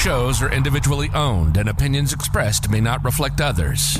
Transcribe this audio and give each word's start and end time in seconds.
shows 0.00 0.40
are 0.40 0.50
individually 0.50 1.10
owned 1.12 1.58
and 1.58 1.68
opinions 1.68 2.14
expressed 2.14 2.70
may 2.70 2.80
not 2.80 3.04
reflect 3.04 3.42
others. 3.42 3.98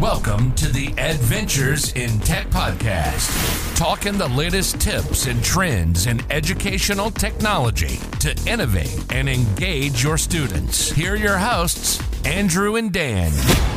Welcome 0.00 0.52
to 0.56 0.66
the 0.72 0.88
EDventUres 0.88 1.94
in 1.94 2.18
Tech 2.18 2.48
podcast, 2.48 3.76
talking 3.76 4.18
the 4.18 4.26
latest 4.26 4.80
tips 4.80 5.26
and 5.26 5.42
trends 5.44 6.08
in 6.08 6.20
educational 6.32 7.12
technology 7.12 8.00
to 8.18 8.36
innovate 8.44 9.04
and 9.12 9.28
engage 9.28 10.02
your 10.02 10.18
students. 10.18 10.90
Here 10.90 11.12
are 11.12 11.16
your 11.16 11.38
hosts, 11.38 11.98
Andrew 12.28 12.76
and 12.76 12.92
Dan. 12.92 13.32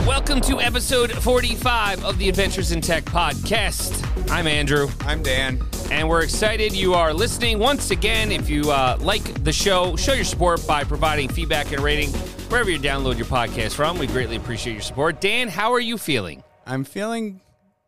Welcome 0.06 0.42
to 0.42 0.60
episode 0.60 1.10
45 1.10 2.04
of 2.04 2.18
the 2.18 2.30
EDventUres 2.30 2.74
in 2.74 2.82
Tech 2.82 3.06
podcast. 3.06 4.30
I'm 4.30 4.46
Andrew. 4.46 4.90
I'm 5.00 5.24
Dan. 5.24 5.64
And 5.90 6.10
we're 6.10 6.22
excited 6.22 6.76
you 6.76 6.94
are 6.94 7.14
listening. 7.14 7.60
Once 7.60 7.92
again, 7.92 8.30
if 8.30 8.50
you 8.50 8.70
uh, 8.70 8.98
like 9.00 9.46
the 9.46 9.54
show, 9.54 9.96
show 9.96 10.12
your 10.12 10.26
support 10.26 10.68
by 10.68 10.84
providing 10.84 11.30
feedback 11.30 11.72
and 11.72 11.82
rating 11.82 12.10
wherever 12.50 12.70
you 12.70 12.78
download 12.78 13.16
your 13.16 13.26
podcast 13.26 13.72
from. 13.72 13.98
We 13.98 14.06
greatly 14.06 14.36
appreciate 14.36 14.74
your 14.74 14.82
support. 14.82 15.22
Dan, 15.22 15.48
how 15.48 15.72
are 15.72 15.80
you 15.80 15.98
feeling? 15.98 16.44
I'm 16.66 16.84
feeling 16.84 17.40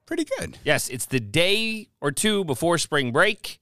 pretty 0.06 0.26
good. 0.40 0.58
Yes, 0.64 0.88
it's 0.88 1.08
the 1.08 1.20
day 1.20 1.90
or 2.00 2.14
two 2.14 2.46
before 2.46 2.78
spring 2.78 3.12
break, 3.12 3.60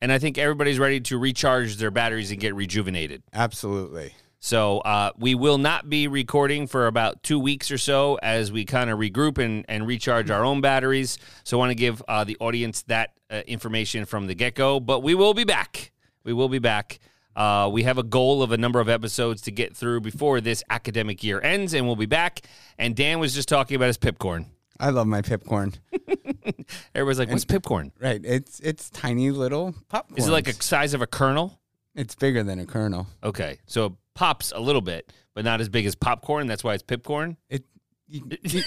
and 0.00 0.10
I 0.10 0.18
think 0.18 0.36
everybody's 0.36 0.80
ready 0.80 1.00
to 1.02 1.16
recharge 1.16 1.76
their 1.76 1.92
batteries 1.92 2.32
and 2.32 2.40
get 2.40 2.56
rejuvenated. 2.56 3.22
Absolutely. 3.32 4.14
So 4.44 4.80
uh, 4.80 5.12
we 5.16 5.34
will 5.34 5.56
not 5.56 5.88
be 5.88 6.06
recording 6.06 6.66
for 6.66 6.86
about 6.86 7.22
two 7.22 7.38
weeks 7.38 7.70
or 7.70 7.78
so 7.78 8.18
as 8.22 8.52
we 8.52 8.66
kind 8.66 8.90
of 8.90 8.98
regroup 8.98 9.38
and, 9.38 9.64
and 9.70 9.86
recharge 9.86 10.30
our 10.30 10.44
own 10.44 10.60
batteries. 10.60 11.16
So 11.44 11.56
I 11.56 11.60
want 11.60 11.70
to 11.70 11.74
give 11.74 12.02
uh, 12.06 12.24
the 12.24 12.36
audience 12.40 12.82
that 12.82 13.14
uh, 13.30 13.40
information 13.46 14.04
from 14.04 14.26
the 14.26 14.34
get 14.34 14.54
go. 14.54 14.80
But 14.80 15.00
we 15.00 15.14
will 15.14 15.32
be 15.32 15.44
back. 15.44 15.92
We 16.24 16.34
will 16.34 16.50
be 16.50 16.58
back. 16.58 16.98
Uh, 17.34 17.70
we 17.72 17.84
have 17.84 17.96
a 17.96 18.02
goal 18.02 18.42
of 18.42 18.52
a 18.52 18.58
number 18.58 18.80
of 18.80 18.90
episodes 18.90 19.40
to 19.42 19.50
get 19.50 19.74
through 19.74 20.02
before 20.02 20.42
this 20.42 20.62
academic 20.68 21.24
year 21.24 21.40
ends, 21.40 21.72
and 21.72 21.86
we'll 21.86 21.96
be 21.96 22.04
back. 22.04 22.42
And 22.78 22.94
Dan 22.94 23.20
was 23.20 23.32
just 23.32 23.48
talking 23.48 23.76
about 23.76 23.86
his 23.86 23.96
pipcorn. 23.96 24.44
I 24.78 24.90
love 24.90 25.06
my 25.06 25.22
pipcorn. 25.22 25.78
Everybody's 26.94 27.18
like, 27.18 27.30
"What's 27.30 27.46
pipcorn?" 27.46 27.92
Right. 27.98 28.20
It's 28.22 28.60
it's 28.60 28.90
tiny 28.90 29.30
little 29.30 29.74
popcorn. 29.88 30.18
Is 30.18 30.28
it 30.28 30.32
like 30.32 30.48
a 30.48 30.52
size 30.52 30.92
of 30.92 31.00
a 31.00 31.06
kernel? 31.06 31.58
It's 31.94 32.14
bigger 32.14 32.42
than 32.42 32.58
a 32.58 32.66
kernel. 32.66 33.06
Okay, 33.22 33.58
so 33.66 33.96
pops 34.14 34.52
a 34.54 34.60
little 34.60 34.80
bit, 34.80 35.12
but 35.34 35.44
not 35.44 35.60
as 35.60 35.68
big 35.68 35.86
as 35.86 35.94
popcorn. 35.94 36.46
That's 36.46 36.64
why 36.64 36.74
it's 36.74 36.82
pipcorn. 36.82 37.36
It 37.48 37.64
you, 38.06 38.22
you, 38.42 38.62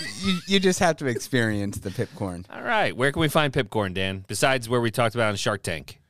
you, 0.47 0.59
just 0.59 0.79
have 0.79 0.97
to 0.97 1.05
experience 1.05 1.77
the 1.77 1.91
pipcorn. 1.91 2.43
All 2.49 2.63
right, 2.63 2.95
where 2.97 3.11
can 3.11 3.19
we 3.21 3.27
find 3.29 3.53
pipcorn, 3.53 3.93
Dan? 3.93 4.25
Besides 4.27 4.67
where 4.67 4.81
we 4.81 4.89
talked 4.89 5.13
about 5.15 5.29
on 5.29 5.35
Shark 5.35 5.61
Tank, 5.61 6.01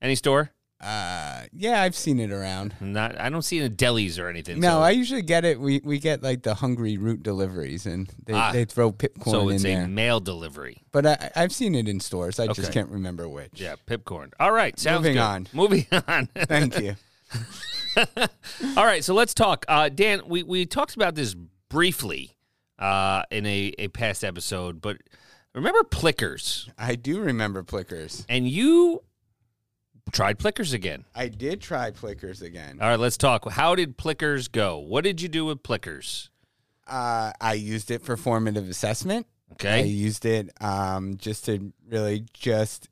any 0.00 0.14
store? 0.14 0.50
Uh, 0.80 1.42
yeah, 1.52 1.82
I've 1.82 1.94
seen 1.94 2.18
it 2.18 2.32
around. 2.32 2.74
Not, 2.80 3.20
I 3.20 3.28
don't 3.28 3.42
see 3.42 3.58
it 3.58 3.64
in 3.64 3.76
delis 3.76 4.18
or 4.18 4.28
anything. 4.30 4.60
No, 4.60 4.70
so, 4.70 4.80
I 4.80 4.90
usually 4.92 5.20
get 5.20 5.44
it. 5.44 5.60
We 5.60 5.82
we 5.84 5.98
get 5.98 6.22
like 6.22 6.42
the 6.42 6.54
Hungryroot 6.54 7.22
deliveries, 7.22 7.84
and 7.84 8.10
they, 8.24 8.32
Ah. 8.32 8.50
they 8.50 8.64
throw 8.64 8.90
pipcorn 8.90 9.30
so 9.30 9.48
in 9.50 9.56
it's 9.56 9.64
a 9.64 9.68
there. 9.68 9.86
mail 9.86 10.18
delivery. 10.20 10.82
But 10.90 11.06
I, 11.06 11.30
I've 11.36 11.52
seen 11.52 11.74
it 11.74 11.86
in 11.86 12.00
stores. 12.00 12.40
I 12.40 12.44
Okay. 12.44 12.54
just 12.54 12.72
can't 12.72 12.88
remember 12.88 13.28
which. 13.28 13.60
Yeah, 13.60 13.74
pipcorn. 13.86 14.32
All 14.40 14.52
right, 14.52 14.76
sounds 14.80 15.00
Moving 15.00 15.14
good. 15.16 15.20
on. 15.20 15.46
Moving 15.52 15.86
on. 16.08 16.28
Thank 16.34 16.80
you. 16.80 16.96
All 18.76 18.84
right, 18.84 19.04
so 19.04 19.14
let's 19.14 19.34
talk. 19.34 19.64
Uh, 19.68 19.88
Dan, 19.88 20.22
we, 20.26 20.42
we 20.42 20.66
talked 20.66 20.94
about 20.94 21.14
this 21.14 21.34
briefly 21.68 22.36
uh, 22.78 23.22
in 23.30 23.46
a, 23.46 23.74
a 23.78 23.88
past 23.88 24.24
episode, 24.24 24.80
but 24.80 24.98
remember 25.54 25.82
Plickers? 25.84 26.68
I 26.78 26.94
do 26.94 27.20
remember 27.20 27.62
Plickers. 27.62 28.24
And 28.28 28.48
you 28.48 29.02
tried 30.12 30.38
Plickers 30.38 30.72
again. 30.72 31.04
I 31.14 31.28
did 31.28 31.60
try 31.60 31.90
Plickers 31.90 32.42
again. 32.42 32.78
All 32.80 32.88
right, 32.88 32.98
let's 32.98 33.16
talk. 33.16 33.50
How 33.50 33.74
did 33.74 33.96
Plickers 33.96 34.48
go? 34.48 34.78
What 34.78 35.04
did 35.04 35.20
you 35.20 35.28
do 35.28 35.44
with 35.44 35.62
Plickers? 35.62 36.30
Uh, 36.86 37.32
I 37.40 37.54
used 37.54 37.90
it 37.90 38.02
for 38.02 38.16
formative 38.16 38.68
assessment. 38.68 39.26
Okay. 39.52 39.80
I 39.80 39.82
used 39.82 40.24
it 40.26 40.50
um, 40.60 41.16
just 41.16 41.44
to 41.46 41.72
really 41.88 42.24
just 42.32 42.88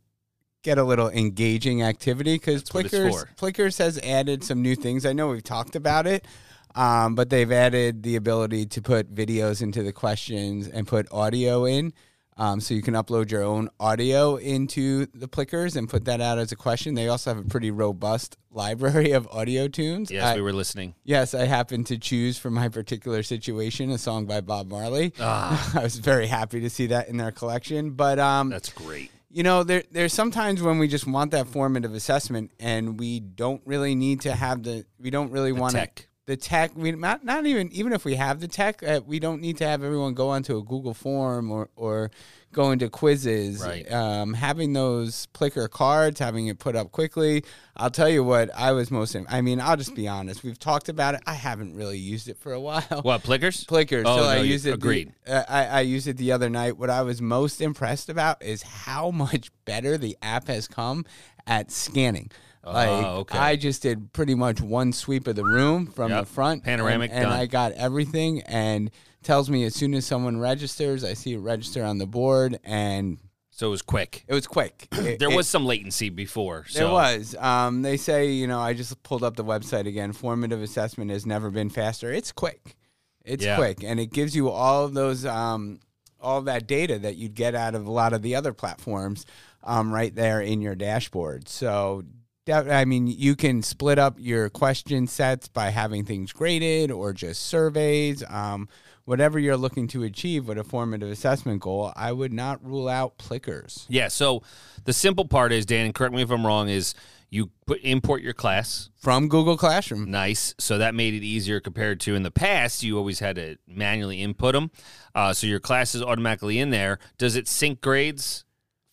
get 0.69 0.77
a 0.79 0.85
little 0.85 1.09
engaging 1.09 1.83
activity 1.83 2.35
because 2.35 2.63
Plickers. 2.63 3.25
Plickers 3.37 3.79
has 3.79 3.99
added 4.01 4.45
some 4.45 4.61
new 4.61 4.77
things. 4.77 5.07
I 5.07 5.15
know 5.15 5.29
we've 5.29 5.43
talked 5.43 5.77
about 5.77 6.07
it, 6.07 6.27
um, 6.75 7.15
but 7.15 7.31
they've 7.31 7.51
added 7.51 8.03
the 8.03 8.17
ability 8.17 8.67
to 8.67 8.83
put 8.83 9.15
videos 9.15 9.63
into 9.63 9.83
the 9.83 9.93
questions 9.93 10.69
and 10.69 10.87
put 10.87 11.11
audio 11.11 11.65
in. 11.65 11.95
Um, 12.37 12.61
so 12.61 12.73
you 12.73 12.83
can 12.83 12.95
upload 12.95 13.33
your 13.33 13.43
own 13.43 13.69
audio 13.81 14.37
into 14.37 15.07
the 15.07 15.27
Plickers 15.27 15.75
and 15.75 15.89
put 15.89 16.05
that 16.05 16.21
out 16.21 16.39
as 16.39 16.53
a 16.53 16.57
question. 16.57 16.95
They 16.95 17.09
also 17.09 17.35
have 17.35 17.45
a 17.45 17.49
pretty 17.49 17.73
robust 17.73 18.37
library 18.53 19.11
of 19.13 19.27
audio 19.33 19.67
tunes. 19.67 20.09
Yes, 20.11 20.23
I- 20.25 20.35
we 20.37 20.43
were 20.43 20.53
listening. 20.53 20.95
Yes, 21.03 21.35
I 21.35 21.47
happened 21.47 21.87
to 21.87 21.99
choose 21.99 22.39
for 22.39 22.51
my 22.51 22.69
particular 22.69 23.25
situation 23.25 23.91
a 23.91 23.99
song 23.99 24.27
by 24.27 24.41
Bob 24.41 24.71
Marley. 24.71 25.13
I 25.21 25.81
was 25.83 25.97
very 25.99 26.29
happy 26.29 26.61
to 26.61 26.71
see 26.71 26.87
that 26.89 27.09
in 27.09 27.17
their 27.17 27.33
collection. 27.33 27.91
But 27.93 28.21
um, 28.21 28.51
That's 28.51 28.73
great. 28.73 29.11
You 29.31 29.43
know, 29.43 29.63
there 29.63 29.85
there's 29.91 30.13
sometimes 30.13 30.63
when 30.63 30.79
we 30.79 30.89
just 30.89 31.07
want 31.07 31.31
that 31.33 31.47
formative 31.47 31.95
assessment, 31.95 32.51
and 32.59 32.99
we 32.99 33.21
don't 33.21 33.63
really 33.65 33.95
need 33.95 34.23
to 34.23 34.35
have 34.35 34.63
the 34.63 34.87
we 34.99 35.11
don't 35.11 35.31
really 35.31 35.53
want 35.53 35.75
tech. 35.75 36.08
The 36.29 36.37
tech. 36.37 36.73
We 36.77 36.93
not 36.93 37.25
not 37.25 37.47
even 37.47 37.73
even 37.73 37.95
if 37.95 38.05
we 38.05 38.15
have 38.17 38.39
the 38.39 38.49
tech, 38.49 38.83
uh, 38.83 39.01
we 39.05 39.19
don't 39.19 39.41
need 39.41 39.57
to 39.59 39.67
have 39.67 39.83
everyone 39.83 40.13
go 40.13 40.29
onto 40.29 40.59
a 40.59 40.63
Google 40.63 40.93
form 40.93 41.51
or 41.51 41.71
or 41.75 42.11
go 42.53 42.71
into 42.71 42.91
quizzes. 42.91 43.63
Right. 43.63 43.91
Um, 43.91 44.35
having 44.35 44.75
those 44.75 45.25
Plicker 45.33 45.69
cards, 45.69 46.21
having 46.21 46.47
it 46.49 46.59
put 46.59 46.77
up 46.77 46.93
quickly. 46.93 47.45
I'll 47.79 47.91
tell 47.91 48.11
you 48.11 48.23
what 48.23 48.51
I 48.55 48.73
was 48.73 48.91
most. 48.91 49.17
I 49.29 49.41
mean, 49.41 49.59
I'll 49.59 49.77
just 49.79 49.95
be 49.95 50.07
honest. 50.07 50.43
We've 50.45 50.59
talked 50.59 50.91
about 50.91 51.15
it. 51.15 51.23
I 51.27 51.33
haven't 51.33 51.75
really 51.75 51.99
used 51.99 52.29
it 52.29 52.37
for 52.37 52.53
a 52.53 52.61
while. 52.69 52.83
What, 53.03 53.23
Plickers? 53.23 53.65
Plickers. 53.65 54.05
Oh, 54.07 54.19
so 54.19 54.23
no, 54.25 54.29
I 54.29 54.37
used 54.41 54.67
it. 54.67 54.71
the- 54.71 54.75
Agreed. 54.75 55.13
uh, 55.27 55.45
I, 55.49 55.67
I 55.67 55.81
used 55.81 56.07
it 56.09 56.19
the 56.19 56.33
other 56.33 56.51
night. 56.51 56.77
What 56.77 56.91
I 56.91 57.01
was 57.03 57.23
most 57.23 57.63
impressed 57.63 58.11
about 58.11 58.43
is 58.43 58.63
how 58.63 59.11
much 59.25 59.51
better 59.65 59.97
the 59.97 60.17
app 60.21 60.49
has 60.49 60.69
come 60.69 61.07
at 61.47 61.71
scanning. 61.71 62.31
Like 62.65 62.89
Oh, 62.89 63.17
okay. 63.21 63.39
I 63.39 63.57
just 63.57 63.83
did 63.83 64.13
pretty 64.13 64.35
much 64.35 64.61
one 64.61 64.93
sweep 64.93 65.27
of 65.27 65.37
the 65.37 65.45
room 65.45 65.87
from 65.87 66.11
Yep. 66.11 66.21
the 66.21 66.27
front, 66.31 66.65
Panoramic, 66.65 67.11
and, 67.13 67.25
and. 67.25 67.33
I 67.33 67.47
got 67.47 67.73
everything. 67.73 68.43
And 68.43 68.91
tells 69.23 69.49
me 69.51 69.65
as 69.65 69.75
soon 69.75 69.95
as 69.95 70.07
someone 70.07 70.39
registers, 70.39 71.03
I 71.05 71.15
see 71.15 71.35
it 71.35 71.39
register 71.39 71.83
on 71.85 71.99
the 71.99 72.07
board, 72.07 72.59
and 72.65 73.19
So 73.51 73.67
it 73.67 73.71
was 73.71 73.83
quick. 73.83 74.25
it 74.29 74.35
was 74.35 74.47
quick. 74.47 74.87
It- 74.93 75.19
There 75.19 75.31
it- 75.31 75.37
was 75.37 75.49
some 75.49 75.65
latency 75.67 76.09
before. 76.09 76.67
So. 76.69 76.79
there 76.79 76.93
was. 76.93 77.35
Um, 77.37 77.83
they 77.83 77.97
say, 77.97 78.31
you 78.31 78.47
know, 78.47 78.61
I 78.61 78.75
just 78.75 79.03
pulled 79.03 79.25
up 79.25 79.37
the 79.37 79.45
website 79.45 79.87
again. 79.87 80.13
Formative 80.13 80.63
assessment 80.63 81.11
has 81.11 81.27
never 81.27 81.51
been 81.51 81.69
faster. 81.71 82.13
It's 82.13 82.33
quick. 82.33 82.77
It's 83.25 83.45
Yeah. 83.45 83.57
quick, 83.57 83.83
and 83.85 83.99
it 84.01 84.13
gives 84.13 84.35
you 84.37 84.49
all 84.51 84.85
of 84.85 84.95
those, 84.95 85.25
um, 85.27 85.81
all 86.21 86.41
that 86.43 86.67
data 86.67 86.99
that 86.99 87.17
you'd 87.17 87.35
get 87.35 87.55
out 87.55 87.75
of 87.75 87.87
a 87.87 87.91
lot 87.93 88.13
of 88.13 88.23
the 88.23 88.35
other 88.35 88.53
platforms, 88.53 89.27
um, 89.65 89.93
right 89.93 90.15
there 90.15 90.41
in 90.41 90.61
your 90.61 90.75
dashboard. 90.75 91.49
So. 91.49 92.05
I 92.51 92.85
mean, 92.85 93.07
you 93.07 93.37
can 93.37 93.63
split 93.63 93.99
up 93.99 94.17
your 94.19 94.49
question 94.49 95.07
sets 95.07 95.49
by 95.49 95.71
having 95.71 96.05
things 96.05 96.33
graded 96.33 96.91
or 96.91 97.13
just 97.13 97.47
surveys. 97.47 98.23
Um, 98.29 98.69
whatever 99.05 99.39
you're 99.39 99.57
looking 99.57 99.89
to 99.89 100.03
achieve 100.03 100.49
with 100.49 100.59
a 100.59 100.65
formative 100.65 101.11
assessment 101.11 101.63
goal, 101.63 101.93
I 101.97 102.13
would 102.13 102.33
not 102.33 102.65
rule 102.65 102.89
out 102.89 103.17
Plickers. 103.19 103.87
Yeah. 103.89 104.09
So 104.09 104.43
the 104.85 104.93
simple 104.93 105.25
part 105.25 105.53
is, 105.53 105.65
Dan, 105.65 105.87
and 105.87 105.95
correct 105.95 106.15
me 106.15 106.23
if 106.23 106.31
I'm 106.31 106.47
wrong, 106.47 106.69
is 106.69 106.95
you 107.31 107.51
put 107.67 107.81
import 107.83 108.23
your 108.23 108.33
class. 108.33 108.91
From 108.97 109.29
Google 109.29 109.57
Classroom. 109.57 110.11
Nice. 110.11 110.55
So 110.59 110.79
that 110.79 110.95
made 110.95 111.15
it 111.15 111.23
easier 111.23 111.61
compared 111.61 112.01
to 112.01 112.15
in 112.15 112.23
the 112.23 112.31
past. 112.31 112.83
You 112.83 112.99
always 112.99 113.19
had 113.19 113.37
to 113.37 113.57
manually 113.67 114.23
input 114.23 114.55
them. 114.55 114.71
Uh, 115.15 115.33
so 115.33 115.47
your 115.47 115.61
class 115.61 115.95
is 115.95 116.03
automatically 116.03 116.59
in 116.59 116.71
there. 116.71 116.99
Does 117.19 117.37
it 117.37 117.49
sync 117.49 117.81
grades 117.81 118.45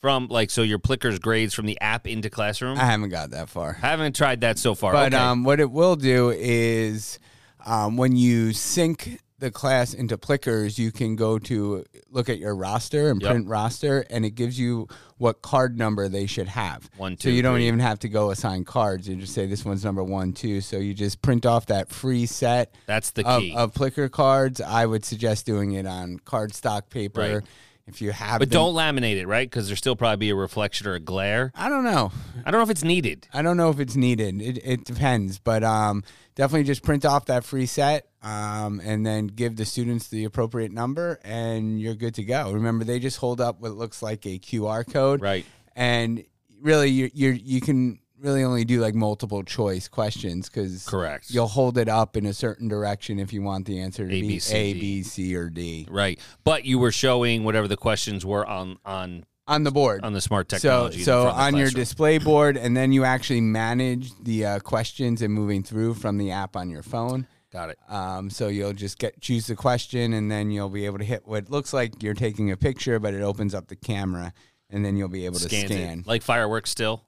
from 0.06 0.28
like 0.28 0.52
so 0.52 0.62
your 0.62 0.78
Plickers 0.78 1.18
grades 1.18 1.56
from 1.56 1.66
the 1.66 1.82
app 1.82 2.06
into 2.06 2.30
Classroom? 2.30 2.78
I 2.78 2.86
haven't 2.86 3.10
got 3.10 3.32
that 3.32 3.50
far. 3.50 3.76
I 3.82 3.88
haven't 3.88 4.16
tried 4.16 4.42
that 4.42 4.60
so 4.60 4.76
far. 4.76 4.94
But 4.94 5.16
okay. 5.16 5.24
um, 5.24 5.44
what 5.44 5.60
it 5.60 5.72
will 5.72 5.96
do 5.96 6.30
is 6.30 7.18
um, 7.66 7.98
when 7.98 8.16
you 8.16 8.54
sync 8.54 9.20
the 9.40 9.50
class 9.50 9.96
into 9.96 10.16
Plickers, 10.16 10.78
you 10.78 10.92
can 10.92 11.16
go 11.16 11.40
to 11.40 11.84
look 12.12 12.30
at 12.30 12.38
your 12.38 12.56
roster 12.56 13.10
and 13.10 13.20
Yep. 13.20 13.32
print 13.32 13.48
roster, 13.48 14.06
and 14.12 14.24
it 14.24 14.36
gives 14.36 14.60
you 14.60 14.88
what 15.18 15.42
card 15.42 15.76
number 15.76 16.08
they 16.08 16.28
should 16.28 16.50
have. 16.50 16.88
One, 16.98 17.16
two. 17.16 17.30
so 17.30 17.34
you 17.36 17.42
don't 17.42 17.56
three. 17.56 17.68
even 17.68 17.80
have 17.80 17.98
to 18.00 18.08
go 18.10 18.30
assign 18.30 18.64
cards. 18.64 19.10
You 19.10 19.16
just 19.16 19.34
say 19.34 19.48
this 19.48 19.66
one's 19.66 19.84
number 19.84 20.04
one, 20.04 20.34
two. 20.34 20.62
So 20.62 20.78
you 20.78 20.94
just 20.94 21.24
print 21.24 21.48
off 21.48 21.66
that 21.66 21.90
free 21.90 22.28
set 22.28 22.76
That's 22.86 23.10
the 23.10 23.28
of, 23.28 23.42
key. 23.42 23.56
of 23.56 23.74
Plicker 23.74 24.08
cards. 24.08 24.62
I 24.62 24.86
would 24.86 25.04
suggest 25.04 25.48
doing 25.48 25.72
it 25.72 25.88
on 25.88 26.20
cardstock 26.20 26.90
paper. 26.92 27.40
Right. 27.40 27.44
If 27.88 28.02
you 28.02 28.12
have, 28.12 28.40
but 28.40 28.50
don't 28.50 28.74
laminate 28.74 29.18
it, 29.18 29.28
right? 29.28 29.48
Because 29.48 29.68
there'll 29.68 29.78
still 29.78 29.96
probably 29.96 30.18
be 30.18 30.30
a 30.32 30.36
reflection 30.36 30.88
or 30.88 30.96
a 30.96 31.00
glare. 31.00 31.52
I 31.54 31.70
don't 31.70 31.84
know. 31.84 32.12
I 32.44 32.50
don't 32.50 32.60
know 32.60 32.64
if 32.64 32.72
it's 32.72 32.84
needed. 32.84 33.28
I 33.32 33.44
don't 33.44 33.58
know 33.58 33.70
if 33.70 33.80
it's 33.80 33.96
needed. 33.96 34.42
It, 34.42 34.60
it 34.64 34.86
depends, 34.86 35.38
but 35.38 35.64
um, 35.64 36.04
definitely 36.34 36.64
just 36.64 36.82
print 36.82 37.06
off 37.06 37.26
that 37.26 37.44
free 37.44 37.68
set 37.68 38.08
um, 38.24 38.82
and 38.84 39.06
then 39.06 39.28
give 39.28 39.56
the 39.56 39.66
students 39.66 40.08
the 40.08 40.24
appropriate 40.24 40.72
number, 40.72 41.20
and 41.24 41.80
you're 41.80 41.94
good 41.94 42.16
to 42.16 42.24
go. 42.24 42.52
Remember, 42.52 42.86
they 42.86 42.98
just 42.98 43.18
hold 43.18 43.40
up 43.40 43.62
what 43.62 43.74
looks 43.74 44.02
like 44.02 44.26
a 44.26 44.40
QR 44.40 44.92
code, 44.92 45.22
Right. 45.22 45.46
And 45.76 46.24
really, 46.62 46.90
you 46.90 47.12
you 47.14 47.30
you 47.32 47.62
can 47.62 48.00
really 48.26 48.44
only 48.44 48.66
do 48.66 48.82
like 48.82 48.96
multiple 48.96 49.44
choice 49.44 49.88
questions 49.88 50.50
because 50.50 50.86
Correct. 50.86 51.30
You'll 51.30 51.48
hold 51.48 51.78
it 51.78 51.88
up 51.88 52.18
in 52.18 52.26
a 52.26 52.34
certain 52.34 52.68
direction 52.68 53.20
if 53.20 53.32
you 53.32 53.42
want 53.42 53.66
the 53.66 53.80
answer 53.80 54.08
to 54.08 54.14
A, 54.14 54.22
be 54.22 54.28
B, 54.28 54.40
C, 54.40 54.56
A, 54.56 54.74
D. 54.74 54.80
B, 54.80 55.04
C, 55.04 55.36
or 55.36 55.50
D 55.50 55.88
Right. 55.90 56.20
But 56.44 56.66
you 56.66 56.80
were 56.80 56.92
showing 56.92 57.44
whatever 57.44 57.68
the 57.68 57.78
questions 57.78 58.26
were 58.26 58.46
on 58.46 58.78
on 58.84 59.26
on 59.48 59.64
the 59.64 59.72
board. 59.72 60.04
on 60.04 60.14
the 60.14 60.22
smart 60.22 60.50
technology. 60.50 61.04
so 61.04 61.26
the 61.26 61.30
on 61.30 61.56
your 61.56 61.70
display 61.70 62.18
board, 62.18 62.58
and 62.58 62.76
then 62.76 62.92
you 62.92 63.04
actually 63.04 63.42
manage 63.42 64.12
the 64.24 64.46
uh, 64.46 64.60
questions 64.60 65.22
and 65.22 65.32
moving 65.34 65.62
through 65.62 65.94
from 65.94 66.18
the 66.18 66.32
app 66.32 66.56
on 66.56 66.70
your 66.70 66.82
phone. 66.82 67.28
Got 67.54 67.70
it. 67.70 67.80
Um, 67.88 68.30
so 68.30 68.48
you'll 68.48 68.74
just 68.74 68.98
get 68.98 69.22
choose 69.22 69.48
the 69.48 69.56
question, 69.56 70.14
and 70.14 70.32
then 70.32 70.52
you'll 70.52 70.70
be 70.70 70.86
able 70.86 70.98
to 70.98 71.06
hit 71.06 71.28
what 71.28 71.50
looks 71.50 71.74
like 71.74 72.02
you're 72.02 72.14
taking 72.16 72.52
a 72.52 72.58
picture, 72.58 73.00
but 73.00 73.14
it 73.14 73.22
opens 73.22 73.54
up 73.54 73.68
the 73.68 73.76
camera, 73.76 74.34
and 74.70 74.84
then 74.84 74.98
you'll 74.98 75.10
be 75.10 75.26
able 75.26 75.38
to 75.38 75.46
Scans 75.46 75.72
scan. 75.72 76.00
it. 76.00 76.08
Like 76.08 76.22
fireworks 76.22 76.72
still? 76.72 77.06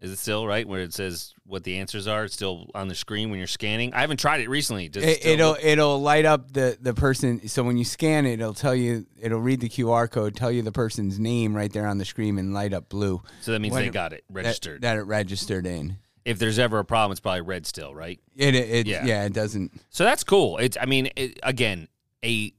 Is 0.00 0.10
it 0.10 0.18
still 0.18 0.46
right 0.46 0.66
where 0.66 0.80
it 0.80 0.94
says 0.94 1.34
what 1.44 1.62
the 1.64 1.78
answers 1.78 2.06
are? 2.06 2.24
It's 2.24 2.34
still 2.34 2.70
on 2.74 2.88
the 2.88 2.94
screen 2.94 3.28
when 3.28 3.38
you're 3.38 3.46
scanning. 3.46 3.92
I 3.92 4.00
haven't 4.00 4.16
tried 4.18 4.40
it 4.40 4.48
recently. 4.48 4.88
Does 4.88 5.04
it 5.04 5.24
It, 5.24 5.34
still 5.34 5.56
it'll 5.62 6.00
light 6.00 6.24
up 6.24 6.52
the 6.52 6.78
the 6.80 6.94
person. 6.94 7.46
So 7.48 7.62
when 7.62 7.76
you 7.76 7.84
scan 7.84 8.24
it, 8.24 8.34
it'll 8.40 8.54
tell 8.54 8.74
you. 8.74 9.06
It'll 9.20 9.40
read 9.40 9.60
the 9.60 9.68
QR 9.68 10.10
code, 10.10 10.34
tell 10.36 10.50
you 10.50 10.62
the 10.62 10.72
person's 10.72 11.18
name 11.18 11.54
right 11.54 11.70
there 11.72 11.86
on 11.86 11.98
the 11.98 12.06
screen, 12.06 12.38
and 12.38 12.54
light 12.54 12.72
up 12.72 12.88
blue. 12.88 13.20
so 13.42 13.52
that 13.52 13.60
means 13.60 13.72
when 13.74 13.82
they 13.82 13.88
it- 13.88 13.92
got 13.92 14.12
it 14.14 14.24
that- 14.28 14.34
registered. 14.34 14.80
That, 14.82 14.96
it 14.96 15.02
registered 15.02 15.66
in. 15.66 15.98
if 16.24 16.38
there's 16.38 16.58
ever 16.58 16.78
a 16.78 16.84
problem, 16.84 17.12
it's 17.12 17.20
probably 17.20 17.42
red 17.42 17.66
still, 17.66 17.94
right? 17.94 18.18
It 18.36 18.54
it 18.54 18.86
Yeah. 18.86 19.04
yeah. 19.04 19.24
it 19.24 19.34
doesn't. 19.34 19.72
So 19.90 20.04
that's 20.04 20.24
cool. 20.24 20.56
It's 20.58 20.78
I 20.80 20.86
mean, 20.86 21.10
it, 21.16 21.38
again, 21.42 21.88
a 22.24 22.54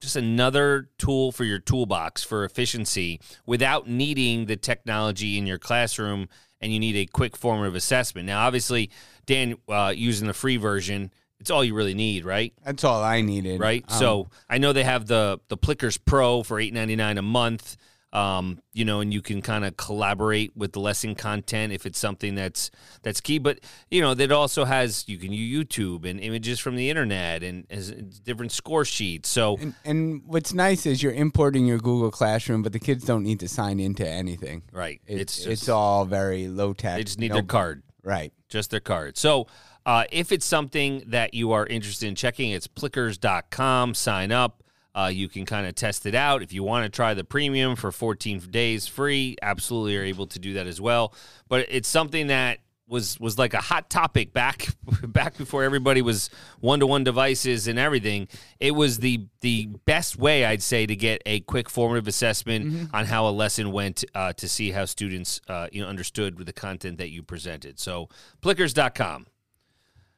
just 0.00 0.16
another 0.16 0.90
tool 0.98 1.32
for 1.32 1.44
your 1.44 1.58
toolbox 1.58 2.22
for 2.22 2.44
efficiency 2.44 3.18
without 3.46 3.88
needing 3.88 4.44
the 4.44 4.54
technology 4.56 5.38
in 5.38 5.46
your 5.46 5.58
classroom 5.58 6.28
and 6.60 6.72
you 6.72 6.78
need 6.78 6.96
a 6.96 7.06
quick 7.06 7.36
formative 7.36 7.74
assessment. 7.74 8.26
Now, 8.26 8.46
obviously, 8.46 8.90
Dan 9.26 9.56
uh, 9.68 9.92
using 9.94 10.26
the 10.26 10.34
free 10.34 10.56
version, 10.56 11.12
it's 11.40 11.50
all 11.50 11.62
you 11.62 11.74
really 11.74 11.94
need, 11.94 12.24
right? 12.24 12.52
That's 12.64 12.84
all 12.84 13.02
I 13.02 13.20
needed. 13.20 13.60
Right. 13.60 13.84
Um, 13.88 13.98
so 13.98 14.28
I 14.48 14.58
know 14.58 14.72
they 14.72 14.84
have 14.84 15.06
the 15.06 15.40
the 15.48 15.56
Plickers 15.56 15.98
Pro 15.98 16.42
for 16.42 16.58
eight 16.58 16.72
ninety 16.72 16.96
nine 16.96 17.18
a 17.18 17.22
month. 17.22 17.76
Um, 18.16 18.62
you 18.72 18.86
know, 18.86 19.00
and 19.00 19.12
you 19.12 19.20
can 19.20 19.42
kind 19.42 19.62
of 19.62 19.76
collaborate 19.76 20.56
with 20.56 20.72
the 20.72 20.80
lesson 20.80 21.14
content 21.14 21.72
if 21.74 21.84
it's 21.84 21.98
something 21.98 22.34
that's 22.34 22.70
that's 23.02 23.20
key. 23.20 23.38
But 23.38 23.60
you 23.90 24.00
know, 24.00 24.14
that 24.14 24.32
also 24.32 24.64
has 24.64 25.04
you 25.06 25.18
can 25.18 25.32
use 25.34 25.66
YouTube 25.66 26.08
and 26.08 26.18
images 26.20 26.58
from 26.58 26.76
the 26.76 26.88
internet 26.88 27.42
and 27.42 27.66
has 27.70 27.90
different 27.90 28.52
score 28.52 28.86
sheets. 28.86 29.28
So 29.28 29.58
And, 29.60 29.74
and 29.84 30.22
what's 30.24 30.54
nice 30.54 30.86
is 30.86 31.02
you're 31.02 31.12
importing 31.12 31.66
your 31.66 31.76
Google 31.78 32.10
Classroom, 32.10 32.62
but 32.62 32.72
the 32.72 32.78
kids 32.78 33.04
don't 33.04 33.22
need 33.22 33.40
to 33.40 33.48
sign 33.48 33.80
into 33.80 34.08
anything. 34.08 34.62
right, 34.72 35.00
It- 35.06 35.20
it's 35.20 35.44
it's, 35.44 35.68
all 35.68 36.06
very 36.06 36.48
low 36.48 36.72
tech. 36.72 36.96
they 36.96 37.04
just 37.04 37.18
need 37.18 37.28
no- 37.28 37.34
their 37.36 37.42
card. 37.44 37.82
Right. 38.02 38.32
just 38.48 38.70
their 38.70 38.80
card. 38.80 39.18
So 39.18 39.46
uh, 39.84 40.04
if 40.10 40.32
it's 40.32 40.46
something 40.46 41.02
that 41.08 41.34
you 41.34 41.52
are 41.52 41.66
interested 41.66 42.06
in 42.08 42.14
checking, 42.14 42.52
it's 42.52 42.66
plickers.com. 42.66 43.94
Sign 43.94 44.32
up. 44.32 44.62
Uh, 44.96 45.08
you 45.08 45.28
can 45.28 45.44
kind 45.44 45.66
of 45.66 45.74
test 45.74 46.06
it 46.06 46.14
out. 46.14 46.42
If 46.42 46.52
you 46.52 46.62
want 46.62 46.84
to 46.84 46.88
try 46.88 47.12
the 47.12 47.24
premium 47.24 47.76
for 47.76 47.92
14 47.92 48.40
days 48.50 48.86
free, 48.86 49.36
absolutely 49.42 49.96
are 49.98 50.02
able 50.02 50.26
to 50.28 50.38
do 50.38 50.54
that 50.54 50.66
as 50.66 50.80
well. 50.80 51.12
But 51.48 51.66
it's 51.68 51.88
something 51.88 52.28
that 52.28 52.60
was 52.88 53.18
was 53.18 53.38
like 53.38 53.52
a 53.52 53.60
hot 53.60 53.90
topic 53.90 54.32
back 54.32 54.68
back 55.02 55.36
before 55.36 55.64
everybody 55.64 56.02
was 56.02 56.30
one 56.60 56.80
to 56.80 56.86
one 56.86 57.04
devices 57.04 57.66
and 57.66 57.78
everything. 57.78 58.28
It 58.60 58.72
was 58.72 58.98
the 58.98 59.26
the 59.40 59.66
best 59.84 60.16
way 60.16 60.44
I'd 60.44 60.62
say 60.62 60.86
to 60.86 60.94
get 60.94 61.22
a 61.26 61.40
quick 61.40 61.68
formative 61.68 62.06
assessment 62.06 62.90
on 62.94 63.06
how 63.06 63.26
a 63.26 63.30
lesson 63.30 63.72
went 63.72 64.04
uh, 64.14 64.32
to 64.34 64.48
see 64.48 64.70
how 64.70 64.84
students 64.84 65.40
uh, 65.48 65.68
you 65.72 65.82
know 65.82 65.88
understood 65.88 66.38
with 66.38 66.46
the 66.46 66.52
content 66.52 66.98
that 66.98 67.10
you 67.10 67.22
presented. 67.22 67.78
So 67.80 68.08
plickers.com. 68.40 69.26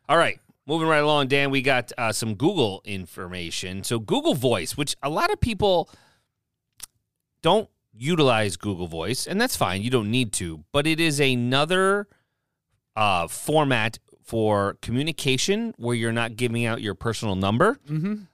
All 0.09 0.17
right, 0.17 0.41
moving 0.69 0.87
right 0.87 0.99
along, 0.99 1.29
Dan. 1.29 1.51
We 1.51 1.63
got 1.63 1.91
uh, 1.99 2.13
some 2.13 2.35
Google 2.35 2.83
information. 2.85 3.83
So 3.83 3.99
Google 3.99 4.35
Voice, 4.35 4.77
which 4.77 4.95
a 5.03 5.09
lot 5.09 5.33
of 5.33 5.41
people 5.41 5.91
don't 7.43 7.69
utilize 7.93 8.57
Google 8.57 8.87
Voice, 8.87 9.27
and 9.27 9.41
that's 9.41 9.57
fine. 9.57 9.83
You 9.83 9.91
don't 9.91 10.11
need 10.11 10.33
to, 10.35 10.63
but 10.71 10.87
it 10.87 11.01
is 11.01 11.21
another 11.21 12.07
uh, 12.95 13.27
format 13.29 13.99
for 14.23 14.77
communication 14.83 15.75
where 15.79 15.95
you're 15.97 16.13
not 16.13 16.37
giving 16.37 16.67
out 16.67 16.83
your 16.83 16.95
personal 16.95 17.35
number, 17.35 17.79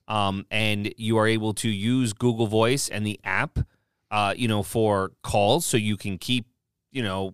um, 0.09 0.45
and 0.51 0.93
you 0.99 1.17
are 1.19 1.29
able 1.29 1.55
to 1.55 1.69
use 1.69 2.13
Google 2.13 2.49
Voice 2.49 2.89
and 2.89 3.07
the 3.07 3.21
app, 3.23 3.61
uh, 4.11 4.35
you 4.37 4.49
know, 4.49 4.65
for 4.65 5.13
calls, 5.23 5.65
so 5.65 5.77
you 5.77 5.97
can 5.97 6.19
keep, 6.19 6.47
you 6.91 7.03
know, 7.03 7.33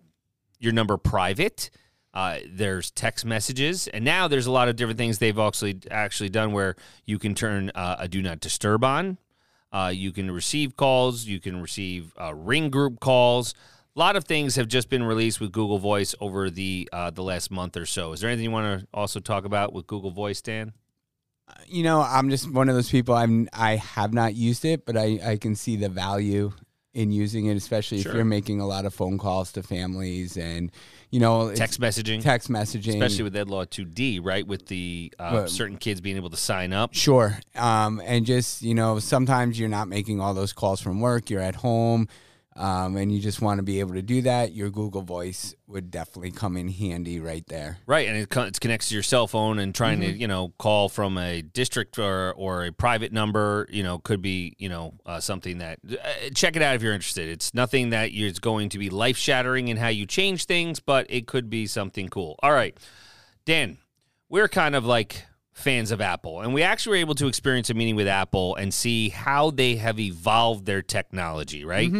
your 0.59 0.73
number 0.73 0.95
private. 0.95 1.71
Uh, 2.13 2.39
there's 2.49 2.91
text 2.91 3.25
messages, 3.25 3.87
and 3.87 4.03
now 4.03 4.27
there's 4.27 4.45
a 4.45 4.51
lot 4.51 4.67
of 4.67 4.75
different 4.75 4.97
things 4.97 5.19
they've 5.19 5.39
actually 5.39 5.79
actually 5.89 6.29
done 6.29 6.51
where 6.51 6.75
you 7.05 7.17
can 7.17 7.33
turn 7.33 7.71
uh, 7.73 7.95
a 7.99 8.07
do 8.07 8.21
not 8.21 8.39
disturb 8.41 8.83
on. 8.83 9.17
Uh, 9.71 9.91
you 9.93 10.11
can 10.11 10.29
receive 10.29 10.75
calls. 10.75 11.25
You 11.25 11.39
can 11.39 11.61
receive 11.61 12.13
uh, 12.19 12.33
ring 12.33 12.69
group 12.69 12.99
calls. 12.99 13.53
A 13.95 13.99
lot 13.99 14.17
of 14.17 14.25
things 14.25 14.55
have 14.57 14.67
just 14.67 14.89
been 14.89 15.03
released 15.03 15.39
with 15.39 15.51
Google 15.53 15.77
Voice 15.77 16.13
over 16.19 16.49
the 16.49 16.89
uh, 16.91 17.11
the 17.11 17.23
last 17.23 17.49
month 17.51 17.77
or 17.77 17.85
so. 17.85 18.11
Is 18.11 18.19
there 18.19 18.29
anything 18.29 18.45
you 18.45 18.51
want 18.51 18.81
to 18.81 18.87
also 18.93 19.21
talk 19.21 19.45
about 19.45 19.71
with 19.71 19.87
Google 19.87 20.11
Voice, 20.11 20.41
Dan? 20.41 20.73
You 21.67 21.83
know, 21.83 22.01
I'm 22.01 22.29
just 22.29 22.51
one 22.51 22.69
of 22.69 22.75
those 22.75 22.89
people. 22.89 23.15
I'm 23.15 23.47
I 23.53 23.77
have 23.77 24.13
not 24.13 24.35
used 24.35 24.65
it, 24.65 24.85
but 24.85 24.97
I 24.97 25.19
I 25.23 25.37
can 25.37 25.55
see 25.55 25.75
the 25.77 25.89
value 25.89 26.51
in 26.93 27.11
using 27.11 27.45
it, 27.45 27.55
especially 27.55 28.01
Sure. 28.01 28.11
if 28.11 28.15
you're 28.15 28.25
making 28.25 28.59
a 28.59 28.67
lot 28.67 28.85
of 28.85 28.93
phone 28.93 29.17
calls 29.17 29.53
to 29.53 29.63
families 29.63 30.35
and 30.35 30.71
you 31.11 31.19
know 31.19 31.53
Text 31.53 31.79
messaging, 31.79 32.21
text 32.21 32.49
messaging, 32.49 32.93
especially 32.93 33.23
with 33.23 33.35
Ed 33.35 33.49
Law 33.49 33.65
2D, 33.65 34.19
right? 34.23 34.45
With 34.47 34.65
the 34.67 35.13
uh, 35.19 35.29
Well- 35.33 35.47
certain 35.47 35.77
kids 35.77 36.01
being 36.01 36.15
able 36.15 36.29
to 36.31 36.37
sign 36.37 36.73
up. 36.73 36.93
Sure. 36.93 37.37
Um, 37.55 38.01
and 38.03 38.25
just, 38.25 38.61
you 38.63 38.73
know, 38.73 38.97
sometimes 38.99 39.59
you're 39.59 39.69
not 39.69 39.87
making 39.87 40.19
all 40.19 40.33
those 40.33 40.53
calls 40.53 40.81
from 40.81 40.99
work, 41.01 41.29
you're 41.29 41.41
at 41.41 41.55
home, 41.55 42.07
um, 42.55 42.97
and 42.97 43.11
you 43.13 43.19
just 43.21 43.41
want 43.41 43.59
to 43.59 43.63
be 43.63 43.79
able 43.79 43.93
to 43.93 44.01
do 44.01 44.23
that. 44.23 44.53
Your 44.53 44.69
Google 44.69 45.01
Voice 45.03 45.55
would 45.67 45.89
definitely 45.89 46.31
come 46.31 46.57
in 46.57 46.67
handy 46.67 47.19
right 47.19 47.45
there. 47.47 47.77
Right, 47.85 48.07
and 48.07 48.17
it, 48.17 48.29
co- 48.29 48.43
it 48.43 48.59
connects 48.59 48.89
to 48.89 48.93
your 48.95 49.03
cell 49.03 49.25
phone, 49.27 49.57
and 49.59 49.73
trying 49.73 49.99
Mm-hmm. 50.01 50.11
to 50.11 50.17
you 50.17 50.27
know 50.27 50.53
call 50.59 50.89
from 50.89 51.17
a 51.17 51.41
district 51.41 51.97
or 51.97 52.33
or 52.33 52.65
a 52.65 52.71
private 52.71 53.11
number, 53.13 53.67
you 53.71 53.83
know, 53.83 53.99
could 53.99 54.21
be 54.21 54.55
you 54.57 54.67
know 54.69 54.93
uh, 55.05 55.19
something 55.19 55.59
that 55.59 55.79
uh, 55.89 55.95
check 56.35 56.55
it 56.55 56.61
out 56.61 56.75
if 56.75 56.81
you're 56.81 56.93
interested. 56.93 57.29
It's 57.29 57.53
nothing 57.53 57.91
that 57.91 58.11
is 58.11 58.39
going 58.39 58.69
to 58.69 58.77
be 58.79 58.89
life 58.89 59.17
shattering 59.17 59.69
in 59.69 59.77
how 59.77 59.87
you 59.87 60.05
change 60.05 60.45
things, 60.45 60.79
but 60.79 61.05
it 61.09 61.27
could 61.27 61.49
be 61.49 61.67
something 61.67 62.09
cool. 62.09 62.37
All 62.43 62.51
right, 62.51 62.77
Dan, 63.45 63.77
we're 64.29 64.47
kind 64.49 64.75
of 64.75 64.85
like 64.85 65.25
fans 65.53 65.91
of 65.91 66.01
Apple, 66.01 66.41
and 66.41 66.53
we 66.53 66.63
actually 66.63 66.97
were 66.97 67.01
able 67.01 67.15
to 67.15 67.27
experience 67.27 67.69
a 67.69 67.73
meeting 67.73 67.95
with 67.95 68.07
Apple 68.07 68.55
and 68.55 68.73
see 68.73 69.09
how 69.09 69.51
they 69.51 69.75
have 69.75 69.99
evolved 69.99 70.65
their 70.65 70.81
technology. 70.81 71.63
Right, 71.65 71.91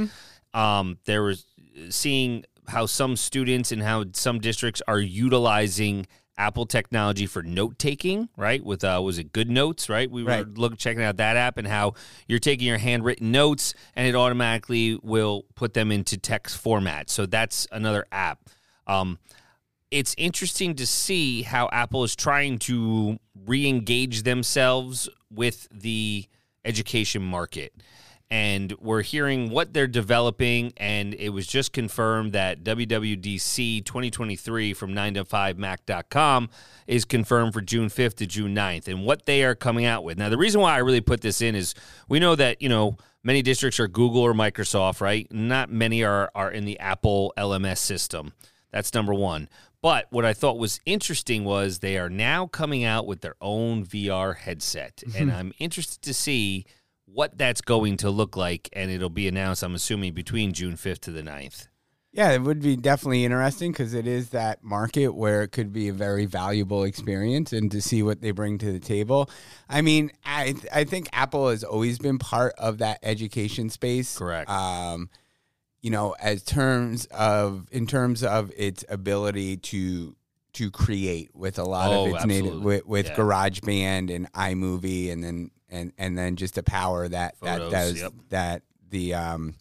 um, 0.53 0.97
there 1.05 1.23
was 1.23 1.45
seeing 1.89 2.45
how 2.67 2.85
some 2.85 3.15
students 3.15 3.71
and 3.71 3.81
how 3.81 4.05
some 4.13 4.39
districts 4.39 4.81
are 4.87 4.99
utilizing 4.99 6.05
Apple 6.37 6.65
technology 6.65 7.25
for 7.25 7.43
note 7.43 7.77
taking, 7.77 8.29
right? 8.37 8.63
With 8.63 8.83
uh, 8.83 8.99
was 9.03 9.19
it 9.19 9.31
GoodNotes, 9.31 9.89
right? 9.89 10.09
We 10.09 10.23
were 10.23 10.29
Right. 10.29 10.47
look 10.47 10.77
checking 10.77 11.03
out 11.03 11.17
that 11.17 11.37
app 11.37 11.57
and 11.57 11.67
how 11.67 11.93
you're 12.27 12.39
taking 12.39 12.65
your 12.67 12.77
handwritten 12.77 13.31
notes 13.31 13.73
and 13.95 14.07
it 14.07 14.15
automatically 14.15 14.97
will 15.03 15.45
put 15.55 15.73
them 15.73 15.91
into 15.91 16.17
text 16.17 16.57
format. 16.57 17.09
So 17.09 17.25
that's 17.25 17.67
another 17.71 18.05
app. 18.11 18.49
Um, 18.87 19.19
it's 19.91 20.15
interesting 20.17 20.73
to 20.75 20.87
see 20.87 21.41
how 21.43 21.69
Apple 21.71 22.03
is 22.05 22.15
trying 22.15 22.57
to 22.59 23.19
re-engage 23.45 24.23
themselves 24.23 25.09
with 25.29 25.67
the 25.69 26.25
education 26.63 27.21
market. 27.21 27.73
And 28.31 28.73
we're 28.79 29.01
hearing 29.01 29.49
what 29.49 29.73
they're 29.73 29.87
developing, 29.87 30.71
and 30.77 31.13
it 31.15 31.29
was 31.29 31.45
just 31.45 31.73
confirmed 31.73 32.31
that 32.31 32.63
WWDC 32.63 33.83
2023 33.83 34.73
from 34.73 34.93
9to5mac.com 34.93 36.49
is 36.87 37.03
confirmed 37.03 37.53
for 37.53 37.59
June 37.59 37.89
5th 37.89 38.15
to 38.15 38.25
June 38.25 38.55
9th, 38.55 38.87
and 38.87 39.05
what 39.05 39.25
they 39.25 39.43
are 39.43 39.53
coming 39.53 39.83
out 39.83 40.05
with. 40.05 40.17
Now, 40.17 40.29
the 40.29 40.37
reason 40.37 40.61
why 40.61 40.75
I 40.75 40.77
really 40.77 41.01
put 41.01 41.19
this 41.19 41.41
in 41.41 41.55
is 41.55 41.75
we 42.07 42.19
know 42.19 42.35
that, 42.35 42.61
you 42.61 42.69
know, 42.69 42.95
many 43.21 43.41
districts 43.41 43.81
are 43.81 43.89
Google 43.89 44.21
or 44.21 44.33
Microsoft, 44.33 45.01
right? 45.01 45.27
Not 45.29 45.69
many 45.69 46.01
are, 46.01 46.31
are 46.33 46.51
in 46.51 46.63
the 46.63 46.79
Apple 46.79 47.33
LMS 47.37 47.79
system. 47.79 48.31
That's 48.71 48.93
number 48.93 49.13
one. 49.13 49.49
But 49.81 50.07
what 50.11 50.25
I 50.25 50.33
thought 50.33 50.57
was 50.57 50.79
interesting 50.85 51.43
was 51.43 51.79
they 51.79 51.97
are 51.97 52.09
now 52.09 52.47
coming 52.47 52.83
out 52.83 53.07
with 53.07 53.21
their 53.21 53.35
own 53.41 53.83
VR 53.85 54.37
headset. 54.37 54.97
Mm-hmm. 54.97 55.21
and 55.21 55.31
I'm 55.31 55.53
interested 55.59 56.01
to 56.03 56.13
see 56.13 56.65
what 57.13 57.37
that's 57.37 57.61
going 57.61 57.97
to 57.97 58.09
look 58.09 58.35
like. 58.37 58.69
And 58.73 58.89
it'll 58.91 59.09
be 59.09 59.27
announced, 59.27 59.63
I'm 59.63 59.75
assuming, 59.75 60.13
between 60.13 60.53
June 60.53 60.75
5th 60.75 60.99
to 61.01 61.11
the 61.11 61.21
9th. 61.21 61.67
Yeah, 62.13 62.31
it 62.31 62.41
would 62.41 62.61
be 62.61 62.75
definitely 62.75 63.23
interesting 63.23 63.71
because 63.71 63.93
it 63.93 64.05
is 64.05 64.31
that 64.31 64.61
market 64.61 65.15
where 65.15 65.43
it 65.43 65.53
could 65.53 65.71
be 65.71 65.87
a 65.87 65.93
very 65.93 66.25
valuable 66.25 66.83
experience 66.83 67.53
and 67.53 67.71
to 67.71 67.81
see 67.81 68.03
what 68.03 68.19
they 68.19 68.31
bring 68.31 68.57
to 68.57 68.71
the 68.73 68.79
table. 68.81 69.29
I 69.69 69.81
mean, 69.81 70.11
I 70.25 70.55
I 70.73 70.83
think 70.83 71.07
Apple 71.13 71.47
has 71.49 71.63
always 71.63 71.99
been 71.99 72.19
part 72.19 72.53
of 72.57 72.79
that 72.79 72.99
education 73.01 73.69
space. 73.69 74.17
Correct. 74.17 74.49
Um, 74.49 75.09
you 75.81 75.89
know, 75.89 76.13
as 76.21 76.43
terms 76.43 77.05
of 77.11 77.67
in 77.71 77.87
terms 77.87 78.25
of 78.25 78.51
its 78.57 78.83
ability 78.89 79.55
to 79.57 80.13
to 80.55 80.69
create 80.69 81.29
with 81.33 81.57
a 81.57 81.63
lot 81.63 81.91
Oh, 81.93 82.07
of 82.09 82.15
its 82.15 82.25
native 82.25 82.61
with, 82.61 82.85
with 82.85 83.07
Yeah. 83.07 83.15
GarageBand 83.15 84.13
and 84.13 84.29
iMovie, 84.33 85.09
and 85.13 85.23
then 85.23 85.51
and 85.71 85.93
and 85.97 86.17
then 86.17 86.35
just 86.35 86.55
the 86.55 86.63
power 86.63 87.07
that 87.07 87.37
Photos, 87.37 87.71
that 87.71 87.77
does 87.77 88.01
yep. 88.01 88.13
that 88.29 88.61
the 88.89 89.13
um 89.13 89.55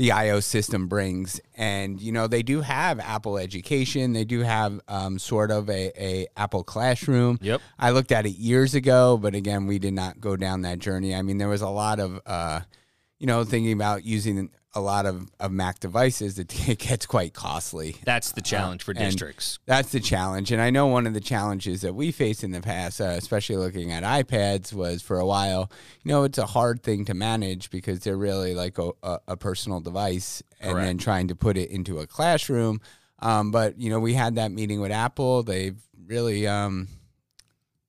the 0.00 0.08
iOS 0.08 0.44
system 0.44 0.86
brings. 0.88 1.42
And 1.56 2.00
you 2.00 2.10
know, 2.10 2.26
they 2.26 2.42
do 2.42 2.62
have 2.62 2.98
Apple 3.00 3.36
Education. 3.36 4.14
They 4.14 4.24
do 4.24 4.40
have 4.40 4.80
um, 4.88 5.18
sort 5.18 5.50
of 5.50 5.68
a, 5.68 5.92
a 6.02 6.26
Apple 6.38 6.64
Classroom. 6.64 7.38
Yep. 7.42 7.60
I 7.78 7.90
looked 7.90 8.10
at 8.10 8.24
it 8.24 8.30
years 8.30 8.74
ago, 8.74 9.18
but 9.18 9.34
again, 9.34 9.66
we 9.66 9.78
did 9.78 9.92
not 9.92 10.18
go 10.18 10.36
down 10.36 10.62
that 10.62 10.78
journey. 10.78 11.14
I 11.14 11.20
mean, 11.20 11.36
there 11.36 11.50
was 11.50 11.60
a 11.60 11.68
lot 11.68 12.00
of, 12.00 12.18
uh, 12.24 12.60
you 13.18 13.26
know, 13.26 13.44
thinking 13.44 13.74
about 13.74 14.02
using 14.02 14.48
a 14.74 14.80
lot 14.80 15.06
of, 15.06 15.28
of 15.40 15.50
Mac 15.50 15.80
devices. 15.80 16.38
It, 16.38 16.68
it 16.68 16.78
gets 16.78 17.06
quite 17.06 17.34
costly. 17.34 17.96
That's 18.04 18.32
the 18.32 18.40
challenge 18.40 18.82
for 18.82 18.92
districts. 18.92 19.58
That's 19.66 19.92
the 19.92 20.00
challenge. 20.00 20.52
And 20.52 20.60
I 20.60 20.70
know 20.70 20.86
one 20.86 21.06
of 21.06 21.14
the 21.14 21.20
challenges 21.20 21.80
that 21.82 21.94
we 21.94 22.12
faced 22.12 22.44
in 22.44 22.52
the 22.52 22.60
past, 22.60 23.00
uh, 23.00 23.04
especially 23.04 23.56
looking 23.56 23.92
at 23.92 24.02
iPads, 24.02 24.72
was 24.72 25.02
for 25.02 25.18
a 25.18 25.26
while, 25.26 25.70
you 26.02 26.12
know, 26.12 26.24
it's 26.24 26.38
a 26.38 26.46
hard 26.46 26.82
thing 26.82 27.04
to 27.06 27.14
manage 27.14 27.70
because 27.70 28.00
they're 28.00 28.16
really 28.16 28.54
like 28.54 28.78
a, 28.78 28.90
a, 29.02 29.18
a 29.28 29.36
personal 29.36 29.80
device 29.80 30.42
and 30.60 30.76
then 30.76 30.98
trying 30.98 31.28
to 31.28 31.34
put 31.34 31.56
it 31.56 31.70
into 31.70 31.98
a 31.98 32.06
classroom. 32.06 32.80
Um, 33.20 33.50
but, 33.50 33.78
you 33.78 33.90
know, 33.90 34.00
we 34.00 34.14
had 34.14 34.36
that 34.36 34.50
meeting 34.50 34.80
with 34.80 34.92
Apple. 34.92 35.42
They've 35.42 35.78
really, 36.06 36.46
um, 36.46 36.88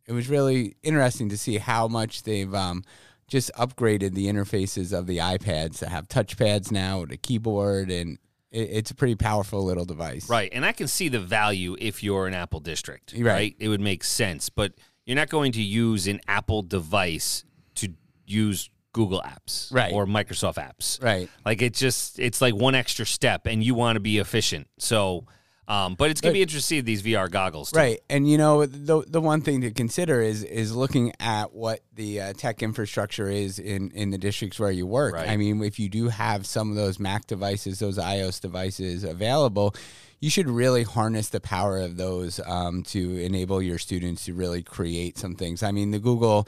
it 0.08 0.14
was 0.14 0.28
really 0.28 0.76
interesting 0.84 1.30
to 1.30 1.38
see 1.38 1.58
how 1.58 1.88
much 1.88 2.24
they've 2.24 2.54
um, 2.54 2.84
just 3.32 3.50
upgraded 3.58 4.14
the 4.14 4.28
interfaces 4.28 4.92
of 4.92 5.08
the 5.08 5.20
iPads 5.20 5.80
to 5.80 5.88
have 5.88 6.10
touchpads 6.10 6.70
now 6.70 7.00
with 7.00 7.12
a 7.14 7.18
keyboard. 7.18 7.90
And 7.90 8.18
it, 8.52 8.70
it's 8.72 8.92
a 8.92 8.96
pretty 8.96 9.16
powerful 9.16 9.64
little 9.64 9.86
device. 9.86 10.30
Right. 10.30 10.50
And 10.52 10.66
I 10.66 10.74
can 10.74 10.88
see 10.90 11.08
the 11.08 11.22
value 11.22 11.78
if 11.80 12.04
you're 12.04 12.28
an 12.28 12.34
Apple 12.34 12.60
district, 12.60 13.14
right? 13.14 13.24
Right. 13.26 13.56
It 13.58 13.70
would 13.70 13.80
make 13.80 14.04
sense, 14.04 14.50
but 14.50 14.74
you're 15.06 15.16
not 15.16 15.30
going 15.30 15.54
to 15.54 15.62
use 15.62 16.08
an 16.08 16.20
Apple 16.28 16.62
device 16.62 17.46
to 17.76 17.94
use 18.28 18.70
Google 18.92 19.22
apps 19.22 19.74
Right. 19.74 19.94
or 19.94 20.06
Microsoft 20.06 20.56
apps. 20.56 21.02
Right. 21.02 21.30
Like 21.46 21.62
it's 21.62 21.80
just 21.80 22.20
it's 22.20 22.42
like 22.42 22.54
one 22.54 22.76
extra 22.76 23.06
step 23.06 23.48
and 23.48 23.64
you 23.64 23.76
want 23.76 23.96
to 23.96 24.02
be 24.02 24.18
efficient. 24.18 24.68
So 24.78 25.26
um, 25.68 25.96
but 25.96 26.10
it's 26.12 26.20
gonna 26.22 26.32
But- 26.32 26.36
be 26.36 26.42
interesting 26.42 26.60
to 26.60 26.68
see 26.68 26.82
these 26.82 27.02
VR 27.02 27.30
goggles. 27.30 27.72
too. 27.72 27.78
Right, 27.78 28.00
and 28.10 28.30
you 28.30 28.38
know 28.38 28.66
the 28.66 29.04
the 29.08 29.22
one 29.22 29.42
thing 29.42 29.62
to 29.62 29.72
consider 29.72 30.22
is 30.22 30.44
is 30.44 30.76
looking 30.76 31.14
at 31.20 31.54
what 31.54 31.82
the 31.94 32.20
uh, 32.22 32.34
tech 32.34 32.62
infrastructure 32.64 33.30
is 33.30 33.60
in 33.60 33.92
in 33.92 34.10
the 34.12 34.18
districts 34.18 34.60
where 34.60 34.72
you 34.72 34.86
work. 34.88 35.14
Right. 35.14 35.30
I 35.30 35.38
mean, 35.38 35.64
if 35.64 35.80
you 35.80 35.88
do 35.90 36.10
have 36.10 36.46
some 36.46 36.70
of 36.70 36.76
those 36.76 37.00
Mac 37.00 37.28
devices, 37.28 37.80
those 37.80 37.98
iOS 37.98 38.40
devices 38.42 39.04
available, 39.04 39.76
you 40.20 40.30
should 40.30 40.48
really 40.50 40.84
harness 40.84 41.30
the 41.30 41.40
power 41.40 41.78
of 41.80 41.98
those 41.98 42.40
um, 42.46 42.84
to 42.84 43.18
enable 43.18 43.62
your 43.62 43.78
students 43.78 44.26
to 44.26 44.34
really 44.34 44.64
create 44.64 45.18
some 45.18 45.36
things. 45.36 45.64
I 45.64 45.72
mean, 45.72 45.92
the 45.92 46.00
Google. 46.00 46.48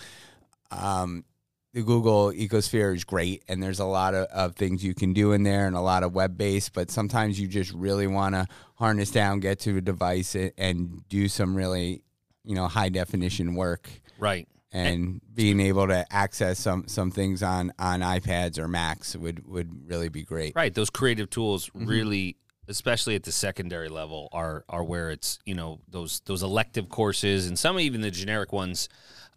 Um, 0.71 1.23
the 1.73 1.81
Google 1.81 2.31
ecosphere 2.31 2.95
is 2.95 3.03
great, 3.03 3.43
and 3.47 3.61
there's 3.61 3.79
a 3.79 3.85
lot 3.85 4.13
of, 4.13 4.27
of 4.27 4.55
things 4.55 4.83
you 4.83 4.93
can 4.93 5.11
do 5.13 5.31
in 5.31 5.41
there, 5.43 5.65
and 5.65 5.75
a 5.75 5.81
lot 5.81 6.03
of 6.03 6.13
web 6.13 6.37
based. 6.37 6.73
But 6.73 6.91
sometimes 6.91 7.39
you 7.39 7.47
just 7.47 7.71
really 7.73 8.05
want 8.07 8.35
to 8.35 8.45
harness 8.75 9.09
down, 9.11 9.39
get 9.39 9.59
to 9.61 9.77
a 9.77 9.81
device, 9.81 10.35
a- 10.35 10.51
and 10.59 11.07
do 11.09 11.27
some 11.27 11.55
really, 11.55 12.03
you 12.43 12.53
know, 12.55 12.67
high 12.67 12.89
definition 12.89 13.55
work. 13.55 13.89
Right. 14.19 14.47
And 14.71 15.21
being 15.33 15.59
able 15.59 15.87
to 15.87 16.05
access 16.11 16.57
some 16.59 16.87
some 16.87 17.11
things 17.11 17.43
on 17.43 17.73
on 17.77 17.99
iPads 18.01 18.57
or 18.57 18.67
Macs 18.67 19.15
would 19.15 19.47
would 19.47 19.87
really 19.87 20.09
be 20.09 20.23
great. 20.23 20.55
Right. 20.55 20.73
Those 20.73 20.89
creative 20.89 21.29
tools 21.29 21.69
Mm-hmm. 21.69 21.85
really 21.87 22.37
especially 22.69 23.13
at 23.13 23.23
the 23.23 23.31
secondary 23.31 23.89
level 23.89 24.29
are 24.31 24.63
are 24.69 24.83
where 24.83 25.11
it's, 25.11 25.37
you 25.45 25.53
know, 25.53 25.79
those 25.89 26.21
those 26.25 26.41
elective 26.41 26.87
courses 26.89 27.45
and 27.47 27.59
some 27.59 27.79
even 27.79 28.01
the 28.01 28.09
generic 28.09 28.53
ones 28.53 28.87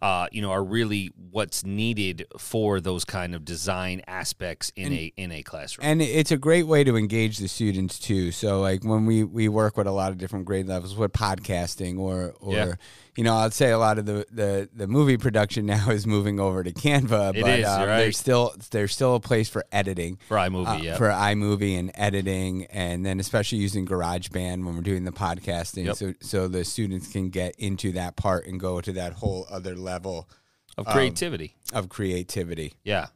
uh, 0.01 0.27
you 0.31 0.41
know, 0.41 0.51
are 0.51 0.63
really 0.63 1.11
what's 1.31 1.65
needed 1.65 2.25
for 2.37 2.79
those 2.79 3.03
kind 3.05 3.33
of 3.33 3.43
design 3.45 4.01
aspects 4.07 4.71
in 4.75 4.93
a 4.93 5.13
in 5.17 5.31
a 5.31 5.43
classroom. 5.43 5.85
and 5.87 6.01
it's 6.01 6.31
a 6.31 6.37
great 6.37 6.67
way 6.67 6.83
to 6.83 6.95
engage 6.95 7.37
the 7.37 7.47
students 7.47 7.99
too. 7.99 8.31
So 8.31 8.61
like 8.61 8.83
when 8.83 9.05
we 9.05 9.23
we 9.23 9.49
work 9.49 9.77
with 9.77 9.87
a 9.87 9.91
lot 9.91 10.11
of 10.11 10.17
different 10.17 10.45
grade 10.45 10.67
levels 10.67 10.95
with 10.95 11.13
podcasting 11.13 11.97
or 11.99 12.33
or 12.39 12.53
Yeah. 12.53 12.73
You 13.17 13.23
know 13.23 13.35
I'd 13.35 13.53
say 13.53 13.71
a 13.71 13.77
lot 13.77 13.97
of 13.97 14.05
the, 14.05 14.25
the 14.31 14.69
the 14.73 14.87
movie 14.87 15.17
production 15.17 15.65
now 15.75 15.89
is 15.89 16.07
moving 16.07 16.39
over 16.39 16.63
to 16.63 16.71
Canva, 16.71 17.35
It 17.35 17.41
but 17.41 17.59
is, 17.59 17.65
um, 17.67 17.79
right. 17.81 17.97
there's 17.97 18.17
still 18.17 18.53
there's 18.71 18.93
still 18.93 19.15
a 19.15 19.19
place 19.19 19.49
for 19.49 19.65
editing. 19.71 20.17
for 20.27 20.37
iMovie, 20.37 20.67
uh, 20.79 20.81
yeah. 20.81 20.95
for 20.97 21.09
iMovie 21.09 21.77
and 21.77 21.91
editing, 21.95 22.65
and 22.67 23.05
then 23.05 23.19
especially 23.19 23.57
using 23.57 23.85
GarageBand 23.85 24.63
when 24.65 24.75
we're 24.75 24.81
doing 24.81 25.03
the 25.03 25.11
podcasting, 25.11 25.85
Yep. 25.85 25.95
so 25.97 26.13
so 26.21 26.47
the 26.47 26.63
students 26.63 27.11
can 27.11 27.29
get 27.29 27.55
into 27.57 27.91
that 27.93 28.15
part 28.15 28.45
and 28.47 28.59
go 28.59 28.79
to 28.79 28.93
that 28.93 29.13
whole 29.13 29.45
other 29.49 29.75
level 29.75 30.29
of 30.77 30.85
creativity. 30.85 31.55
of 31.73 31.89
creativity. 31.89 32.73
Yeah. 32.83 33.07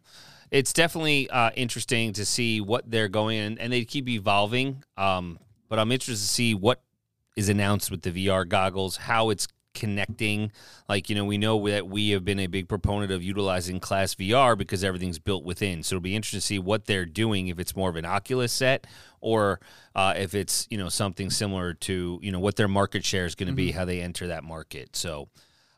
It's 0.50 0.74
definitely 0.74 1.30
uh, 1.30 1.52
interesting 1.56 2.12
to 2.14 2.26
see 2.26 2.60
what 2.60 2.90
they're 2.90 3.08
going 3.08 3.38
in, 3.38 3.58
and 3.60 3.72
they 3.72 3.86
keep 3.86 4.10
evolving. 4.10 4.84
Um, 4.98 5.40
but 5.70 5.80
I'm 5.80 5.94
interested 5.94 6.26
to 6.26 6.30
see 6.30 6.54
what 6.56 6.82
is 7.38 7.48
announced 7.48 7.90
with 7.90 8.02
the 8.02 8.12
VR 8.12 8.46
goggles, 8.46 8.98
how 8.98 9.30
it's 9.30 9.48
connecting. 9.74 10.52
Like, 10.88 11.10
you 11.10 11.16
know, 11.16 11.26
we 11.26 11.38
know 11.38 11.68
that 11.68 11.88
we 11.88 12.12
have 12.12 12.26
been 12.26 12.40
a 12.40 12.48
big 12.48 12.68
proponent 12.68 13.12
of 13.12 13.24
utilizing 13.24 13.80
Class 13.80 14.16
VR 14.16 14.58
because 14.58 14.84
everything's 14.84 15.20
built 15.20 15.44
within. 15.44 15.84
So 15.84 15.96
it'll 15.96 16.04
be 16.04 16.16
interesting 16.16 16.40
to 16.40 16.46
see 16.46 16.60
what 16.60 16.86
they're 16.86 17.06
doing, 17.06 17.48
if 17.48 17.60
it's 17.60 17.76
more 17.76 17.90
of 17.90 17.96
an 17.96 18.06
Oculus 18.06 18.52
set 18.52 18.88
or 19.20 19.60
uh, 19.96 20.14
if 20.18 20.34
it's, 20.34 20.68
you 20.70 20.78
know, 20.78 20.90
something 20.90 21.30
similar 21.30 21.74
to, 21.74 22.20
you 22.22 22.32
know, 22.32 22.40
what 22.40 22.56
their 22.56 22.68
market 22.68 23.06
share 23.06 23.26
is 23.26 23.36
going 23.36 23.50
to 23.50 23.54
be, 23.54 23.72
how 23.72 23.86
they 23.86 24.02
enter 24.02 24.28
that 24.28 24.44
market. 24.44 24.96
So. 24.96 25.30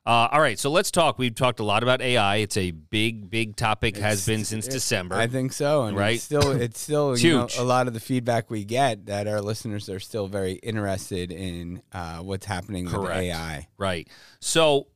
Uh, 0.06 0.28
all 0.32 0.42
right, 0.42 0.60
so 0.60 0.70
let's 0.70 0.92
talk. 0.92 1.18
We've 1.18 1.34
talked 1.34 1.62
a 1.62 1.64
lot 1.64 1.82
about 1.82 2.02
AI. 2.02 2.38
It's 2.38 2.58
a 2.58 2.72
big, 2.72 3.30
big 3.30 3.56
topic. 3.56 3.96
has 3.96 4.26
been 4.26 4.44
since 4.44 4.68
December. 4.68 5.16
I 5.16 5.28
think 5.28 5.54
so, 5.54 5.84
and 5.84 5.96
Right? 5.96 6.16
it's 6.16 6.24
still 6.24 6.52
it's 6.52 6.80
still 6.80 7.14
It's 7.14 7.24
you 7.24 7.38
know, 7.38 7.48
a 7.58 7.64
lot 7.64 7.88
of 7.88 7.94
the 7.94 8.02
feedback 8.02 8.52
we 8.52 8.66
get 8.66 9.06
that 9.06 9.28
our 9.28 9.40
listeners 9.42 9.88
are 9.88 10.02
still 10.02 10.28
very 10.28 10.54
interested 10.54 11.32
in 11.32 11.82
uh, 11.94 12.18
what's 12.18 12.46
happening 12.46 12.86
with 12.86 13.10
AI. 13.10 13.68
Right. 13.78 14.10
So 14.42 14.88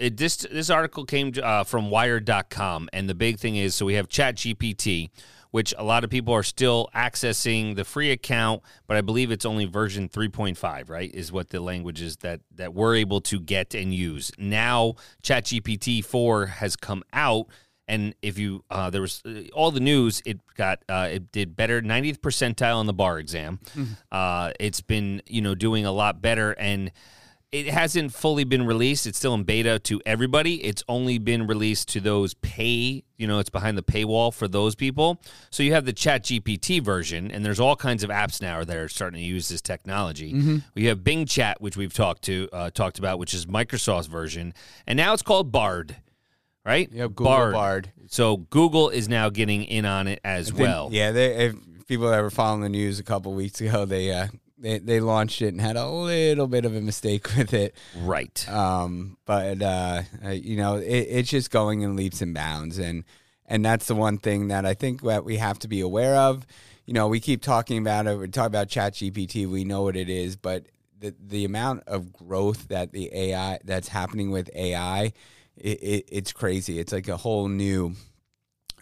it, 0.00 0.16
this 0.16 0.38
this 0.38 0.70
article 0.70 1.04
came 1.04 1.32
uh, 1.40 1.62
from 1.62 1.88
Wired.com, 1.90 2.88
and 2.92 3.08
the 3.08 3.14
big 3.14 3.38
thing 3.38 3.54
is 3.54 3.76
so 3.76 3.86
we 3.86 3.94
have 3.94 4.08
ChatGPT, 4.08 5.10
which 5.50 5.74
a 5.78 5.84
lot 5.84 6.04
of 6.04 6.10
people 6.10 6.34
are 6.34 6.42
still 6.42 6.88
accessing 6.94 7.76
the 7.76 7.84
free 7.84 8.10
account, 8.10 8.62
but 8.86 8.96
I 8.96 9.00
believe 9.00 9.30
it's 9.30 9.44
only 9.44 9.64
version 9.64 10.08
3.5, 10.08 10.88
right? 10.88 11.10
Is 11.14 11.32
what 11.32 11.50
the 11.50 11.60
language 11.60 12.02
is 12.02 12.18
that 12.18 12.40
that 12.56 12.74
we're 12.74 12.96
able 12.96 13.20
to 13.22 13.40
get 13.40 13.74
and 13.74 13.94
use. 13.94 14.30
Now 14.38 14.94
ChatGPT 15.22 16.04
4 16.04 16.46
has 16.46 16.76
come 16.76 17.02
out. 17.12 17.46
And 17.90 18.14
if 18.20 18.36
you, 18.36 18.64
uh, 18.70 18.90
there 18.90 19.00
was 19.00 19.22
uh, 19.24 19.44
all 19.54 19.70
the 19.70 19.80
news, 19.80 20.20
it 20.26 20.38
got, 20.56 20.82
uh, 20.90 21.08
it 21.10 21.32
did 21.32 21.56
better, 21.56 21.80
90th 21.80 22.18
percentile 22.18 22.76
on 22.76 22.86
the 22.86 22.92
bar 22.92 23.18
exam. 23.18 23.60
Uh, 24.12 24.52
it's 24.60 24.82
been, 24.82 25.22
you 25.26 25.40
know, 25.40 25.54
doing 25.54 25.86
a 25.86 25.92
lot 25.92 26.20
better. 26.20 26.52
And 26.52 26.92
it 27.50 27.66
hasn't 27.68 28.12
fully 28.12 28.44
been 28.44 28.66
released. 28.66 29.06
It's 29.06 29.16
still 29.16 29.32
in 29.34 29.44
beta 29.44 29.78
to 29.78 30.00
everybody. 30.04 30.62
It's 30.64 30.84
only 30.86 31.16
been 31.18 31.46
released 31.46 31.88
to 31.90 32.00
those 32.00 32.34
pay, 32.34 33.04
you 33.16 33.26
know, 33.26 33.38
it's 33.38 33.48
behind 33.48 33.78
the 33.78 33.82
paywall 33.82 34.34
for 34.34 34.46
those 34.48 34.74
people. 34.74 35.18
So 35.50 35.62
you 35.62 35.72
have 35.72 35.86
the 35.86 35.94
Chat 35.94 36.24
GPT 36.24 36.82
version, 36.82 37.30
and 37.30 37.44
there's 37.46 37.58
all 37.58 37.74
kinds 37.74 38.04
of 38.04 38.10
apps 38.10 38.42
now 38.42 38.64
that 38.64 38.76
are 38.76 38.88
starting 38.88 39.18
to 39.20 39.24
use 39.26 39.48
this 39.48 39.62
technology. 39.62 40.60
We 40.74 40.84
have 40.86 41.02
Bing 41.02 41.24
Chat, 41.24 41.60
which 41.62 41.76
we've 41.76 41.94
talked 41.94 42.22
to 42.24 42.48
uh, 42.52 42.70
talked 42.70 42.98
about, 42.98 43.18
which 43.18 43.32
is 43.32 43.46
Microsoft's 43.46 44.08
version, 44.08 44.52
and 44.86 44.96
now 44.98 45.14
it's 45.14 45.22
called 45.22 45.50
Bard, 45.50 45.96
right? 46.66 46.90
Yeah, 46.92 47.04
Google 47.04 47.52
Bard. 47.52 47.92
So 48.08 48.36
Google 48.36 48.90
is 48.90 49.08
now 49.08 49.30
getting 49.30 49.64
in 49.64 49.86
on 49.86 50.06
it 50.06 50.20
as 50.22 50.52
Then- 50.52 50.60
well. 50.66 50.88
yeah, 50.92 51.12
they, 51.12 51.46
if 51.46 51.54
people 51.86 52.10
that 52.10 52.20
were 52.20 52.30
following 52.30 52.60
the 52.60 52.68
news 52.68 52.98
a 52.98 53.02
couple 53.02 53.32
weeks 53.32 53.58
ago, 53.62 53.86
they 53.86 54.12
uh, 54.12 54.26
they 54.60 54.78
they 54.78 55.00
launched 55.00 55.42
it 55.42 55.48
and 55.48 55.60
had 55.60 55.76
a 55.76 55.88
little 55.88 56.46
bit 56.46 56.64
of 56.64 56.74
a 56.74 56.80
mistake 56.80 57.28
with 57.36 57.54
it. 57.54 57.74
Right. 57.96 58.48
Um, 58.48 59.16
but 59.24 59.62
uh, 59.62 60.02
you 60.30 60.56
know, 60.56 60.76
it, 60.76 60.84
it's 60.86 61.30
just 61.30 61.50
going 61.50 61.82
in 61.82 61.96
leaps 61.96 62.20
and 62.20 62.34
bounds, 62.34 62.78
and 62.78 63.04
and 63.46 63.64
that's 63.64 63.86
the 63.86 63.94
one 63.94 64.18
thing 64.18 64.48
that 64.48 64.66
I 64.66 64.74
think 64.74 65.02
that 65.02 65.24
we 65.24 65.36
have 65.36 65.58
to 65.60 65.68
be 65.68 65.80
aware 65.80 66.16
of. 66.16 66.46
You 66.86 66.94
know, 66.94 67.08
we 67.08 67.20
keep 67.20 67.42
talking 67.42 67.78
about 67.78 68.06
it. 68.06 68.18
We 68.18 68.28
talk 68.28 68.46
about 68.46 68.68
Chat 68.68 68.94
GPT. 68.94 69.46
We 69.46 69.64
know 69.64 69.82
what 69.82 69.96
it 69.96 70.08
is, 70.08 70.36
but 70.36 70.66
the 70.98 71.14
the 71.20 71.44
amount 71.44 71.84
of 71.86 72.12
growth 72.12 72.68
that 72.68 72.92
the 72.92 73.10
AI 73.12 73.58
that's 73.64 73.88
happening 73.88 74.30
with 74.30 74.50
AI, 74.54 75.12
it, 75.56 75.82
it, 75.82 76.08
it's 76.10 76.32
crazy. 76.32 76.78
It's 76.78 76.92
like 76.92 77.08
a 77.08 77.16
whole 77.16 77.48
new. 77.48 77.94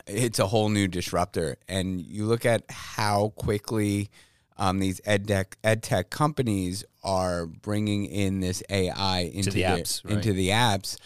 It's 0.07 0.39
a 0.39 0.47
whole 0.47 0.69
new 0.69 0.87
disruptor, 0.87 1.57
and 1.69 2.01
you 2.01 2.27
look 2.27 2.47
at 2.47 2.63
how 2.71 3.33
quickly 3.37 4.11
um, 4.59 4.79
these 4.79 5.01
ed 5.05 5.29
tech, 5.29 5.57
ed 5.63 5.83
tech 5.83 6.11
companies 6.11 6.85
are 7.05 7.47
bringing 7.47 8.07
in 8.07 8.41
this 8.41 8.63
AI 8.71 9.31
into 9.33 9.51
the 9.51 9.63
apps, 9.63 10.05
right. 10.05 10.15
into 10.15 10.33
the 10.33 10.49
apps. 10.51 10.99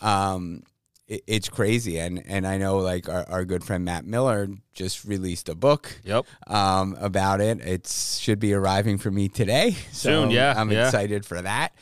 Um, 0.00 0.62
it, 1.06 1.22
it's 1.26 1.48
crazy. 1.48 1.98
And 1.98 2.22
and 2.26 2.46
I 2.46 2.58
know 2.58 2.78
like 2.78 3.08
our, 3.08 3.24
our 3.28 3.44
good 3.44 3.64
friend 3.64 3.84
Matt 3.84 4.04
Miller 4.04 4.48
just 4.74 5.04
released 5.04 5.48
a 5.48 5.54
book. 5.54 5.98
Yep. 6.04 6.26
Um, 6.46 6.96
about 7.00 7.40
it. 7.40 7.60
It 7.60 7.86
should 7.88 8.38
be 8.38 8.52
arriving 8.52 8.98
for 8.98 9.10
me 9.10 9.28
today. 9.28 9.76
So 9.92 10.22
Soon, 10.22 10.30
yeah, 10.30 10.54
I'm 10.56 10.70
yeah. 10.70 10.86
excited 10.86 11.24
for 11.24 11.42
that. 11.42 11.74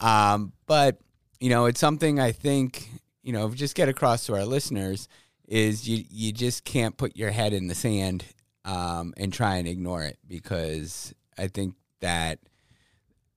Um, 0.00 0.52
but 0.66 0.98
you 1.38 1.50
know, 1.50 1.66
it's 1.66 1.78
something 1.78 2.18
I 2.18 2.32
think 2.32 2.88
you 3.22 3.32
know 3.32 3.50
just 3.50 3.76
get 3.76 3.88
across 3.88 4.26
to 4.26 4.34
our 4.34 4.44
listeners 4.44 5.08
is 5.46 5.88
you 5.88 6.04
you 6.10 6.32
just 6.32 6.64
can't 6.64 6.96
put 6.96 7.16
your 7.16 7.30
head 7.30 7.52
in 7.52 7.68
the 7.68 7.74
sand 7.74 8.24
um, 8.64 9.14
and 9.16 9.32
try 9.32 9.56
and 9.56 9.66
ignore 9.66 10.02
it 10.02 10.18
because 10.26 11.14
I 11.38 11.48
think 11.48 11.74
that 12.00 12.38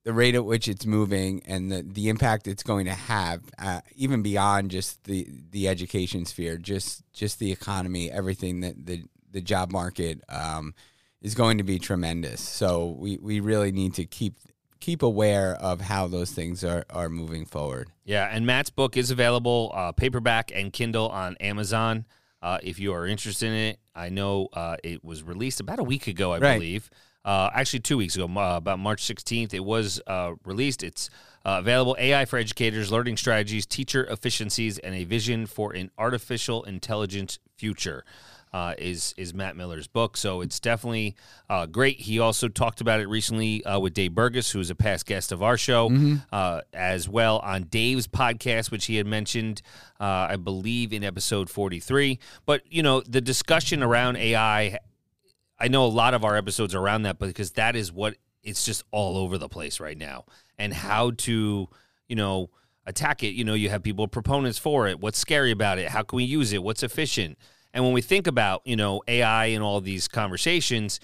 the 0.03 0.13
rate 0.13 0.35
at 0.35 0.43
which 0.43 0.67
it's 0.67 0.85
moving 0.85 1.41
and 1.45 1.71
the, 1.71 1.81
the 1.81 2.09
impact 2.09 2.47
it's 2.47 2.63
going 2.63 2.85
to 2.85 2.93
have, 2.93 3.41
uh, 3.57 3.81
even 3.95 4.21
beyond 4.21 4.69
just 4.69 5.03
the, 5.05 5.27
the 5.51 5.67
education 5.67 6.25
sphere, 6.25 6.57
just 6.57 7.03
just 7.13 7.39
the 7.39 7.51
economy, 7.51 8.11
everything 8.11 8.61
that 8.61 8.85
the 8.85 9.03
the 9.31 9.41
job 9.41 9.71
market 9.71 10.21
um, 10.29 10.73
is 11.21 11.35
going 11.35 11.57
to 11.57 11.63
be 11.63 11.79
tremendous. 11.79 12.41
So 12.41 12.95
we, 12.99 13.17
we 13.17 13.39
really 13.39 13.71
need 13.71 13.93
to 13.95 14.05
keep 14.05 14.35
keep 14.79 15.01
aware 15.01 15.55
of 15.55 15.79
how 15.79 16.07
those 16.07 16.31
things 16.31 16.61
are, 16.63 16.83
are 16.89 17.07
moving 17.07 17.45
forward. 17.45 17.89
Yeah, 18.03 18.27
and 18.29 18.45
Matt's 18.45 18.69
book 18.69 18.97
is 18.97 19.11
available 19.11 19.71
uh, 19.73 19.93
paperback 19.93 20.51
and 20.53 20.73
Kindle 20.73 21.07
on 21.07 21.37
Amazon. 21.37 22.05
Uh, 22.41 22.57
if 22.61 22.79
you 22.79 22.93
are 22.93 23.07
interested 23.07 23.47
in 23.47 23.53
it, 23.53 23.79
I 23.95 24.09
know 24.09 24.47
uh, 24.53 24.77
it 24.83 25.03
was 25.03 25.23
released 25.23 25.59
about 25.59 25.79
a 25.79 25.83
week 25.83 26.07
ago, 26.07 26.33
I 26.33 26.39
Right. 26.39 26.55
believe. 26.55 26.89
Uh, 27.25 27.49
actually, 27.53 27.79
two 27.79 27.97
weeks 27.97 28.15
ago, 28.15 28.25
uh, 28.25 28.57
about 28.57 28.79
March 28.79 29.01
16th, 29.03 29.53
it 29.53 29.63
was 29.63 30.01
uh, 30.07 30.33
released. 30.43 30.83
It's 30.83 31.09
uh, 31.45 31.57
available 31.59 31.95
AI 31.99 32.25
for 32.25 32.37
educators, 32.37 32.91
learning 32.91 33.17
strategies, 33.17 33.65
teacher 33.65 34.05
efficiencies, 34.05 34.77
and 34.79 34.93
a 34.93 35.03
vision 35.05 35.45
for 35.45 35.73
an 35.73 35.89
artificial 35.97 36.63
intelligence 36.63 37.39
future. 37.55 38.03
Uh, 38.53 38.75
is 38.77 39.15
is 39.17 39.33
Matt 39.33 39.55
Miller's 39.55 39.87
book, 39.87 40.15
so 40.15 40.41
it's 40.41 40.59
definitely 40.59 41.15
uh, 41.49 41.65
great. 41.65 41.99
He 41.99 42.19
also 42.19 42.47
talked 42.47 42.81
about 42.81 42.99
it 42.99 43.07
recently 43.09 43.65
uh, 43.65 43.79
with 43.79 43.95
Dave 43.95 44.13
Burgess, 44.13 44.51
who 44.51 44.59
is 44.59 44.69
a 44.69 44.75
past 44.75 45.07
guest 45.07 45.31
of 45.31 45.41
our 45.41 45.57
show, 45.57 45.89
uh, 46.31 46.61
as 46.71 47.09
well 47.09 47.39
on 47.39 47.63
Dave's 47.63 48.07
podcast, 48.07 48.69
which 48.69 48.85
he 48.85 48.97
had 48.97 49.07
mentioned, 49.07 49.63
uh, 49.99 50.27
I 50.29 50.35
believe, 50.35 50.93
in 50.93 51.03
episode 51.03 51.49
forty 51.49 51.79
three. 51.79 52.19
But 52.45 52.61
you 52.69 52.83
know, 52.83 53.01
the 53.01 53.21
discussion 53.21 53.81
around 53.81 54.17
AI 54.17 54.77
I 55.59 55.67
know 55.67 55.85
a 55.85 55.87
lot 55.87 56.13
of 56.13 56.25
our 56.25 56.35
episodes 56.35 56.75
are 56.75 56.79
around 56.79 57.03
that, 57.03 57.19
because 57.19 57.51
that 57.51 57.75
is 57.75 57.91
what 57.91 58.17
it's 58.43 58.65
just 58.65 58.83
all 58.91 59.17
over 59.17 59.37
the 59.37 59.47
place 59.47 59.79
right 59.79 59.97
now, 59.97 60.25
and 60.57 60.73
how 60.73 61.11
to, 61.11 61.69
you 62.07 62.15
know, 62.15 62.49
attack 62.85 63.23
it. 63.23 63.29
You 63.29 63.45
know, 63.45 63.53
you 63.53 63.69
have 63.69 63.81
people 63.81 64.07
proponents 64.07 64.59
for 64.59 64.87
it. 64.87 64.99
What's 64.99 65.17
scary 65.17 65.51
about 65.51 65.79
it? 65.79 65.89
How 65.89 66.03
can 66.03 66.17
we 66.17 66.23
use 66.25 66.51
it? 66.53 66.61
What's 66.61 66.83
efficient? 66.83 67.37
And 67.73 67.83
when 67.83 67.93
we 67.93 68.01
think 68.01 68.27
about, 68.27 68.61
you 68.65 68.75
know, 68.75 69.01
AI 69.07 69.47
and 69.47 69.63
all 69.63 69.81
these 69.81 70.07
conversations, 70.07 70.99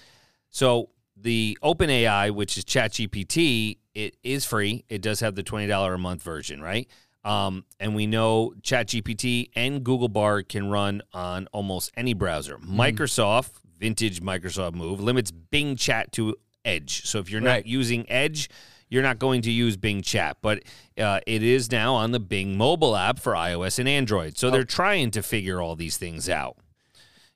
so 0.50 0.90
the 1.16 1.58
Open 1.62 1.90
AI, 1.90 2.30
which 2.30 2.56
is 2.56 2.64
ChatGPT, 2.64 3.78
it 3.94 4.16
is 4.22 4.44
free. 4.44 4.84
It 4.88 5.02
does 5.02 5.20
have 5.20 5.34
the 5.34 5.42
twenty 5.42 5.66
dollar 5.66 5.94
a 5.94 5.98
month 5.98 6.22
version, 6.22 6.60
right? 6.62 6.88
Um, 7.24 7.64
and 7.78 7.94
we 7.94 8.06
know 8.06 8.54
ChatGPT 8.62 9.50
and 9.54 9.84
Google 9.84 10.08
Bard 10.08 10.48
can 10.48 10.70
run 10.70 11.02
on 11.12 11.48
almost 11.52 11.92
any 11.96 12.14
browser. 12.14 12.56
Microsoft, 12.58 13.50
vintage 13.78 14.22
Microsoft 14.22 14.74
move, 14.74 15.00
limits 15.00 15.30
Bing 15.30 15.76
Chat 15.76 16.12
to 16.12 16.36
Edge. 16.64 17.04
So 17.04 17.18
if 17.18 17.30
you're 17.30 17.40
not 17.42 17.66
using 17.66 18.10
Edge, 18.10 18.48
you're 18.88 19.02
not 19.02 19.18
going 19.18 19.42
to 19.42 19.50
use 19.50 19.76
Bing 19.76 20.00
Chat. 20.02 20.38
But 20.40 20.62
uh, 20.98 21.20
it 21.26 21.42
is 21.42 21.70
now 21.70 21.94
on 21.94 22.12
the 22.12 22.20
Bing 22.20 22.56
mobile 22.56 22.96
app 22.96 23.18
for 23.18 23.34
iOS 23.34 23.78
and 23.78 23.88
Android. 23.88 24.38
So 24.38 24.50
they're 24.50 24.64
trying 24.64 25.10
to 25.12 25.22
figure 25.22 25.60
all 25.60 25.76
these 25.76 25.98
things 25.98 26.28
out. 26.28 26.56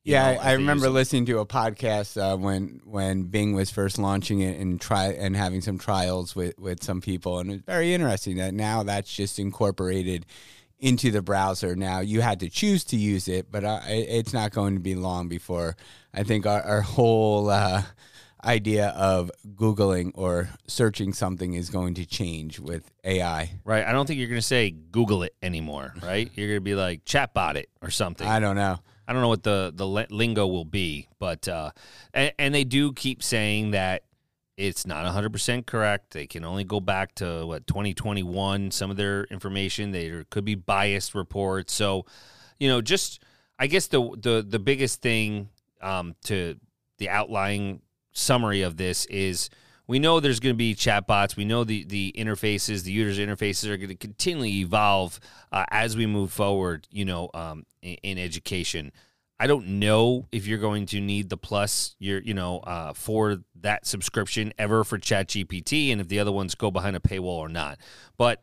Yeah, 0.04 0.34
know, 0.34 0.40
I, 0.40 0.50
I 0.50 0.52
remember 0.52 0.90
listening 0.90 1.25
to 1.26 1.38
a 1.38 1.46
podcast 1.46 2.20
uh, 2.20 2.37
when 2.37 2.82
when 2.84 3.23
Bing 3.25 3.54
was 3.54 3.70
first 3.70 3.99
launching 3.99 4.40
it 4.40 4.61
and 4.61 4.78
try 4.78 5.06
and 5.06 5.34
having 5.34 5.62
some 5.62 5.78
trials 5.78 6.37
with 6.37 6.58
with 6.58 6.82
some 6.82 7.00
people, 7.00 7.38
and 7.38 7.50
it 7.50 7.52
was 7.54 7.62
very 7.62 7.94
interesting 7.94 8.37
that 8.37 8.52
now 8.52 8.82
that's 8.82 9.12
just 9.12 9.38
incorporated 9.38 10.26
into 10.78 11.11
the 11.11 11.23
browser. 11.23 11.75
Now 11.75 12.00
you 12.00 12.20
had 12.20 12.40
to 12.40 12.50
choose 12.50 12.84
to 12.84 12.96
use 12.96 13.28
it, 13.28 13.50
but 13.50 13.64
uh, 13.64 13.80
it's 13.86 14.34
not 14.34 14.52
going 14.52 14.75
to 14.75 14.80
be 14.80 14.95
long 14.95 15.28
before 15.28 15.75
I 16.12 16.23
think 16.23 16.47
our, 16.47 16.62
our 16.62 16.80
whole 16.82 17.49
uh, 17.49 17.82
idea 18.45 18.88
of 18.88 19.30
googling 19.54 20.12
or 20.14 20.50
searching 20.67 21.14
something 21.14 21.54
is 21.54 21.71
going 21.71 21.95
to 21.95 22.04
change 22.04 22.60
with 22.60 22.90
AI. 23.04 23.52
Right. 23.64 23.84
I 23.84 23.93
don't 23.93 24.06
think 24.06 24.19
you're 24.19 24.28
going 24.28 24.40
to 24.40 24.47
say 24.47 24.71
Google 24.71 25.23
it 25.23 25.34
anymore, 25.43 25.95
right? 26.02 26.30
You're 26.34 26.49
going 26.49 26.58
to 26.58 26.60
be 26.60 26.75
like 26.75 27.06
chatbot 27.06 27.54
it 27.56 27.71
or 27.80 27.90
something. 27.90 28.26
I 28.26 28.40
don't 28.40 28.56
know. 28.56 28.80
I 29.06 29.12
don't 29.12 29.23
know 29.23 29.28
what 29.28 29.43
the 29.43 29.73
the 29.75 29.86
lingo 29.86 30.47
will 30.47 30.64
be, 30.64 31.08
but 31.19 31.47
uh, 31.49 31.71
and, 32.12 32.32
and 32.38 32.54
they 32.54 32.64
do 32.64 32.93
keep 32.93 33.23
saying 33.23 33.73
that 33.73 34.04
it's 34.56 34.86
not 34.86 35.04
100% 35.04 35.67
correct. 35.67 36.12
They 36.12 36.26
can 36.26 36.45
only 36.45 36.64
go 36.64 36.80
back 36.80 37.17
to 37.17 37.45
what 37.45 37.67
2021 37.67 38.71
some 38.71 38.90
of 38.90 38.97
their 38.97 39.25
information 39.25 39.90
there 39.90 40.25
could 40.30 40.45
be 40.45 40.54
biased 40.54 41.14
reports. 41.14 41.75
So, 41.75 42.06
you 42.60 42.69
know, 42.69 42.80
just 42.80 43.23
I 43.58 43.67
guess 43.67 43.88
the 43.88 44.00
the 44.17 44.45
the 44.49 44.58
biggest 44.58 45.02
thing 45.02 45.49
um, 45.82 46.14
to 46.25 46.56
the 46.99 47.08
outlying 47.08 47.82
summary 48.12 48.62
of 48.62 48.76
this 48.76 49.06
is 49.06 49.50
we 49.86 49.99
know 49.99 50.20
there's 50.20 50.40
going 50.40 50.54
to 50.54 50.58
be 50.58 50.75
chatbots. 50.75 51.36
We 51.36 51.44
know 51.44 51.64
the 51.64 51.84
the 51.84 52.14
interfaces, 52.16 52.84
the 52.84 52.92
users' 52.92 53.18
interfaces 53.18 53.68
are 53.68 53.76
going 53.76 53.90
to 53.90 53.94
continually 53.94 54.60
evolve 54.60 55.20
uh, 55.52 55.64
as 55.70 55.97
we 55.97 56.06
move 56.06 56.32
forward. 56.32 56.88
You 56.90 57.04
know, 57.04 57.30
um, 57.34 57.66
in, 57.82 57.97
in 58.02 58.18
education. 58.18 58.92
I 59.38 59.49
don't 59.49 59.80
know 59.80 60.28
if 60.30 60.47
you're 60.47 60.58
going 60.58 60.86
to 60.86 61.00
need 61.00 61.28
the 61.28 61.36
plus, 61.36 61.97
you're 61.99 62.20
you 62.20 62.34
know, 62.34 62.60
uh, 62.60 62.92
for 62.92 63.38
that 63.60 63.84
subscription 63.84 64.52
ever 64.58 64.84
for 64.84 64.97
ChatGPT, 64.97 65.90
and 65.90 66.00
if 66.00 66.08
the 66.08 66.20
other 66.20 66.32
ones 66.32 66.54
go 66.54 66.70
behind 66.70 66.97
a 66.97 67.00
paywall 67.00 67.38
or 67.38 67.49
not. 67.49 67.78
But 68.16 68.42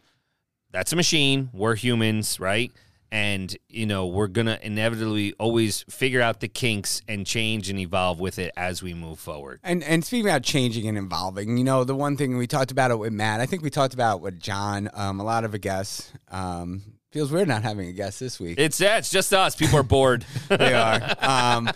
that's 0.71 0.91
a 0.91 0.97
machine. 0.97 1.49
We're 1.53 1.75
humans, 1.75 2.39
right? 2.39 2.71
And 3.11 3.55
you 3.67 3.85
know, 3.85 4.07
we're 4.07 4.27
gonna 4.27 4.59
inevitably 4.61 5.33
always 5.33 5.83
figure 5.89 6.21
out 6.21 6.39
the 6.39 6.47
kinks 6.47 7.01
and 7.07 7.25
change 7.25 7.69
and 7.69 7.77
evolve 7.79 8.19
with 8.19 8.39
it 8.39 8.51
as 8.55 8.81
we 8.81 8.93
move 8.93 9.19
forward. 9.19 9.59
And 9.63 9.83
and 9.83 10.03
speaking 10.05 10.27
about 10.27 10.43
changing 10.43 10.87
and 10.87 10.97
evolving, 10.97 11.57
you 11.57 11.63
know, 11.63 11.83
the 11.83 11.95
one 11.95 12.17
thing 12.17 12.37
we 12.37 12.47
talked 12.47 12.71
about 12.71 12.91
it 12.91 12.97
with 12.97 13.13
Matt, 13.13 13.41
I 13.41 13.45
think 13.45 13.63
we 13.63 13.69
talked 13.69 13.93
about 13.93 14.17
it 14.17 14.21
with 14.21 14.39
John, 14.39 14.89
um, 14.93 15.19
a 15.19 15.23
lot 15.23 15.43
of 15.43 15.53
a 15.53 15.59
guest. 15.59 16.13
Um, 16.29 16.83
feels 17.11 17.31
weird 17.31 17.47
not 17.47 17.63
having 17.63 17.89
a 17.89 17.93
guest 17.93 18.19
this 18.19 18.39
week. 18.39 18.57
It's 18.57 18.79
yeah, 18.79 18.97
it's 18.97 19.09
just 19.09 19.33
us. 19.33 19.55
People 19.55 19.79
are 19.79 19.83
bored. 19.83 20.25
they 20.47 20.73
are. 20.73 21.01
Um, 21.19 21.69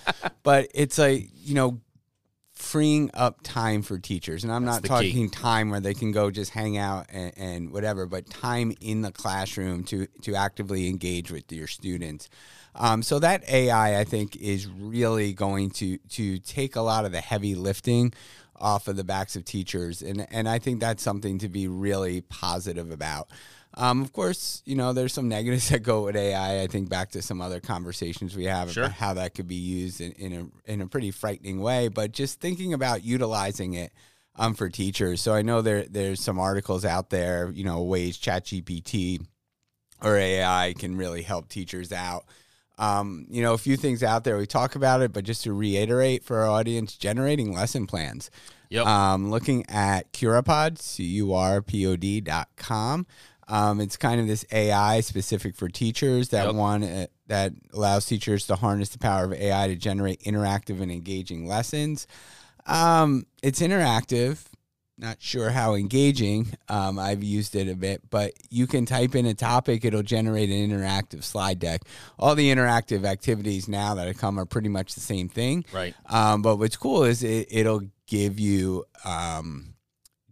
but 0.44 0.70
it's 0.74 0.98
like, 0.98 1.30
you 1.36 1.56
know, 1.56 1.82
freeing 2.66 3.12
up 3.14 3.42
time 3.44 3.84
for 3.84 4.00
teachers. 4.00 4.44
And 4.44 4.52
I'm 4.52 4.66
not 4.66 4.82
the 4.82 4.88
key. 4.88 4.94
talking 4.94 5.30
time 5.30 5.70
where 5.70 5.80
they 5.80 5.94
can 5.94 6.12
go 6.12 6.32
just 6.32 6.52
hang 6.52 6.78
out 6.78 7.06
and, 7.10 7.32
and 7.38 7.72
whatever, 7.72 8.08
but 8.08 8.28
time 8.30 8.74
in 8.82 9.04
the 9.04 9.12
classroom 9.12 9.84
to, 9.86 10.08
to 10.24 10.34
actively 10.36 10.90
engage 10.90 11.32
with 11.32 11.52
your 11.52 11.68
students. 11.68 12.28
Um, 12.74 13.04
so 13.04 13.20
that 13.20 13.48
AI, 13.48 14.00
I 14.00 14.04
think, 14.04 14.36
is 14.36 14.68
really 14.68 15.32
going 15.32 15.70
to 15.72 15.98
to 15.98 16.40
take 16.40 16.76
a 16.76 16.82
lot 16.82 17.06
of 17.06 17.12
the 17.14 17.22
heavy 17.22 17.56
lifting 17.56 18.14
off 18.58 18.88
of 18.88 18.98
the 18.98 19.04
backs 19.04 19.38
of 19.38 19.46
teachers, 19.46 20.02
and 20.02 20.28
and 20.30 20.50
I 20.50 20.60
think 20.60 20.82
that's 20.82 21.02
something 21.02 21.38
to 21.40 21.48
be 21.48 21.70
really 21.70 22.20
positive 22.22 22.92
about. 22.92 23.30
Um, 23.78 24.02
of 24.02 24.14
course, 24.14 24.62
you 24.66 24.76
know 24.76 24.94
there's 24.94 25.14
some 25.14 25.28
negatives 25.28 25.70
that 25.70 25.84
go 25.84 26.06
with 26.06 26.16
AI. 26.16 26.62
I 26.62 26.68
think 26.68 26.90
back 26.90 27.12
to 27.12 27.22
some 27.22 27.42
other 27.42 27.60
conversations 27.60 28.36
we 28.36 28.46
have 28.46 28.72
Sure. 28.72 28.86
about 28.86 28.96
how 28.96 29.14
that 29.16 29.36
could 29.36 29.48
be 29.48 29.56
used 29.56 30.00
in, 30.02 30.12
in 30.14 30.34
a 30.34 30.72
in 30.72 30.82
a 30.82 30.88
pretty 30.88 31.12
frightening 31.12 31.60
way. 31.60 31.90
But 31.90 32.12
just 32.12 32.40
thinking 32.40 32.74
about 32.74 33.04
utilizing 33.04 33.74
it 33.74 33.92
um, 34.38 34.54
for 34.54 34.70
teachers. 34.70 35.22
So 35.22 35.34
I 35.34 35.42
know 35.42 35.62
there 35.62 35.84
there's 35.84 36.22
some 36.22 36.40
articles 36.40 36.86
out 36.86 37.10
there, 37.10 37.52
you 37.54 37.64
know, 37.66 37.84
ways 37.84 38.18
ChatGPT 38.18 39.26
or 40.02 40.18
AI 40.18 40.74
can 40.78 40.96
really 40.98 41.22
help 41.22 41.50
teachers 41.50 41.92
out. 41.92 42.26
Um, 42.78 43.26
you 43.30 43.42
know, 43.42 43.54
a 43.54 43.58
few 43.58 43.78
things 43.78 44.04
out 44.04 44.26
there. 44.26 44.38
We 44.38 44.46
talk 44.46 44.76
about 44.76 45.02
it, 45.02 45.14
but 45.14 45.24
just 45.24 45.44
to 45.46 45.54
reiterate 45.54 46.26
for 46.26 46.40
our 46.40 46.48
audience, 46.50 46.98
generating 46.98 47.54
lesson 47.54 47.88
plans. 47.88 48.30
Yep. 48.70 48.86
Um, 48.86 49.32
looking 49.32 49.66
at 49.70 50.12
Curipod, 50.12 50.80
C 50.80 51.04
U 51.06 51.34
R 51.34 51.62
P 51.62 51.86
O 51.88 51.96
D 51.96 52.20
dot 52.20 52.50
com. 52.58 53.06
Um, 53.48 53.80
it's 53.82 53.98
kind 53.98 54.20
of 54.20 54.28
this 54.28 54.44
AI 54.52 55.02
specific 55.02 55.56
for 55.56 55.70
teachers 55.70 56.30
that 56.30 56.48
Yep. 56.48 56.56
one 56.56 56.84
uh, 56.84 57.08
that 57.28 57.54
allows 57.74 58.06
teachers 58.06 58.48
to 58.48 58.56
harness 58.56 58.90
the 58.90 58.98
power 59.00 59.26
of 59.26 59.34
AI 59.34 59.68
to 59.68 59.76
generate 59.76 60.22
interactive 60.24 60.82
and 60.82 60.92
engaging 60.92 61.48
lessons. 61.48 62.08
Um, 62.66 63.26
it's 63.44 63.62
interactive. 63.62 64.44
Not 64.98 65.22
sure 65.22 65.50
how 65.50 65.76
engaging. 65.76 66.48
Um, 66.70 66.98
I've 66.98 67.22
used 67.22 67.54
it 67.56 67.68
a 67.68 67.76
bit, 67.76 68.02
but 68.10 68.32
you 68.50 68.66
can 68.66 68.86
type 68.86 69.14
in 69.14 69.26
a 69.26 69.34
topic, 69.34 69.84
it'll 69.84 70.02
generate 70.04 70.50
an 70.50 70.70
interactive 70.72 71.22
slide 71.24 71.60
deck. 71.60 71.82
All 72.18 72.34
the 72.34 72.50
interactive 72.50 73.04
activities 73.06 73.68
now 73.68 73.94
that 73.96 74.08
have 74.08 74.18
come 74.18 74.40
are 74.40 74.46
pretty 74.46 74.70
much 74.70 74.96
the 74.96 75.02
same 75.02 75.28
thing. 75.28 75.66
right. 75.74 75.94
Um, 76.06 76.42
but 76.42 76.56
what's 76.58 76.78
cool 76.78 77.04
is 77.04 77.24
it, 77.24 77.48
it'll 77.52 77.82
give 78.08 78.40
you 78.40 78.86
um, 79.04 79.75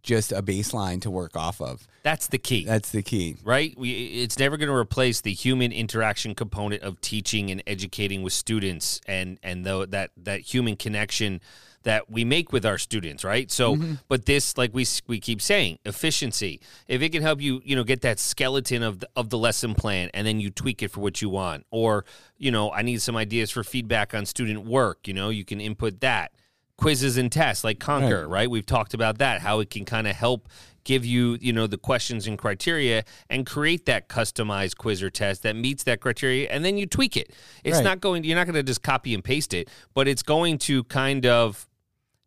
just 0.03 0.31
a 0.31 0.43
baseline 0.43 1.01
to 1.01 1.09
work 1.09 1.35
off 1.35 1.61
of. 1.61 1.87
That's 2.03 2.27
the 2.27 2.37
key. 2.37 2.65
That's 2.65 2.91
the 2.91 3.01
key. 3.01 3.37
right? 3.43 3.73
We, 3.77 3.91
it's 3.91 4.37
never 4.37 4.57
going 4.57 4.69
to 4.69 4.75
replace 4.75 5.21
the 5.21 5.33
human 5.33 5.71
interaction 5.71 6.35
component 6.35 6.83
of 6.83 6.99
teaching 7.01 7.49
and 7.49 7.63
educating 7.65 8.21
with 8.21 8.33
students, 8.33 8.99
and 9.07 9.39
and 9.41 9.65
though 9.65 9.85
that 9.85 10.11
that 10.17 10.41
human 10.41 10.75
connection 10.75 11.41
that 11.83 12.09
we 12.09 12.23
make 12.25 12.51
with 12.51 12.65
our 12.65 12.77
students, 12.77 13.23
right? 13.23 13.51
So, 13.51 13.75
mm-hmm. 13.75 13.93
but 14.07 14.25
this, 14.25 14.57
like 14.57 14.73
we 14.73 14.85
we 15.07 15.19
keep 15.19 15.41
saying, 15.41 15.79
efficiency. 15.85 16.59
If 16.87 17.01
it 17.01 17.09
can 17.09 17.21
help 17.21 17.41
you, 17.41 17.61
you 17.63 17.75
know, 17.75 17.83
get 17.83 18.01
that 18.01 18.19
skeleton 18.19 18.83
of 18.83 18.99
the, 18.99 19.09
of 19.15 19.29
the 19.29 19.37
lesson 19.37 19.75
plan, 19.75 20.09
and 20.13 20.25
then 20.27 20.39
you 20.39 20.49
tweak 20.49 20.83
it 20.83 20.91
for 20.91 20.99
what 20.99 21.21
you 21.21 21.29
want, 21.29 21.65
or 21.71 22.05
you 22.37 22.51
know, 22.51 22.71
I 22.71 22.81
need 22.81 23.01
some 23.01 23.15
ideas 23.15 23.51
for 23.51 23.63
feedback 23.63 24.13
on 24.13 24.25
student 24.25 24.65
work. 24.65 25.07
You 25.07 25.13
know, 25.13 25.29
you 25.29 25.45
can 25.45 25.61
input 25.61 26.01
that 26.01 26.31
quizzes 26.77 27.17
and 27.17 27.31
tests 27.31 27.63
like 27.63 27.79
Conker, 27.79 28.27
right? 28.27 28.49
We've 28.49 28.65
talked 28.65 28.93
about 28.93 29.17
that, 29.19 29.41
how 29.41 29.59
it 29.59 29.69
can 29.69 29.85
kind 29.85 30.07
of 30.07 30.15
help 30.15 30.49
give 30.83 31.05
you, 31.05 31.37
you 31.39 31.53
know, 31.53 31.65
the 31.65 31.77
questions 31.77 32.27
and 32.27 32.37
criteria 32.37 33.03
and 33.29 33.45
create 33.45 33.85
that 33.85 34.09
customized 34.09 34.75
quiz 34.77 35.01
or 35.01 35.09
test 35.09 35.43
that 35.43 35.55
meets 35.55 35.83
that 35.83 36.01
criteria 36.01 36.49
and 36.49 36.65
then 36.65 36.77
you 36.77 36.85
tweak 36.85 37.15
it. 37.15 37.31
It's 37.63 37.77
Right. 37.77 37.83
not 37.85 38.01
going 38.01 38.23
you're 38.25 38.35
not 38.35 38.45
going 38.47 38.55
to 38.55 38.63
just 38.63 38.83
copy 38.83 39.13
and 39.13 39.23
paste 39.23 39.53
it, 39.53 39.69
but 39.93 40.07
it's 40.07 40.23
going 40.23 40.57
to 40.59 40.83
kind 40.85 41.25
of 41.25 41.67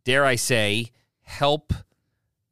dare 0.05 0.25
I 0.25 0.35
say 0.35 0.87
help 1.21 1.71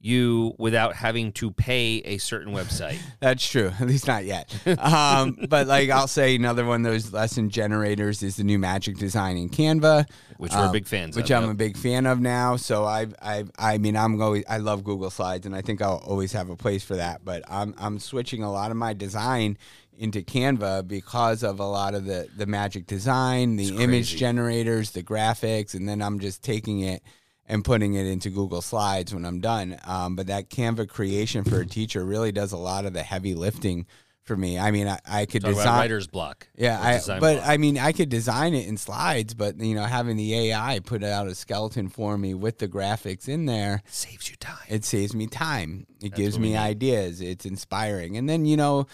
you 0.06 0.54
without 0.60 0.96
having 0.96 1.32
to 1.34 1.52
pay 1.52 1.98
a 2.06 2.18
certain 2.18 2.54
website. 2.54 2.98
That's 3.20 3.46
true. 3.48 3.72
At 3.80 3.88
least 3.88 4.08
not 4.08 4.24
yet. 4.24 4.54
Um, 4.80 5.38
but 5.50 5.68
like 5.68 5.90
I'll 5.90 6.08
say, 6.08 6.36
another 6.36 6.66
one 6.66 6.86
of 6.86 6.92
those 6.92 7.12
lesson 7.12 7.50
generators 7.50 8.22
is 8.22 8.38
the 8.38 8.44
new 8.44 8.60
Magic 8.60 8.98
Design 8.98 9.36
in 9.38 9.50
Canva, 9.50 10.08
Which 10.38 10.52
we're 10.52 10.66
um, 10.66 10.72
big 10.72 10.88
fans 10.88 11.16
Which 11.16 11.32
of, 11.32 11.38
I'm 11.38 11.44
yep. 11.44 11.52
a 11.52 11.56
big 11.56 11.78
fan 11.78 12.06
of 12.06 12.20
now. 12.20 12.56
So 12.56 12.86
I, 12.86 13.08
I, 13.22 13.46
I 13.58 13.78
mean, 13.80 13.98
I'm 13.98 14.22
always, 14.22 14.46
I 14.48 14.58
love 14.58 14.84
Google 14.84 15.10
Slides, 15.10 15.46
and 15.46 15.56
I 15.56 15.62
think 15.62 15.82
I'll 15.82 16.04
always 16.06 16.32
have 16.34 16.50
a 16.50 16.56
place 16.56 16.84
for 16.84 16.96
that. 16.96 17.26
But 17.26 17.44
I'm, 17.50 17.74
I'm 17.78 17.98
switching 17.98 18.44
a 18.44 18.52
lot 18.52 18.72
of 18.72 18.78
my 18.78 18.94
design 18.94 19.58
into 19.98 20.22
Canva 20.22 20.88
because 20.88 21.42
of 21.42 21.60
a 21.60 21.66
lot 21.66 21.96
of 21.96 22.04
the 22.04 22.28
the 22.36 22.46
Magic 22.46 22.86
Design, 22.86 23.56
the 23.56 23.78
image 23.78 24.18
generators, 24.18 24.92
the 24.92 25.02
graphics, 25.02 25.74
and 25.74 25.88
then 25.88 26.02
I'm 26.02 26.20
just 26.20 26.44
taking 26.44 26.82
it 26.82 27.02
and 27.48 27.64
putting 27.64 27.94
it 27.94 28.08
into 28.08 28.30
Google 28.30 28.62
Slides 28.62 29.14
when 29.14 29.26
I'm 29.26 29.40
done. 29.40 29.78
Um, 29.86 30.16
but 30.16 30.28
that 30.28 30.50
Canva 30.50 30.90
creation 30.90 31.44
for 31.44 31.62
a 31.62 31.66
teacher 31.66 32.04
really 32.04 32.32
does 32.32 32.52
a 32.52 32.58
lot 32.58 32.86
of 32.86 32.94
the 32.94 33.04
heavy 33.04 33.36
lifting 33.36 33.86
for 34.26 34.36
me. 34.36 34.58
I 34.58 34.72
mean, 34.72 34.88
I, 34.88 35.00
I 35.08 35.26
could 35.28 35.44
Talk 35.44 35.54
design. 35.54 35.80
writer's 35.80 36.08
block. 36.08 36.48
Yeah, 36.56 36.82
I, 36.82 37.00
but 37.20 37.36
block. 37.36 37.48
I 37.48 37.58
mean, 37.58 37.78
I 37.78 37.92
could 37.92 38.10
design 38.10 38.56
it 38.56 38.68
in 38.68 38.76
slides, 38.78 39.36
but 39.36 39.60
you 39.60 39.76
know, 39.76 39.84
having 39.84 40.18
the 40.18 40.52
AI 40.52 40.80
put 40.80 41.04
out 41.04 41.28
a 41.28 41.36
skeleton 41.36 41.90
for 41.90 42.18
me 42.18 42.34
with 42.34 42.58
the 42.58 42.68
graphics 42.68 43.30
in 43.30 43.46
there, 43.46 43.84
saves 43.86 44.30
you 44.30 44.36
time. 44.38 44.58
it 44.68 44.84
saves 44.84 45.16
me 45.16 45.28
time. 45.28 45.86
It 46.02 46.16
gives 46.16 46.40
me 46.40 46.58
ideas. 46.58 47.22
It's 47.22 47.46
inspiring, 47.46 48.18
and 48.18 48.28
then 48.28 48.46
you 48.46 48.58
know, 48.58 48.88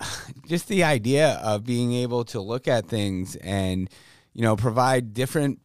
just 0.46 0.66
the 0.66 0.82
idea 0.82 1.40
of 1.42 1.64
being 1.64 1.92
able 1.92 2.24
to 2.26 2.40
look 2.40 2.66
at 2.66 2.86
things 2.86 3.36
and 3.36 3.88
you 4.32 4.42
know 4.42 4.56
provide 4.56 5.14
different 5.14 5.60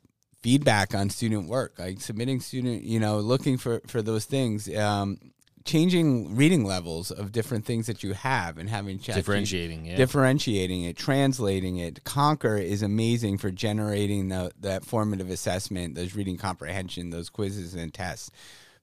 feedback 0.47 0.95
on 0.95 1.09
student 1.09 1.49
work, 1.49 1.77
like 1.77 1.99
submitting 1.99 2.39
student, 2.39 2.81
you 2.81 3.01
know, 3.01 3.19
looking 3.19 3.57
for 3.57 3.81
for 3.85 4.01
those 4.01 4.23
things. 4.23 4.73
Um, 4.73 5.17
changing 5.65 6.37
reading 6.37 6.63
levels 6.63 7.11
of 7.11 7.33
different 7.33 7.65
things 7.65 7.87
that 7.87 8.01
you 8.01 8.13
have 8.13 8.57
and 8.57 8.69
having 8.69 8.97
chat 8.97 9.15
Differentiating, 9.15 9.85
yeah. 9.85 9.97
differentiating 9.97 10.83
it, 10.83 10.95
translating 10.95 11.75
it. 11.75 12.01
Conker 12.05 12.63
is 12.63 12.81
amazing 12.81 13.37
for 13.39 13.51
generating 13.51 14.29
the, 14.29 14.49
that 14.61 14.85
formative 14.85 15.29
assessment, 15.29 15.95
those 15.95 16.15
reading 16.15 16.37
comprehension, 16.37 17.09
those 17.09 17.29
quizzes 17.29 17.73
and 17.73 17.93
tests, 17.93 18.31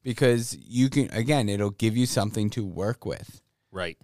because 0.02 0.54
you 0.58 0.90
can 0.90 1.10
again, 1.12 1.48
it'll 1.48 1.70
give 1.70 1.96
you 1.96 2.04
something 2.04 2.50
to 2.50 2.62
work 2.62 3.06
with. 3.06 3.40
Right. 3.72 3.96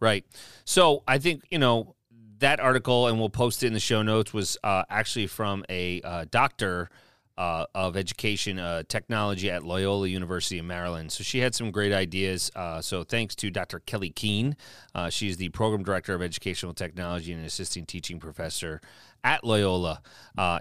Right. 0.00 0.24
So 0.64 1.02
I 1.06 1.18
think, 1.18 1.44
you 1.50 1.58
know, 1.58 1.94
that 2.40 2.60
article, 2.60 3.06
and 3.06 3.18
we'll 3.18 3.30
post 3.30 3.62
it 3.62 3.68
in 3.68 3.72
the 3.72 3.80
show 3.80 4.02
notes, 4.02 4.32
was 4.34 4.58
uh, 4.64 4.84
actually 4.90 5.26
from 5.26 5.64
a 5.68 6.00
uh, 6.02 6.24
doctor 6.30 6.90
uh, 7.38 7.64
of 7.74 7.96
education 7.96 8.58
uh, 8.58 8.82
technology 8.86 9.50
at 9.50 9.62
Loyola 9.62 10.08
University 10.08 10.58
in 10.58 10.66
Maryland. 10.66 11.10
So 11.10 11.24
she 11.24 11.38
had 11.38 11.54
some 11.54 11.70
great 11.70 11.92
ideas. 11.92 12.50
Uh, 12.54 12.82
so 12.82 13.02
thanks 13.02 13.34
to 13.36 13.50
Dr. 13.50 13.80
Kelly 13.80 14.10
Keene. 14.10 14.56
Uh, 14.94 15.08
she's 15.08 15.38
the 15.38 15.48
program 15.48 15.82
director 15.82 16.14
of 16.14 16.20
educational 16.20 16.74
technology 16.74 17.32
and 17.32 17.46
assisting 17.46 17.86
teaching 17.86 18.20
professor 18.20 18.82
at 19.24 19.42
Loyola 19.42 20.02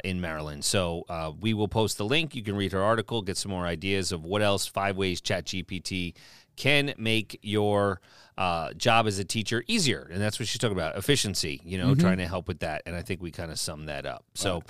in 0.03 0.21
Maryland. 0.21 0.63
So 0.63 1.03
we 1.41 1.53
will 1.53 1.67
post 1.67 1.97
the 1.97 2.05
link. 2.05 2.33
You 2.33 2.43
can 2.43 2.55
read 2.55 2.71
her 2.71 2.83
article, 2.83 3.21
get 3.21 3.35
some 3.35 3.51
more 3.51 3.65
ideas 3.65 4.13
of 4.13 4.23
what 4.23 4.41
else 4.41 4.65
five 4.65 4.95
ways 4.95 5.19
ChatGPT 5.19 6.13
can 6.55 6.93
make 6.97 7.39
your 7.41 8.01
uh, 8.39 8.71
job 8.73 9.05
as 9.05 9.19
a 9.19 9.25
teacher 9.25 9.65
easier. 9.67 10.09
And 10.11 10.21
that's 10.21 10.39
what 10.39 10.47
she's 10.47 10.59
talking 10.59 10.77
about 10.77 10.97
efficiency, 10.97 11.59
you 11.65 11.77
know, 11.77 11.93
trying 11.93 12.19
to 12.19 12.27
help 12.27 12.47
with 12.47 12.59
that. 12.59 12.83
And 12.85 12.95
I 12.95 13.01
think 13.01 13.21
we 13.21 13.31
kind 13.31 13.51
of 13.51 13.59
sum 13.59 13.87
that 13.87 14.05
up. 14.05 14.23
So, 14.33 14.63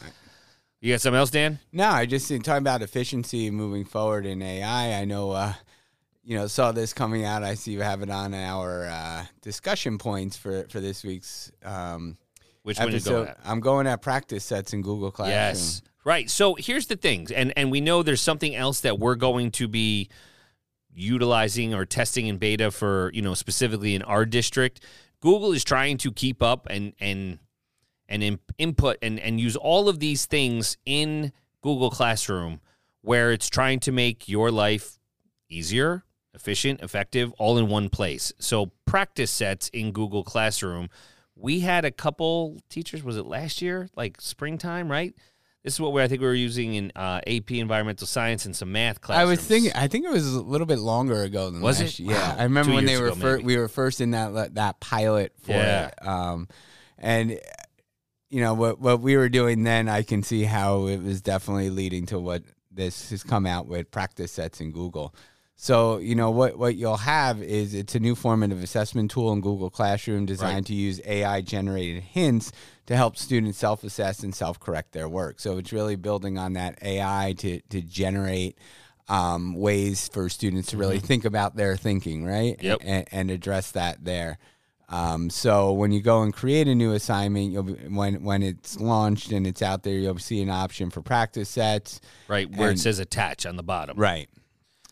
you 0.82 0.92
got 0.92 1.02
something 1.02 1.20
else, 1.20 1.30
Dan? 1.30 1.60
No, 1.72 1.88
I 1.88 2.08
just 2.08 2.28
think 2.28 2.44
talking 2.44 2.64
about 2.64 2.82
efficiency 2.82 3.52
moving 3.52 3.86
forward 3.86 4.26
in 4.26 4.42
AI. 4.42 5.00
I 5.00 5.06
know, 5.06 5.30
uh, 5.32 5.54
you 6.24 6.36
know, 6.36 6.48
saw 6.48 6.72
this 6.72 6.94
coming 6.94 7.26
out. 7.26 7.44
I 7.44 7.54
see 7.54 7.72
you 7.72 7.82
have 7.82 8.02
it 8.02 8.10
on 8.10 8.34
our 8.34 8.88
uh, 8.88 9.26
discussion 9.44 10.00
points 10.00 10.36
for 10.36 10.66
for 10.70 10.80
this 10.80 11.04
week's 11.04 11.52
um, 11.64 12.18
Which 12.64 12.80
one 12.80 12.88
you 12.88 12.94
go 12.94 13.22
episode. 13.22 13.28
at? 13.28 13.38
I'm 13.46 13.60
going 13.60 13.86
at 13.86 14.02
practice 14.02 14.46
sets 14.46 14.74
in 14.74 14.82
Google 14.82 15.12
Classroom. 15.12 15.36
Yes. 15.36 15.84
Right. 16.04 16.28
So 16.28 16.56
here's 16.56 16.88
the 16.88 16.96
things, 16.96 17.32
and 17.32 17.54
and 17.56 17.70
we 17.70 17.82
know 17.82 18.02
there's 18.02 18.22
something 18.22 18.56
else 18.56 18.80
that 18.80 18.98
we're 18.98 19.16
going 19.16 19.52
to 19.52 19.68
be 19.68 20.10
utilizing 20.94 21.74
or 21.74 21.86
testing 21.86 22.28
in 22.28 22.38
beta 22.38 22.72
for, 22.72 23.12
you 23.14 23.22
know, 23.22 23.34
specifically 23.34 23.96
in 23.96 24.02
our 24.04 24.26
district. 24.26 24.84
Google 25.22 25.52
is 25.52 25.64
trying 25.64 25.98
to 26.00 26.12
keep 26.12 26.42
up 26.42 26.68
and 26.70 26.94
and 27.00 27.40
and 28.08 28.24
in, 28.24 28.40
input 28.58 28.98
and 29.02 29.20
and 29.20 29.40
use 29.40 29.56
all 29.56 29.90
of 29.90 30.00
these 30.00 30.26
things 30.26 30.78
in 30.86 31.32
Google 31.62 31.90
Classroom 31.90 32.62
where 33.02 33.32
it's 33.32 33.50
trying 33.50 33.80
to 33.80 33.92
make 33.92 34.28
your 34.28 34.52
life 34.52 35.00
easier, 35.50 36.04
efficient, 36.34 36.82
effective, 36.82 37.34
all 37.38 37.58
in 37.58 37.68
one 37.68 37.90
place. 37.90 38.34
So 38.40 38.72
practice 38.86 39.32
sets 39.32 39.70
in 39.70 39.92
Google 39.92 40.24
Classroom. 40.24 40.90
We 41.36 41.62
had 41.62 41.86
a 41.86 41.92
couple 41.92 42.60
teachers. 42.70 43.04
Was 43.04 43.18
it 43.18 43.26
last 43.26 43.62
year, 43.62 43.90
like 43.96 44.20
springtime? 44.20 44.92
Right. 44.92 45.14
This 45.64 45.74
is 45.74 45.80
what 45.82 45.92
we, 45.92 46.02
I 46.02 46.08
think 46.08 46.22
we 46.22 46.28
were 46.28 46.34
using 46.34 46.74
in 46.76 46.92
uh, 46.96 47.20
AP 47.28 47.52
Environmental 47.52 48.08
Science 48.08 48.46
and 48.46 48.56
some 48.56 48.72
math 48.72 49.02
classes. 49.02 49.22
I 49.22 49.26
was 49.26 49.42
thinking. 49.42 49.72
I 49.76 49.88
think 49.90 50.06
it 50.06 50.12
was 50.12 50.34
a 50.34 50.42
little 50.42 50.68
bit 50.68 50.80
longer 50.80 51.22
ago 51.24 51.50
than 51.50 51.62
Was 51.62 51.82
last 51.82 52.00
it? 52.00 52.04
year. 52.04 52.14
Yeah, 52.14 52.30
Wow. 52.34 52.40
I 52.40 52.44
remember 52.44 52.72
Two 52.72 52.76
when 52.76 52.86
they 52.86 52.98
were 52.98 53.08
ago, 53.08 53.16
fir- 53.16 53.40
we 53.42 53.58
were 53.58 53.68
first 53.68 54.00
in 54.00 54.12
that 54.12 54.56
that 54.56 54.80
pilot 54.80 55.34
for 55.44 55.52
Yeah. 55.52 55.88
it. 55.88 56.08
Um, 56.08 56.48
and 56.98 57.38
you 58.30 58.42
know 58.42 58.54
what 58.54 58.80
what 58.80 59.02
we 59.02 59.18
were 59.18 59.28
doing 59.30 59.64
then, 59.64 59.90
I 59.90 60.04
can 60.04 60.24
see 60.24 60.44
how 60.44 60.88
it 60.88 61.04
was 61.04 61.22
definitely 61.22 61.70
leading 61.72 62.06
to 62.08 62.20
what 62.20 62.44
this 62.72 63.10
has 63.10 63.24
come 63.24 63.46
out 63.46 63.68
with 63.68 63.92
practice 63.92 64.32
sets 64.32 64.62
in 64.62 64.72
Google. 64.72 65.14
So 65.62 65.98
you 65.98 66.16
know 66.16 66.32
what 66.32 66.58
what 66.58 66.78
you'll 66.78 66.96
have 66.96 67.42
is 67.44 67.74
it's 67.74 67.94
a 67.94 68.00
new 68.00 68.16
formative 68.16 68.64
assessment 68.64 69.12
tool 69.12 69.34
in 69.34 69.42
Google 69.42 69.70
Classroom 69.70 70.26
designed 70.26 70.56
Right. 70.56 70.66
to 70.68 70.74
use 70.74 71.02
AI 71.06 71.42
generated 71.42 72.02
hints 72.02 72.54
to 72.86 72.96
help 72.96 73.18
students 73.18 73.58
self 73.58 73.84
assess 73.84 74.24
and 74.24 74.34
self 74.34 74.58
correct 74.58 74.94
their 74.94 75.10
work. 75.10 75.42
So 75.42 75.58
it's 75.58 75.74
really 75.74 75.98
building 75.98 76.38
on 76.38 76.54
that 76.54 76.80
AI 76.82 77.36
to 77.40 77.60
to 77.72 77.82
generate 77.82 78.58
um, 79.10 79.54
ways 79.54 80.08
for 80.14 80.30
students 80.30 80.70
to 80.70 80.78
really 80.78 81.00
think 81.00 81.26
about 81.26 81.58
their 81.58 81.76
thinking, 81.76 82.24
right? 82.24 82.56
Mm-hmm. 82.58 82.66
Yep. 82.66 82.80
And, 82.86 83.08
and 83.12 83.32
address 83.32 83.72
that 83.72 84.06
there. 84.06 84.38
Um, 84.88 85.30
so 85.30 85.74
when 85.74 85.92
you 85.92 86.02
go 86.02 86.22
and 86.22 86.34
create 86.34 86.68
a 86.70 86.74
new 86.74 86.94
assignment, 86.94 87.52
you'll 87.52 87.64
be, 87.64 87.74
when 87.74 88.24
when 88.24 88.44
it's 88.44 88.80
launched 88.80 89.34
and 89.34 89.46
it's 89.46 89.62
out 89.62 89.84
there, 89.84 89.96
you'll 89.96 90.20
see 90.20 90.42
an 90.42 90.50
option 90.50 90.90
for 90.90 91.02
practice 91.02 91.50
sets. 91.50 92.00
right 92.30 92.50
where 92.50 92.70
and- 92.70 92.80
it 92.80 92.82
says 92.82 92.98
attach 93.00 93.46
on 93.46 93.58
the 93.58 93.64
bottom. 93.64 93.98
Right. 94.00 94.30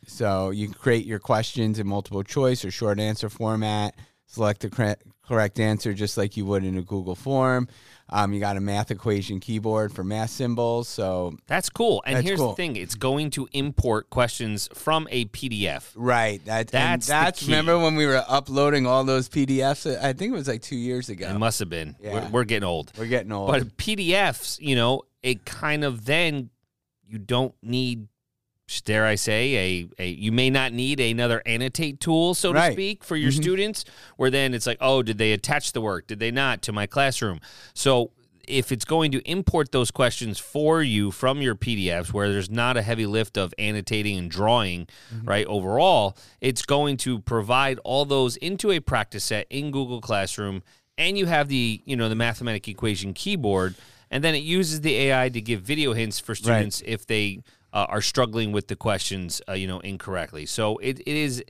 So 0.08 0.50
you 0.50 0.68
can 0.68 0.74
create 0.74 1.06
your 1.06 1.20
questions 1.20 1.80
in 1.80 1.88
multiple 1.88 2.24
choice 2.24 2.64
or 2.66 2.72
short 2.72 3.00
answer 3.00 3.30
format. 3.30 3.96
Select 4.26 4.62
the 4.62 4.70
correct, 4.70 5.04
correct 5.26 5.60
answer 5.60 5.94
just 5.94 6.18
like 6.18 6.36
you 6.36 6.46
would 6.46 6.64
in 6.64 6.78
a 6.78 6.82
Google 6.82 7.16
form. 7.16 7.68
Um, 8.10 8.34
you 8.34 8.40
got 8.40 8.56
a 8.56 8.62
math 8.62 8.90
equation 8.90 9.40
keyboard 9.42 9.94
for 9.94 10.04
math 10.04 10.30
symbols. 10.30 10.88
So 10.88 11.38
That's 11.48 11.70
cool. 11.70 12.02
And 12.06 12.18
That's 12.18 12.28
here's 12.28 12.40
the 12.40 12.54
thing: 12.54 12.78
it's 12.78 12.96
going 12.96 13.32
to 13.32 13.50
import 13.52 14.10
questions 14.10 14.70
from 14.74 15.08
a 15.12 15.26
PDF. 15.26 15.92
right, 15.96 16.44
that, 16.46 16.68
That's 16.70 17.08
that's 17.08 17.44
remember 17.44 17.78
when 17.78 17.96
we 17.96 18.06
were 18.06 18.24
uploading 18.28 18.86
all 18.86 19.04
those 19.04 19.28
PDFs. 19.28 20.02
I 20.02 20.14
think 20.14 20.32
it 20.34 20.36
was 20.36 20.48
like 20.48 20.62
two 20.62 20.78
years 20.78 21.10
ago. 21.10 21.28
It 21.28 21.38
must 21.38 21.60
have 21.60 21.70
been. 21.70 21.96
Yeah. 22.02 22.14
We're, 22.14 22.30
we're 22.30 22.44
getting 22.46 22.68
old. 22.68 22.94
We're 22.98 23.08
getting 23.08 23.32
old. 23.34 23.52
But 23.52 23.76
PDFs, 23.76 24.60
you 24.62 24.76
know, 24.76 25.04
it 25.22 25.44
kind 25.44 25.84
of 25.84 26.06
then 26.06 26.50
you 27.06 27.18
don't 27.18 27.56
need, 27.62 28.08
dare 28.84 29.06
I 29.06 29.16
say, 29.16 29.56
a, 30.00 30.04
a 30.04 30.08
you 30.10 30.32
may 30.32 30.50
not 30.50 30.74
need 30.74 31.00
another 31.00 31.42
annotate 31.46 32.00
tool, 32.00 32.34
so 32.34 32.52
to 32.54 32.60
speak, 32.74 33.04
for 33.04 33.16
your 33.16 33.32
Mhm. 33.32 33.42
students. 33.42 33.86
Where 34.18 34.30
then 34.30 34.54
it's 34.54 34.68
like, 34.68 34.78
oh, 34.82 35.02
did 35.04 35.18
they 35.18 35.32
attach 35.32 35.72
the 35.72 35.82
work? 35.82 36.08
Did 36.08 36.20
they 36.20 36.32
not 36.32 36.62
to 36.64 36.72
my 36.74 36.86
classroom? 36.86 37.40
So 37.74 38.12
if 38.48 38.72
it's 38.72 38.86
going 38.86 39.12
to 39.12 39.20
import 39.30 39.72
those 39.72 39.92
questions 39.92 40.40
for 40.40 40.82
you 40.82 41.12
from 41.12 41.42
your 41.42 41.56
PDFs, 41.56 42.14
where 42.14 42.32
there's 42.32 42.50
not 42.50 42.78
a 42.78 42.82
heavy 42.82 43.06
lift 43.06 43.38
of 43.38 43.54
annotating 43.58 44.18
and 44.18 44.30
drawing, 44.32 44.88
right? 45.24 45.46
Overall, 45.48 46.18
it's 46.40 46.64
going 46.66 46.96
to 46.98 47.20
provide 47.20 47.78
all 47.84 48.06
those 48.06 48.38
into 48.38 48.72
a 48.72 48.80
practice 48.80 49.26
set 49.26 49.48
in 49.50 49.72
Google 49.72 50.00
Classroom, 50.02 50.62
and 50.98 51.18
you 51.18 51.26
have 51.26 51.48
the 51.50 51.82
you 51.86 51.96
know 51.96 52.08
the 52.10 52.16
mathematic 52.16 52.68
equation 52.70 53.14
keyboard, 53.14 53.76
and 54.10 54.24
then 54.24 54.34
it 54.34 54.44
uses 54.44 54.80
the 54.82 54.96
AI 54.96 55.28
to 55.30 55.42
give 55.42 55.62
video 55.62 55.92
hints 55.94 56.18
for 56.20 56.34
students 56.34 56.82
if 56.86 57.06
they 57.06 57.40
uh, 57.78 57.86
are 57.90 58.02
struggling 58.02 58.52
with 58.52 58.68
the 58.70 58.76
questions, 58.76 59.40
uh, 59.48 59.54
you 59.54 59.68
know, 59.68 59.80
incorrectly. 59.82 60.48
So 60.48 60.78
it, 60.78 61.00
it 61.02 61.16
is 61.16 61.44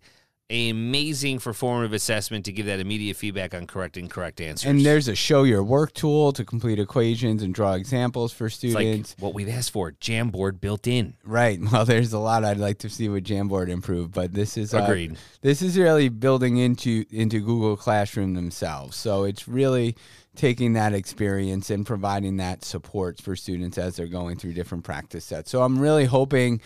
amazing 0.49 1.39
for 1.39 1.53
formative 1.53 1.93
assessment 1.93 2.43
to 2.45 2.51
give 2.51 2.65
that 2.65 2.79
immediate 2.81 3.15
feedback 3.15 3.53
on 3.53 3.65
correct 3.65 3.95
and 3.95 4.05
incorrect 4.05 4.41
answers. 4.41 4.69
And 4.69 4.85
there's 4.85 5.07
a 5.07 5.15
show 5.15 5.43
your 5.43 5.63
work 5.63 5.93
tool 5.93 6.33
to 6.33 6.43
complete 6.43 6.79
equations 6.79 7.43
and 7.43 7.53
draw 7.53 7.73
examples 7.73 8.33
for 8.33 8.47
It's 8.47 8.61
like 8.63 8.71
students. 8.71 9.15
what 9.19 9.33
we've 9.33 9.47
asked 9.47 9.71
for, 9.71 9.93
Jamboard 9.93 10.59
built 10.59 10.85
in. 10.85 11.15
Right. 11.23 11.59
Well, 11.71 11.85
there's 11.85 12.11
a 12.13 12.19
lot 12.19 12.43
I'd 12.43 12.57
like 12.57 12.79
to 12.79 12.89
see 12.89 13.07
with 13.09 13.25
Jamboard 13.25 13.69
improve, 13.69 14.11
but 14.11 14.33
this 14.33 14.57
is 14.57 14.73
uh, 14.73 14.79
Agreed. 14.83 15.17
this 15.41 15.61
is 15.61 15.77
really 15.77 16.09
building 16.09 16.57
into 16.57 17.05
into 17.09 17.39
Google 17.39 17.77
Classroom 17.77 18.33
themselves. 18.33 18.95
So 18.97 19.23
it's 19.25 19.47
really 19.47 19.95
taking 20.37 20.73
that 20.73 20.93
experience 20.93 21.69
and 21.69 21.85
providing 21.85 22.37
that 22.37 22.63
support 22.63 23.19
for 23.21 23.35
students 23.35 23.77
as 23.77 23.95
they're 23.97 24.07
going 24.07 24.37
through 24.37 24.53
different 24.53 24.83
practice 24.85 25.25
sets. 25.25 25.51
So 25.51 25.61
I'm 25.63 25.79
really 25.79 26.05
hoping 26.05 26.61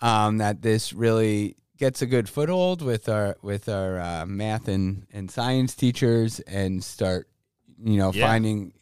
um, 0.00 0.38
that 0.38 0.62
this 0.62 0.92
really 0.92 1.56
gets 1.78 2.02
a 2.02 2.06
good 2.06 2.28
foothold 2.28 2.82
with 2.82 3.08
our 3.08 3.36
with 3.42 3.68
our 3.68 3.98
uh, 4.00 4.26
math 4.26 4.68
and, 4.68 5.06
and 5.12 5.30
science 5.30 5.74
teachers 5.74 6.40
and 6.40 6.84
start 6.84 7.28
you 7.82 7.96
know 7.98 8.12
Yeah. 8.12 8.26
finding 8.26 8.72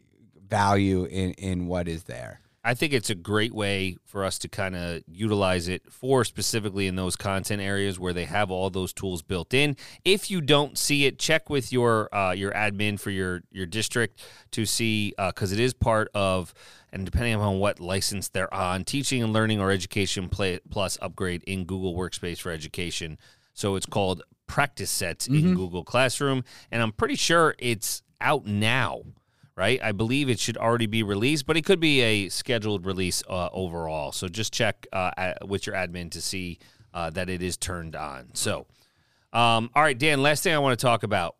value 0.47 1.05
in 1.05 1.33
in 1.33 1.67
what 1.67 1.89
is 1.89 2.05
there. 2.05 2.41
I 2.65 2.73
think 2.73 2.95
it's 2.95 3.11
a 3.11 3.15
great 3.15 3.53
way 3.55 3.97
for 4.07 4.25
us 4.25 4.39
to 4.39 4.49
kind 4.49 4.75
of 4.75 5.03
utilize 5.07 5.69
it 5.69 5.93
for 5.93 6.25
specifically 6.25 6.87
in 6.87 6.97
those 6.97 7.15
content 7.15 7.61
areas 7.61 8.01
where 8.01 8.15
they 8.15 8.25
have 8.25 8.51
all 8.51 8.71
those 8.71 8.95
tools 8.95 9.21
built 9.21 9.53
in. 9.53 9.77
If 10.03 10.31
you 10.31 10.41
don't 10.41 10.79
see 10.79 11.05
it, 11.05 11.19
check 11.19 11.51
with 11.51 11.73
your 11.73 12.15
uh, 12.15 12.33
your 12.33 12.53
admin 12.53 12.99
for 12.99 13.11
your 13.11 13.43
your 13.51 13.67
district 13.67 14.23
to 14.53 14.65
see 14.65 15.13
because 15.19 15.53
it 15.53 15.61
is 15.61 15.75
part 15.75 16.09
of 16.15 16.55
and 16.91 17.05
depending 17.05 17.35
on 17.35 17.59
what 17.59 17.81
license 17.81 18.29
they're 18.29 18.53
on, 18.55 18.85
teaching 18.85 19.23
and 19.23 19.33
learning 19.33 19.61
or 19.61 19.71
education 19.71 20.29
play, 20.29 20.61
plus 20.71 20.97
upgrade 21.03 21.43
in 21.43 21.65
Google 21.65 21.95
Workspace 21.95 22.39
for 22.39 22.51
education. 22.51 23.19
So 23.53 23.75
it's 23.75 23.85
called 23.87 24.23
practice 24.47 24.91
sets 24.91 25.27
in 25.27 25.55
Google 25.55 25.85
Classroom, 25.85 26.45
and 26.71 26.83
I'm 26.83 26.93
pretty 26.93 27.17
sure 27.17 27.57
it's 27.59 28.03
out 28.21 28.47
now 28.47 29.03
right? 29.57 29.81
I 29.83 29.93
believe 29.93 30.29
it 30.29 30.39
should 30.39 30.57
already 30.57 30.87
be 30.87 31.03
released, 31.03 31.47
but 31.47 31.57
it 31.57 31.65
could 31.65 31.81
be 31.81 32.01
a 32.01 32.29
scheduled 32.29 32.87
release 32.87 33.23
uh, 33.29 33.49
overall. 33.53 34.13
So 34.13 34.29
just 34.29 34.53
check 34.53 34.87
uh, 34.93 35.35
with 35.47 35.67
your 35.67 35.77
admin 35.77 36.11
to 36.13 36.21
see 36.21 36.59
uh, 36.93 37.11
that 37.11 37.29
it 37.29 37.43
is 37.43 37.57
turned 37.57 37.97
on. 37.97 38.31
So, 38.35 38.67
um, 39.33 39.71
all 39.75 39.83
right, 39.83 39.99
Dan. 39.99 40.23
Last 40.23 40.43
thing 40.43 40.55
I 40.55 40.59
want 40.59 40.79
to 40.79 40.85
talk 40.85 41.03
about: 41.03 41.37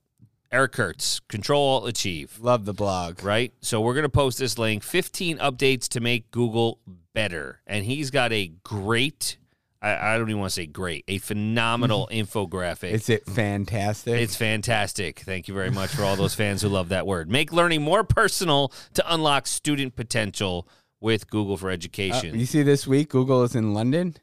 Eric 0.51 0.73
Curts, 0.73 1.21
Control 1.29 1.63
Alt 1.63 1.89
Achieve. 1.89 2.39
Love 2.41 2.65
the 2.65 2.75
blog. 2.75 3.23
Right. 3.23 3.53
So 3.61 3.81
we're 3.81 3.95
gonna 3.95 4.09
post 4.09 4.39
this 4.39 4.59
link: 4.59 4.83
15 4.83 5.39
updates 5.39 5.89
to 5.89 6.01
make 6.01 6.31
Google 6.31 6.81
better, 7.13 7.61
and 7.67 7.85
he's 7.85 8.11
got 8.11 8.33
a 8.33 8.49
great. 8.63 9.39
I, 9.85 10.15
I 10.15 10.19
don't 10.19 10.31
even 10.31 10.41
want 10.41 10.51
to 10.51 10.55
say 10.55 10.67
great, 10.67 11.05
a 11.09 11.19
phenomenal 11.19 12.09
infographic. 12.13 12.91
Is 12.93 13.11
it 13.11 13.27
fantastic? 13.27 14.21
It's 14.21 14.35
fantastic. 14.35 15.21
Thank 15.21 15.47
you 15.47 15.53
very 15.55 15.71
much 15.71 15.91
for 15.91 16.05
all 16.05 16.17
those 16.17 16.35
fans 16.35 16.63
who 16.63 16.69
love 16.69 16.89
that 16.89 17.07
word. 17.07 17.31
Make 17.31 17.53
learning 17.53 17.83
more 17.83 18.03
personal 18.03 18.73
to 18.95 19.13
unlock 19.13 19.47
student 19.47 19.95
potential 19.95 20.67
with 21.01 21.29
Google 21.29 21.59
for 21.59 21.69
Uh, 21.69 21.75
Education. 21.75 22.39
you 22.39 22.47
see 22.47 22.63
this 22.63 22.87
week 22.87 23.11
Google 23.11 23.43
is 23.43 23.55
in 23.55 23.75
London. 23.75 24.17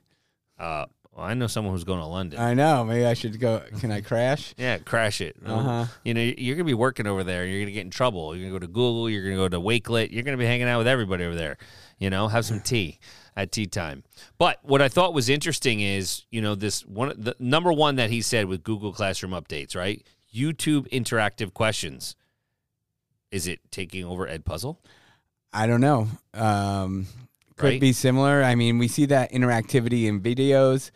Uh, 0.58 0.86
well, 1.16 1.26
I 1.26 1.34
know 1.36 1.46
someone 1.48 1.74
who's 1.74 1.84
going 1.84 2.00
to 2.00 2.06
London. 2.08 2.40
I 2.40 2.54
know. 2.56 2.84
Maybe 2.84 3.06
I 3.06 3.14
should 3.14 3.40
go. 3.40 3.62
Can 3.80 3.92
I 3.92 4.02
crash? 4.02 4.56
yeah, 4.58 4.78
crash 4.80 5.22
it. 5.22 5.36
Uh-huh. 5.46 5.86
You 6.04 6.14
know, 6.16 6.22
you're 6.22 6.56
going 6.56 6.66
to 6.66 6.70
be 6.72 6.74
working 6.74 7.06
over 7.06 7.24
there. 7.24 7.46
You're 7.46 7.60
going 7.60 7.68
to 7.68 7.72
get 7.74 7.82
in 7.86 7.92
trouble. 7.92 8.36
You're 8.36 8.50
going 8.50 8.54
to 8.62 8.66
go 8.66 8.68
to 8.68 8.74
Google. 8.74 9.10
You're 9.10 9.22
going 9.24 9.36
to 9.36 9.42
go 9.44 9.50
to 9.50 9.60
Wakelet. 9.60 10.12
You're 10.12 10.24
going 10.24 10.38
to 10.38 10.42
be 10.42 10.46
hanging 10.48 10.68
out 10.68 10.78
with 10.80 10.88
everybody 10.88 11.26
over 11.26 11.36
there. 11.36 11.58
You 12.00 12.10
know, 12.10 12.30
have 12.30 12.46
some 12.46 12.60
tea 12.64 12.98
at 13.36 13.52
tea 13.52 13.66
time. 13.66 14.04
But 14.38 14.60
what 14.64 14.82
I 14.82 14.90
thought 14.90 15.14
was 15.14 15.30
interesting 15.30 15.80
is, 15.80 16.26
you 16.32 16.42
know, 16.42 16.56
this 16.56 16.86
one, 16.86 17.14
the 17.18 17.36
number 17.40 17.72
one 17.72 17.96
that 17.96 18.10
he 18.10 18.22
said 18.22 18.46
with 18.46 18.64
Google 18.64 18.92
Classroom 18.94 19.32
updates, 19.32 19.76
right? 19.76 20.06
YouTube 20.34 20.88
interactive 20.90 21.54
questions. 21.54 22.16
Is 23.32 23.48
it 23.48 23.60
taking 23.72 24.04
over 24.04 24.28
Edpuzzle? 24.28 24.78
I 25.54 25.68
don't 25.68 25.82
know. 25.82 26.08
Um, 26.34 27.08
could 27.56 27.68
Right. 27.68 27.82
be 27.82 27.94
similar. 27.94 28.44
I 28.44 28.56
mean, 28.56 28.78
we 28.78 28.88
see 28.88 29.06
that 29.08 29.32
interactivity 29.32 30.06
in 30.06 30.22
videos. 30.22 30.92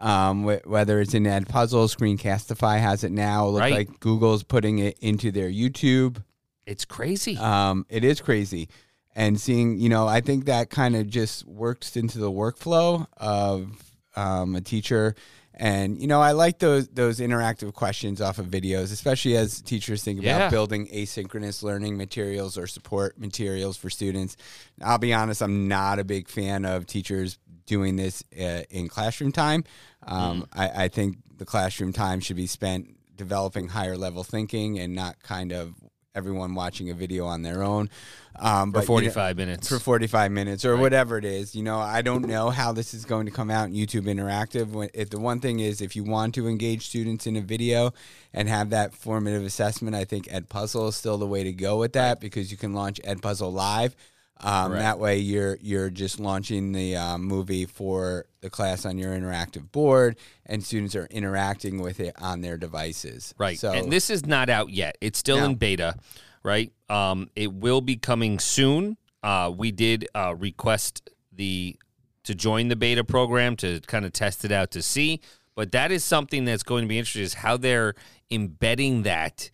Um, 0.00 0.44
wh- 0.44 0.66
whether 0.66 1.00
it's 1.00 1.14
in 1.14 1.24
Edpuzzle, 1.24 1.94
Screencastify 1.94 2.78
has 2.80 3.04
it 3.04 3.12
now. 3.12 3.46
It 3.48 3.50
looks 3.50 3.60
Right. 3.62 3.72
like 3.88 4.00
Google's 4.00 4.42
putting 4.42 4.78
it 4.78 4.98
into 5.00 5.30
their 5.30 5.50
YouTube. 5.50 6.22
It's 6.66 6.84
crazy. 6.84 7.36
Um, 7.36 7.84
it 7.88 8.02
is 8.04 8.20
crazy. 8.20 8.68
And 9.14 9.40
seeing, 9.40 9.78
you 9.78 9.88
know, 9.88 10.06
I 10.06 10.20
think 10.20 10.44
that 10.44 10.70
kind 10.70 10.94
of 10.96 11.08
just 11.08 11.44
works 11.46 11.96
into 11.96 12.18
the 12.18 12.30
workflow 12.30 13.06
of 13.16 13.72
um, 14.16 14.54
a 14.54 14.60
teacher. 14.60 15.14
And 15.54 16.00
you 16.00 16.06
know, 16.06 16.22
I 16.22 16.32
like 16.32 16.58
those 16.58 16.88
those 16.88 17.18
interactive 17.20 17.74
questions 17.74 18.20
off 18.20 18.38
of 18.38 18.46
videos, 18.46 18.92
especially 18.92 19.36
as 19.36 19.60
teachers 19.60 20.02
think 20.02 20.20
about 20.20 20.38
Yeah. 20.38 20.48
building 20.48 20.86
asynchronous 20.88 21.62
learning 21.62 21.96
materials 21.98 22.56
or 22.56 22.66
support 22.66 23.18
materials 23.18 23.76
for 23.76 23.90
students. 23.90 24.36
I'll 24.80 24.96
be 24.98 25.12
honest, 25.12 25.42
I'm 25.42 25.68
not 25.68 25.98
a 25.98 26.04
big 26.04 26.28
fan 26.28 26.64
of 26.64 26.86
teachers 26.86 27.38
doing 27.66 27.96
this 27.96 28.22
uh, 28.40 28.62
in 28.70 28.88
classroom 28.88 29.32
time. 29.32 29.64
Um, 30.06 30.46
I, 30.52 30.84
I 30.84 30.88
think 30.88 31.18
the 31.36 31.44
classroom 31.44 31.92
time 31.92 32.20
should 32.20 32.36
be 32.36 32.46
spent 32.46 32.96
developing 33.16 33.68
higher 33.68 33.98
level 33.98 34.24
thinking 34.24 34.78
and 34.78 34.94
not 34.94 35.22
kind 35.22 35.52
of 35.52 35.74
everyone 36.14 36.54
watching 36.54 36.90
a 36.90 36.94
video 36.94 37.24
on 37.26 37.42
their 37.42 37.62
own. 37.62 37.88
Um, 38.36 38.72
for 38.72 38.80
but, 38.80 38.80
you 38.80 38.86
know- 39.06 39.12
45 39.12 39.36
minutes. 39.36 39.68
for 39.68 39.78
45 39.78 40.32
minutes 40.32 40.64
or 40.64 40.76
whatever 40.76 41.18
it 41.18 41.24
is. 41.24 41.54
You 41.54 41.62
know, 41.62 41.78
I 41.78 42.02
don't 42.02 42.26
know 42.26 42.50
how 42.50 42.72
this 42.72 42.94
is 42.94 43.04
going 43.04 43.26
to 43.26 43.32
come 43.32 43.50
out 43.50 43.68
in 43.68 43.74
YouTube 43.74 44.02
Interactive. 44.06 44.68
When- 44.70 44.90
If 44.94 45.10
the 45.10 45.20
one 45.20 45.40
thing 45.40 45.60
is, 45.60 45.80
if 45.80 45.94
you 45.94 46.04
want 46.04 46.34
to 46.34 46.48
engage 46.48 46.86
students 46.86 47.26
in 47.26 47.36
a 47.36 47.40
video 47.40 47.92
and 48.32 48.48
have 48.48 48.70
that 48.70 48.94
formative 48.94 49.44
assessment, 49.44 49.94
I 49.94 50.04
think 50.04 50.26
Edpuzzle 50.28 50.88
is 50.88 50.96
still 50.96 51.18
the 51.18 51.26
way 51.26 51.44
to 51.44 51.52
go 51.52 51.78
with 51.78 51.92
that 51.92 52.20
because 52.20 52.50
you 52.50 52.56
can 52.56 52.72
launch 52.72 53.00
Edpuzzle 53.04 53.52
live. 53.52 53.94
Um, 54.42 54.72
that 54.72 54.98
way, 54.98 55.18
you're 55.18 55.58
you're 55.60 55.90
just 55.90 56.18
launching 56.18 56.72
the 56.72 56.96
um, 56.96 57.22
movie 57.24 57.66
for 57.66 58.26
the 58.40 58.50
class 58.50 58.86
on 58.86 58.96
your 58.98 59.12
interactive 59.12 59.70
board, 59.70 60.16
and 60.46 60.64
students 60.64 60.96
are 60.96 61.06
interacting 61.10 61.80
with 61.80 62.00
it 62.00 62.14
on 62.20 62.40
their 62.40 62.56
devices. 62.56 63.34
Right. 63.38 63.58
So 63.58 63.72
and 63.72 63.92
this 63.92 64.08
is 64.10 64.24
not 64.26 64.48
out 64.48 64.70
yet. 64.70 64.96
It's 65.00 65.18
still 65.18 65.38
No. 65.38 65.44
in 65.46 65.54
beta, 65.56 65.94
right? 66.42 66.72
Um, 66.88 67.28
it 67.36 67.52
will 67.52 67.80
be 67.82 67.96
coming 67.96 68.38
soon. 68.38 68.96
Uh, 69.22 69.52
we 69.54 69.70
did 69.72 70.08
uh, 70.14 70.34
request 70.36 71.10
the 71.32 71.76
to 72.24 72.34
join 72.34 72.68
the 72.68 72.76
beta 72.76 73.04
program 73.04 73.56
to 73.56 73.80
kind 73.80 74.04
of 74.04 74.12
test 74.12 74.44
it 74.44 74.52
out 74.52 74.70
to 74.70 74.82
see, 74.82 75.20
but 75.54 75.72
that 75.72 75.90
is 75.90 76.04
something 76.04 76.44
that's 76.44 76.62
going 76.62 76.82
to 76.84 76.88
be 76.88 76.98
interesting 76.98 77.22
is 77.22 77.34
how 77.34 77.56
they're 77.56 77.94
embedding 78.30 79.02
that 79.02 79.50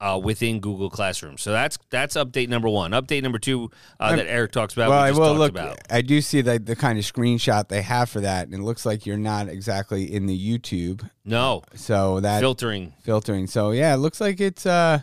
uh, 0.00 0.20
within 0.22 0.60
Google 0.60 0.90
Classroom. 0.90 1.38
So 1.38 1.52
that's 1.52 1.78
that's 1.90 2.16
update 2.16 2.48
number 2.48 2.68
one. 2.68 2.90
Update 2.92 3.22
number 3.22 3.38
two 3.38 3.70
uh, 3.98 4.14
that 4.16 4.26
Eric 4.26 4.52
talks 4.52 4.74
about. 4.74 4.90
Well, 4.90 5.12
we 5.12 5.18
will 5.18 5.34
look. 5.34 5.52
about. 5.52 5.78
I 5.90 6.02
do 6.02 6.20
see 6.20 6.40
that 6.42 6.66
the 6.66 6.76
kind 6.76 6.98
of 6.98 7.04
screenshot 7.04 7.68
they 7.68 7.82
have 7.82 8.10
for 8.10 8.20
that, 8.20 8.46
and 8.46 8.54
it 8.54 8.62
looks 8.62 8.84
like 8.84 9.06
you're 9.06 9.16
not 9.16 9.48
exactly 9.48 10.12
in 10.12 10.26
the 10.26 10.38
YouTube. 10.58 11.08
No 11.24 11.62
So 11.74 12.20
that 12.20 12.40
filtering. 12.40 12.92
filtering. 13.02 13.46
So 13.46 13.70
yeah, 13.70 13.94
it 13.94 13.98
looks 13.98 14.20
like 14.20 14.40
it's 14.40 14.66
uh, 14.66 15.00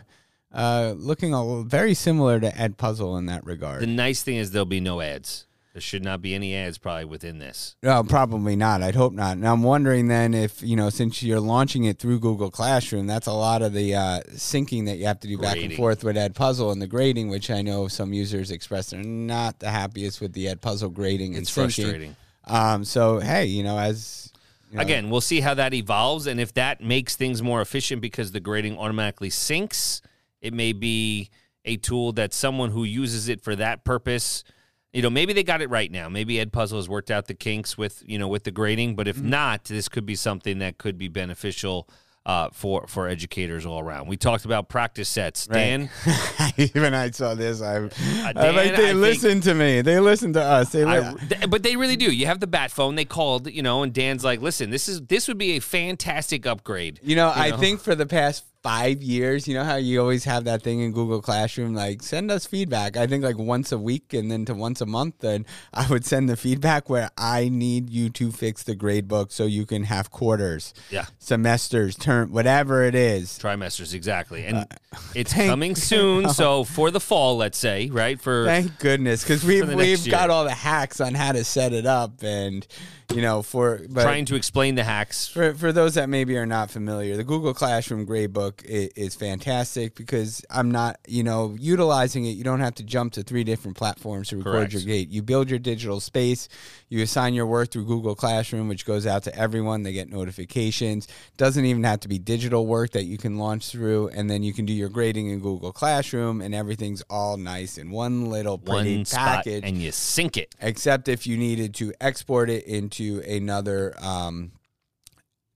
uh, 0.52 0.94
looking 0.96 1.32
a, 1.34 1.44
little- 1.44 1.64
very 1.64 1.94
similar 1.94 2.38
to 2.40 2.50
Edpuzzle 2.50 3.18
in 3.18 3.26
that 3.26 3.44
regard. 3.44 3.82
The 3.82 3.86
nice 3.86 4.22
thing 4.22 4.36
is 4.36 4.52
there'll 4.52 4.64
be 4.66 4.80
no 4.80 5.00
ads. 5.00 5.46
There 5.74 5.80
should 5.80 6.04
not 6.04 6.22
be 6.22 6.36
any 6.36 6.54
ads 6.54 6.78
probably 6.78 7.04
within 7.04 7.40
this. 7.40 7.74
No, 7.82 8.04
probably 8.04 8.54
not. 8.54 8.80
I'd 8.80 8.94
hope 8.94 9.12
not. 9.12 9.32
And 9.36 9.46
I'm 9.46 9.64
wondering 9.64 10.06
then 10.06 10.32
if 10.32 10.62
you 10.62 10.76
know, 10.76 10.88
since 10.88 11.20
you're 11.20 11.40
launching 11.40 11.82
it 11.82 11.98
through 11.98 12.20
Google 12.20 12.48
Classroom, 12.48 13.08
that's 13.08 13.26
a 13.26 13.32
lot 13.32 13.60
of 13.60 13.72
the 13.72 13.92
uh, 13.92 14.20
syncing 14.30 14.86
that 14.86 14.98
you 14.98 15.06
have 15.06 15.18
to 15.20 15.28
do 15.28 15.36
back 15.36 15.56
and 15.56 15.74
forth 15.74 16.04
with 16.04 16.34
Puzzle 16.36 16.70
and 16.70 16.80
the 16.80 16.86
grading, 16.86 17.28
which 17.28 17.50
I 17.50 17.60
know 17.60 17.88
some 17.88 18.12
users 18.12 18.52
express 18.52 18.90
they're 18.90 19.02
not 19.02 19.58
the 19.58 19.68
happiest 19.68 20.20
with 20.20 20.32
the 20.32 20.54
Puzzle 20.54 20.90
grading 20.90 21.34
and 21.34 21.42
It's 21.42 21.50
syncing. 21.50 21.54
frustrating. 21.54 22.16
Um, 22.44 22.84
so 22.84 23.18
hey, 23.18 23.46
you 23.46 23.64
know, 23.64 23.76
as 23.76 24.32
you 24.70 24.76
know, 24.76 24.82
Again, 24.82 25.10
we'll 25.10 25.20
see 25.20 25.40
how 25.40 25.54
that 25.54 25.74
evolves, 25.74 26.28
and 26.28 26.38
if 26.38 26.54
that 26.54 26.82
makes 26.82 27.16
things 27.16 27.42
more 27.42 27.60
efficient 27.60 28.00
because 28.00 28.30
the 28.30 28.38
grading 28.40 28.78
automatically 28.78 29.30
syncs, 29.30 30.02
it 30.40 30.54
may 30.54 30.72
be 30.72 31.30
a 31.64 31.78
tool 31.78 32.12
that 32.12 32.32
someone 32.32 32.70
who 32.70 32.84
uses 32.84 33.28
it 33.28 33.40
for 33.40 33.56
that 33.56 33.84
purpose, 33.84 34.44
you 34.94 35.02
know, 35.02 35.10
maybe 35.10 35.32
they 35.34 35.42
got 35.42 35.60
it 35.60 35.68
right 35.68 35.90
now. 35.90 36.08
Maybe 36.08 36.36
Edpuzzle 36.36 36.76
has 36.76 36.88
worked 36.88 37.10
out 37.10 37.26
the 37.26 37.34
kinks 37.34 37.76
with 37.76 38.02
you 38.06 38.18
know 38.18 38.28
with 38.28 38.44
the 38.44 38.50
grading, 38.50 38.96
but 38.96 39.06
if 39.08 39.16
Mm-hmm. 39.16 39.28
not, 39.30 39.64
this 39.64 39.88
could 39.88 40.06
be 40.06 40.14
something 40.14 40.60
that 40.60 40.78
could 40.78 40.96
be 40.96 41.08
beneficial 41.08 41.88
uh, 42.26 42.48
for 42.52 42.86
for 42.86 43.06
educators 43.06 43.66
all 43.66 43.80
around. 43.80 44.08
We 44.08 44.16
talked 44.16 44.46
about 44.46 44.70
practice 44.70 45.10
sets. 45.10 45.46
Dan, 45.46 45.90
Even 46.56 46.94
I 46.94 47.10
saw 47.10 47.34
this. 47.34 47.60
I, 47.60 47.74
I 47.74 47.78
Uh, 47.78 48.32
Dan, 48.32 48.54
like 48.54 48.54
they 48.54 48.72
I 48.72 48.76
think- 48.76 48.98
listen 48.98 49.40
to 49.42 49.54
me. 49.54 49.82
They 49.82 50.00
listen 50.00 50.32
to 50.32 50.42
us. 50.42 50.70
They 50.72 50.84
I, 50.84 51.12
th- 51.28 51.50
but 51.50 51.62
they 51.62 51.76
really 51.76 51.96
do. 51.96 52.10
You 52.10 52.24
have 52.26 52.40
the 52.40 52.46
bat 52.46 52.70
phone. 52.70 52.94
They 52.94 53.04
called, 53.04 53.50
you 53.50 53.62
know, 53.62 53.82
and 53.82 53.92
Dan's 53.92 54.24
like, 54.24 54.40
"Listen, 54.40 54.70
this 54.70 54.88
is 54.88 55.02
this 55.02 55.28
would 55.28 55.36
be 55.38 55.52
a 55.56 55.60
fantastic 55.60 56.46
upgrade." 56.46 56.98
You 57.02 57.16
know, 57.16 57.30
I 57.34 57.50
know? 57.50 57.58
think 57.58 57.80
for 57.80 57.94
the 57.94 58.06
past 58.06 58.44
five 58.64 59.02
years, 59.02 59.46
you 59.46 59.52
know 59.52 59.62
how 59.62 59.76
you 59.76 60.00
always 60.00 60.24
have 60.24 60.44
that 60.44 60.62
thing 60.62 60.80
in 60.80 60.90
Google 60.90 61.20
Classroom, 61.20 61.74
like 61.74 62.02
send 62.02 62.30
us 62.30 62.46
feedback. 62.46 62.96
I 62.96 63.06
think 63.06 63.22
like 63.22 63.36
once 63.36 63.70
a 63.72 63.78
week 63.78 64.14
and 64.14 64.30
then 64.30 64.46
to 64.46 64.54
once 64.54 64.80
a 64.80 64.86
month, 64.86 65.22
and 65.22 65.44
I 65.74 65.86
would 65.88 66.06
send 66.06 66.30
the 66.30 66.36
feedback 66.36 66.88
where 66.88 67.10
I 67.18 67.50
need 67.50 67.90
you 67.90 68.08
to 68.10 68.32
fix 68.32 68.62
the 68.62 68.74
grade 68.74 69.06
book 69.06 69.32
so 69.32 69.44
you 69.44 69.66
can 69.66 69.84
have 69.84 70.10
quarters, 70.10 70.72
Yeah. 70.90 71.04
semesters, 71.18 71.94
term, 71.94 72.32
whatever 72.32 72.82
it 72.84 72.94
is. 72.94 73.38
Trimesters, 73.38 73.92
exactly, 73.92 74.46
and 74.46 74.66
it's 75.14 75.32
Uh, 75.34 75.36
thank- 75.36 75.50
coming 75.50 75.74
soon. 75.76 76.28
So 76.34 76.64
for 76.64 76.90
the 76.90 77.00
fall, 77.00 77.36
let's 77.36 77.58
say, 77.58 77.90
right 77.90 78.18
for 78.18 78.46
Thank 78.46 78.78
goodness, 78.78 79.22
because 79.22 79.44
we've 79.44 79.72
we've 79.74 80.08
got 80.10 80.30
all 80.30 80.44
the 80.44 80.50
hacks 80.54 81.00
on 81.02 81.12
how 81.14 81.32
to 81.32 81.44
set 81.44 81.74
it 81.74 81.84
up, 81.84 82.22
and 82.22 82.66
you 83.14 83.20
know 83.20 83.42
for 83.42 83.80
but 83.90 84.02
trying 84.02 84.24
to 84.24 84.34
explain 84.36 84.74
the 84.76 84.84
hacks. 84.84 85.28
For, 85.28 85.52
for 85.54 85.70
those 85.70 85.94
that 85.94 86.08
maybe 86.08 86.36
are 86.38 86.46
not 86.46 86.70
familiar, 86.70 87.16
the 87.18 87.24
Google 87.24 87.52
Classroom 87.52 88.06
Gradebook 88.06 88.53
is, 88.64 88.90
is 88.94 89.14
fantastic 89.14 89.94
because 89.94 90.44
I'm 90.50 90.70
not, 90.70 90.98
you 91.08 91.22
know, 91.24 91.56
utilizing 91.58 92.24
it. 92.26 92.30
You 92.30 92.44
don't 92.44 92.60
have 92.60 92.74
to 92.76 92.82
jump 92.82 93.14
to 93.14 93.22
three 93.22 93.42
different 93.42 93.76
platforms 93.76 94.28
to 94.28 94.36
record 94.36 94.52
Correct. 94.54 94.72
your 94.74 94.82
gate. 94.82 95.08
You 95.10 95.22
build 95.22 95.50
your 95.50 95.58
digital 95.58 95.98
space. 96.00 96.48
You 96.88 97.02
assign 97.02 97.34
your 97.34 97.46
work 97.46 97.70
through 97.70 97.86
Google 97.86 98.14
Classroom, 98.14 98.68
which 98.68 98.84
goes 98.86 99.06
out 99.06 99.24
to 99.24 99.36
everyone. 99.36 99.82
They 99.82 99.92
get 99.92 100.08
notifications. 100.10 101.08
Doesn't 101.36 101.64
even 101.64 101.82
have 101.84 102.00
to 102.00 102.08
be 102.08 102.18
digital 102.18 102.66
work 102.66 102.90
that 102.92 103.04
you 103.04 103.18
can 103.18 103.38
launch 103.38 103.70
through, 103.70 104.08
and 104.08 104.30
then 104.30 104.42
you 104.42 104.52
can 104.52 104.64
do 104.66 104.72
your 104.72 104.88
grading 104.88 105.30
in 105.30 105.40
Google 105.40 105.72
Classroom, 105.72 106.40
and 106.40 106.54
everything's 106.54 107.02
all 107.10 107.36
nice 107.36 107.78
in 107.78 107.90
one 107.90 108.26
little 108.30 108.58
pretty 108.58 108.96
One 108.98 109.04
package 109.06 109.64
and 109.64 109.76
you 109.78 109.90
sync 109.90 110.36
it. 110.36 110.54
except 110.60 111.08
if 111.08 111.26
you 111.26 111.36
needed 111.36 111.74
to 111.76 111.92
export 112.00 112.50
it 112.50 112.64
into 112.64 113.20
another 113.28 113.94
um, 114.00 114.52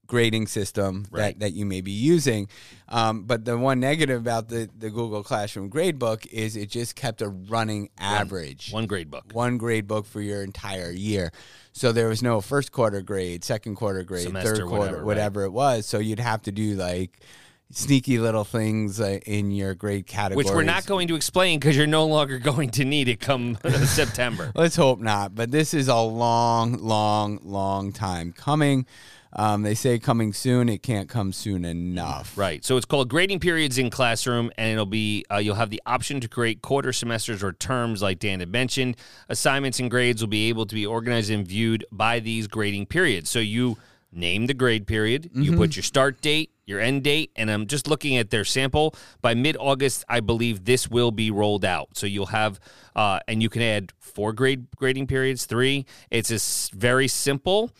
grading 0.09 0.47
system 0.47 1.05
Right. 1.11 1.33
that, 1.33 1.39
that 1.39 1.53
you 1.53 1.65
may 1.65 1.79
be 1.79 1.91
using. 1.91 2.49
Um, 2.89 3.23
but 3.23 3.45
the 3.45 3.57
one 3.57 3.79
negative 3.79 4.19
about 4.19 4.49
the, 4.49 4.67
the 4.77 4.89
Google 4.89 5.23
Classroom 5.23 5.69
gradebook 5.69 6.25
is 6.27 6.57
it 6.57 6.69
just 6.69 6.95
kept 6.95 7.21
a 7.21 7.29
running 7.29 7.89
average. 7.97 8.71
One 8.71 8.87
grade 8.87 9.09
book. 9.09 9.25
One 9.31 9.57
gradebook 9.57 10.05
for 10.05 10.19
your 10.19 10.43
entire 10.43 10.91
year. 10.91 11.31
So 11.71 11.91
there 11.91 12.09
was 12.09 12.21
no 12.21 12.41
first 12.41 12.71
quarter 12.71 13.01
grade, 13.01 13.43
second 13.43 13.75
quarter 13.75 14.03
grade, 14.03 14.23
Semester, 14.23 14.57
third 14.57 14.65
quarter, 14.65 14.81
whatever, 14.81 15.05
whatever, 15.05 15.39
right. 15.41 15.45
it 15.45 15.53
was. 15.53 15.85
So 15.85 15.99
you'd 15.99 16.19
have 16.19 16.41
to 16.41 16.51
do 16.51 16.73
like 16.73 17.19
sneaky 17.71 18.17
little 18.17 18.43
things 18.43 18.99
uh, 18.99 19.19
in 19.27 19.51
your 19.51 19.75
grade 19.75 20.07
category, 20.07 20.43
Which 20.43 20.51
we're 20.51 20.63
not 20.63 20.87
going 20.87 21.07
to 21.09 21.15
explain 21.15 21.59
because 21.59 21.77
you're 21.77 21.85
no 21.85 22.05
longer 22.07 22.39
going 22.51 22.71
to 22.71 22.83
need 22.85 23.07
it 23.07 23.19
come 23.19 23.59
September. 23.85 24.51
Let's 24.55 24.75
hope 24.75 24.99
not. 24.99 25.35
But 25.35 25.51
this 25.51 25.75
is 25.75 25.87
a 25.87 25.97
long, 25.97 26.73
long, 26.79 27.39
long 27.43 27.91
time 27.93 28.33
coming. 28.33 28.87
Um, 29.33 29.61
they 29.61 29.75
say 29.75 29.99
coming 29.99 30.33
soon. 30.33 30.69
It 30.69 30.81
can't 30.81 31.07
come 31.07 31.31
soon 31.33 31.63
enough. 31.63 32.35
Right. 32.37 32.65
So 32.65 32.77
it's 32.77 32.85
called 32.85 33.09
grading 33.09 33.39
periods 33.39 33.77
in 33.77 33.89
classroom, 33.91 34.51
and 34.57 34.71
it'll 34.73 34.85
be 34.87 35.23
uh, 35.31 35.37
you'll 35.37 35.55
have 35.55 35.69
the 35.69 35.81
option 35.85 36.19
to 36.21 36.27
create 36.27 36.61
quarter 36.61 36.91
semesters 36.91 37.43
or 37.43 37.53
terms, 37.53 38.01
like 38.01 38.19
Dan 38.19 38.39
had 38.39 38.51
mentioned. 38.51 38.97
Assignments 39.29 39.79
and 39.79 39.89
grades 39.91 40.21
will 40.21 40.29
be 40.29 40.49
able 40.49 40.65
to 40.65 40.73
be 40.73 40.85
organized 40.85 41.29
and 41.29 41.47
viewed 41.47 41.85
by 41.91 42.19
these 42.19 42.47
grading 42.47 42.87
periods. 42.87 43.29
So 43.29 43.39
you 43.39 43.77
name 44.11 44.47
the 44.47 44.55
grade 44.55 44.87
period, 44.87 45.29
you 45.35 45.55
put 45.55 45.75
your 45.75 45.83
start 45.83 46.19
date, 46.19 46.49
your 46.65 46.79
end 46.79 47.03
date, 47.03 47.29
and 47.35 47.51
I'm 47.51 47.67
just 47.67 47.87
looking 47.87 48.17
at 48.17 48.31
their 48.31 48.43
sample. 48.43 48.95
By 49.21 49.35
mid 49.35 49.55
August, 49.59 50.03
I 50.09 50.19
believe 50.21 50.65
this 50.65 50.89
will 50.89 51.11
be 51.11 51.29
rolled 51.29 51.63
out. 51.63 51.89
So 51.93 52.07
you'll 52.07 52.25
have, 52.25 52.59
uh, 52.95 53.19
and 53.27 53.43
you 53.43 53.49
can 53.49 53.61
add 53.61 53.93
four 53.99 54.33
grade 54.33 54.65
grading 54.75 55.05
periods, 55.05 55.45
three. 55.45 55.85
It's 56.09 56.31
a 56.31 56.35
s- 56.35 56.71
very 56.73 57.07
simple. 57.07 57.71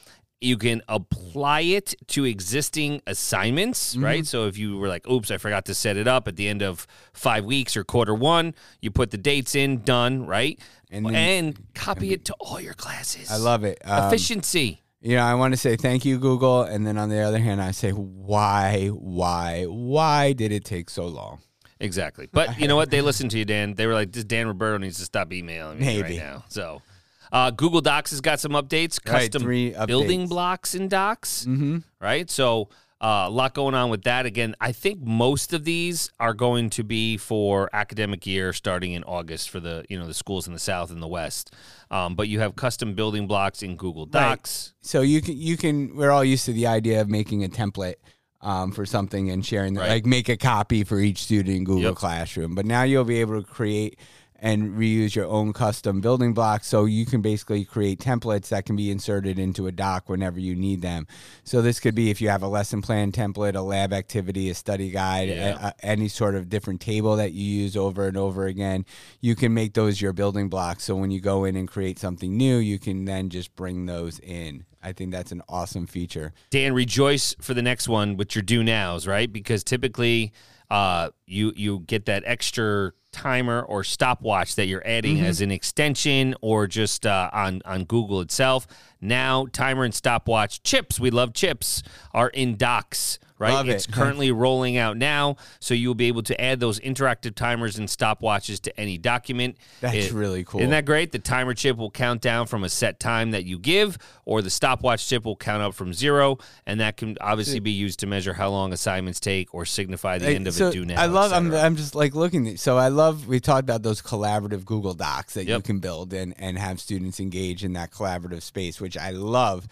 You 0.42 0.58
can 0.58 0.82
apply 0.88 1.62
it 1.62 1.96
to 2.08 2.24
existing 2.26 3.02
assignments, 3.06 3.94
Mm-hmm. 3.96 4.04
right? 4.06 4.26
So 4.26 4.48
if 4.48 4.58
you 4.58 4.78
were 4.78 4.88
like, 4.88 5.08
oops, 5.10 5.32
I 5.32 5.38
forgot 5.38 5.66
to 5.66 5.74
set 5.74 5.98
it 5.98 6.08
up 6.08 6.28
at 6.28 6.36
the 6.38 6.48
end 6.48 6.62
of 6.62 6.88
five 7.14 7.44
weeks 7.46 7.76
or 7.76 7.84
quarter 7.84 8.16
one, 8.16 8.54
you 8.82 8.90
put 8.92 9.12
the 9.12 9.18
dates 9.18 9.54
in, 9.56 9.82
done, 9.84 10.26
right? 10.26 10.58
And 10.90 11.06
And, 11.08 11.16
then- 11.16 11.58
copy 11.76 12.14
it 12.14 12.26
to 12.26 12.34
all 12.40 12.60
your 12.62 12.74
classes. 12.74 13.30
I 13.32 13.36
love 13.38 13.64
it. 13.64 13.80
Um, 13.84 14.08
Efficiency. 14.08 14.82
You 15.02 15.16
know, 15.16 15.24
I 15.24 15.34
want 15.36 15.54
to 15.54 15.58
say 15.58 15.76
thank 15.78 16.04
you, 16.04 16.18
Google. 16.20 16.64
And 16.64 16.86
then 16.86 16.98
on 16.98 17.10
the 17.10 17.20
other 17.20 17.40
hand, 17.40 17.62
I 17.62 17.72
say, 17.72 17.92
why, 17.92 18.88
why, 18.88 19.64
why 19.66 20.34
did 20.34 20.52
it 20.52 20.66
take 20.66 20.90
so 20.90 21.08
long? 21.08 21.40
Exactly. 21.80 22.28
But 22.32 22.60
you 22.60 22.68
know 22.68 22.76
what? 22.76 22.92
They 22.92 23.02
listened 23.02 23.32
to 23.32 23.38
you, 23.38 23.46
Dan. 23.46 23.76
They 23.76 23.88
were 23.88 23.94
like, 23.94 24.12
this 24.12 24.26
Dan 24.26 24.48
Roberto 24.48 24.78
needs 24.78 24.98
to 25.00 25.06
stop 25.06 25.32
emailing 25.32 25.80
me 25.80 25.86
Maybe. 25.86 26.02
right 26.02 26.18
now. 26.18 26.44
So 26.50 26.82
uh, 27.32 27.52
Google 27.52 27.82
Docs 27.82 28.12
has 28.12 28.22
got 28.22 28.40
some 28.40 28.52
updates, 28.54 29.00
Right, 29.06 29.24
custom 29.24 29.42
three 29.44 29.76
building 29.88 30.26
updates. 30.26 30.30
blocks 30.30 30.76
in 30.76 30.88
Docs. 30.88 31.46
Mm-hmm. 31.46 31.78
right? 32.02 32.30
So 32.30 32.70
uh, 33.02 33.26
a 33.28 33.30
lot 33.30 33.54
going 33.54 33.76
on 33.76 33.90
with 33.90 34.04
that. 34.04 34.26
Again, 34.26 34.56
I 34.60 34.72
think 34.74 35.00
most 35.02 35.54
of 35.54 35.64
these 35.64 36.12
are 36.20 36.34
going 36.34 36.70
to 36.72 36.84
be 36.84 37.16
for 37.16 37.70
academic 37.72 38.28
year 38.28 38.52
starting 38.52 38.92
in 38.92 39.04
August 39.06 39.50
for 39.50 39.60
the 39.62 39.86
you 39.90 39.98
know 39.98 40.06
the 40.06 40.14
schools 40.14 40.48
in 40.48 40.54
the 40.54 40.60
South 40.60 40.92
and 40.92 41.02
the 41.02 41.08
West. 41.08 41.54
Um, 41.92 42.16
but 42.16 42.28
you 42.28 42.40
have 42.42 42.56
custom 42.56 42.96
building 42.96 43.26
blocks 43.26 43.64
in 43.64 43.76
Google 43.78 44.06
Docs. 44.06 44.74
So 44.82 45.02
you 45.02 45.22
can, 45.22 45.38
you 45.38 45.56
can, 45.58 45.96
we're 45.96 46.12
all 46.12 46.24
used 46.26 46.46
to 46.46 46.54
the 46.54 46.68
idea 46.68 47.00
of 47.02 47.10
making 47.10 47.44
a 47.44 47.50
template. 47.50 47.96
Um, 48.42 48.72
for 48.72 48.86
something 48.86 49.30
and 49.32 49.46
sharing 49.46 49.76
Right. 49.76 49.90
like 49.90 50.06
make 50.06 50.30
a 50.30 50.38
copy 50.38 50.86
for 50.86 50.98
each 50.98 51.18
student 51.24 51.54
in 51.58 51.66
Google 51.66 51.90
Yep. 51.90 51.96
Classroom. 51.96 52.56
But 52.56 52.66
now 52.66 52.84
you'll 52.84 53.04
be 53.04 53.20
able 53.20 53.42
to 53.44 53.46
create 53.46 54.00
and 54.42 54.76
reuse 54.78 55.16
your 55.16 55.26
own 55.26 55.54
custom 55.54 56.02
building 56.02 56.34
blocks. 56.34 56.68
So 56.68 56.86
you 56.86 57.06
can 57.06 57.22
basically 57.22 57.66
create 57.66 58.00
templates 58.00 58.50
that 58.50 58.66
can 58.66 58.76
be 58.76 58.90
inserted 58.92 59.38
into 59.40 59.68
a 59.68 59.72
doc 59.72 60.10
whenever 60.10 60.40
you 60.40 60.56
need 60.56 60.82
them. 60.82 61.08
So 61.44 61.62
this 61.62 61.80
could 61.80 61.96
be 61.96 62.10
if 62.10 62.22
you 62.22 62.30
have 62.30 62.44
a 62.44 62.48
lesson 62.48 62.82
plan 62.82 63.12
template, 63.12 63.56
a 63.56 63.62
lab 63.62 63.94
activity, 63.94 64.50
a 64.50 64.56
study 64.56 64.90
guide, 64.92 65.30
Yeah. 65.30 65.58
a- 65.60 65.68
a- 65.68 65.86
any 65.86 66.08
sort 66.08 66.36
of 66.36 66.50
different 66.50 66.82
table 66.82 67.16
that 67.18 67.34
you 67.34 67.44
use 67.44 67.76
over 67.76 68.08
and 68.08 68.18
over 68.18 68.46
again. 68.46 68.86
You 69.22 69.36
can 69.36 69.54
make 69.54 69.74
those 69.74 70.02
your 70.02 70.14
building 70.14 70.50
blocks. 70.50 70.84
So 70.84 70.96
when 70.96 71.12
you 71.12 71.20
go 71.20 71.44
in 71.44 71.56
and 71.56 71.68
create 71.68 72.00
something 72.00 72.36
new, 72.36 72.58
you 72.58 72.80
can 72.80 73.06
then 73.06 73.30
just 73.30 73.56
bring 73.56 73.86
those 73.86 74.20
in. 74.20 74.66
I 74.82 74.94
think 74.94 75.12
that's 75.12 75.34
an 75.34 75.42
awesome 75.50 75.88
feature. 75.88 76.32
Dan, 76.52 76.74
rejoice 76.74 77.36
for 77.42 77.54
the 77.54 77.62
next 77.62 77.90
one 77.90 78.16
with 78.16 78.34
your 78.34 78.42
due 78.42 78.64
nows, 78.64 79.06
right? 79.06 79.32
Because 79.32 79.62
typically, 79.64 80.32
uh, 80.72 81.10
you 81.26 81.52
you 81.58 81.80
get 81.88 82.06
that 82.06 82.24
extra 82.26 82.94
timer 83.12 83.62
or 83.62 83.84
stopwatch 83.84 84.56
that 84.56 84.68
you're 84.68 84.86
adding 84.86 85.20
as 85.22 85.42
an 85.42 85.52
extension 85.52 86.36
or 86.42 86.68
just 86.68 87.06
uh, 87.06 87.30
on 87.34 87.62
on 87.66 87.84
Google 87.86 88.22
itself. 88.22 88.68
Now, 89.02 89.46
timer 89.52 89.84
and 89.84 89.94
stopwatch 89.94 90.62
chips, 90.64 91.00
we 91.00 91.10
love 91.10 91.34
chips, 91.34 91.84
are 92.14 92.30
in 92.30 92.56
Docs. 92.56 93.20
Right, 93.40 93.54
Love 93.54 93.70
it's 93.70 93.86
it. 93.86 93.94
currently 93.94 94.34
rolling 94.34 94.76
out 94.76 94.98
now, 94.98 95.38
so 95.62 95.74
you'll 95.74 95.96
be 95.96 96.08
able 96.08 96.24
to 96.24 96.40
add 96.42 96.60
those 96.60 96.78
interactive 96.82 97.36
timers 97.36 97.80
and 97.80 97.88
stopwatches 97.88 98.60
to 98.64 98.78
any 98.78 98.98
document. 98.98 99.56
That's 99.80 100.12
really 100.12 100.44
cool. 100.44 100.60
Isn't 100.60 100.72
that 100.72 100.84
great? 100.84 101.14
The 101.14 101.20
timer 101.20 101.54
chip 101.54 101.78
will 101.78 101.90
count 101.90 102.22
down 102.22 102.48
from 102.48 102.66
a 102.66 102.70
set 102.70 103.00
time 103.00 103.32
that 103.32 103.46
you 103.46 103.58
give, 103.58 103.98
or 104.26 104.42
the 104.42 104.50
stopwatch 104.50 105.08
chip 105.08 105.24
will 105.24 105.38
count 105.38 105.64
up 105.64 105.74
from 105.74 105.94
zero, 105.94 106.38
and 106.66 106.82
that 106.82 106.98
can 106.98 107.18
obviously 107.22 107.62
be 107.62 107.72
used 107.72 108.00
to 108.00 108.08
measure 108.08 108.34
how 108.34 108.50
long 108.50 108.74
assignments 108.74 109.22
take 109.22 109.54
or 109.56 109.66
signify 109.66 110.18
the 110.18 110.30
end 110.32 110.46
of 110.46 110.54
so 110.54 110.68
a 110.68 110.72
due 110.74 110.84
now. 110.84 111.02
I 111.02 111.06
love. 111.06 111.32
I'm. 111.32 111.54
I'm 111.54 111.78
just 111.78 111.96
like 111.96 112.16
looking. 112.16 112.46
At, 112.46 112.60
so 112.60 112.78
I 112.78 112.90
love. 112.90 113.26
We 113.30 113.40
talked 113.40 113.62
about 113.62 113.84
those 113.84 114.02
collaborative 114.02 114.66
Google 114.66 114.96
Docs 114.96 115.36
that 115.36 115.46
you 115.46 115.62
can 115.62 115.80
build 115.80 116.12
and 116.14 116.34
and 116.38 116.58
have 116.58 116.82
students 116.82 117.22
engage 117.22 117.64
in 117.64 117.72
that 117.74 117.92
collaborative 117.92 118.42
space, 118.42 118.82
which 118.82 118.98
I 118.98 119.12
love. 119.12 119.66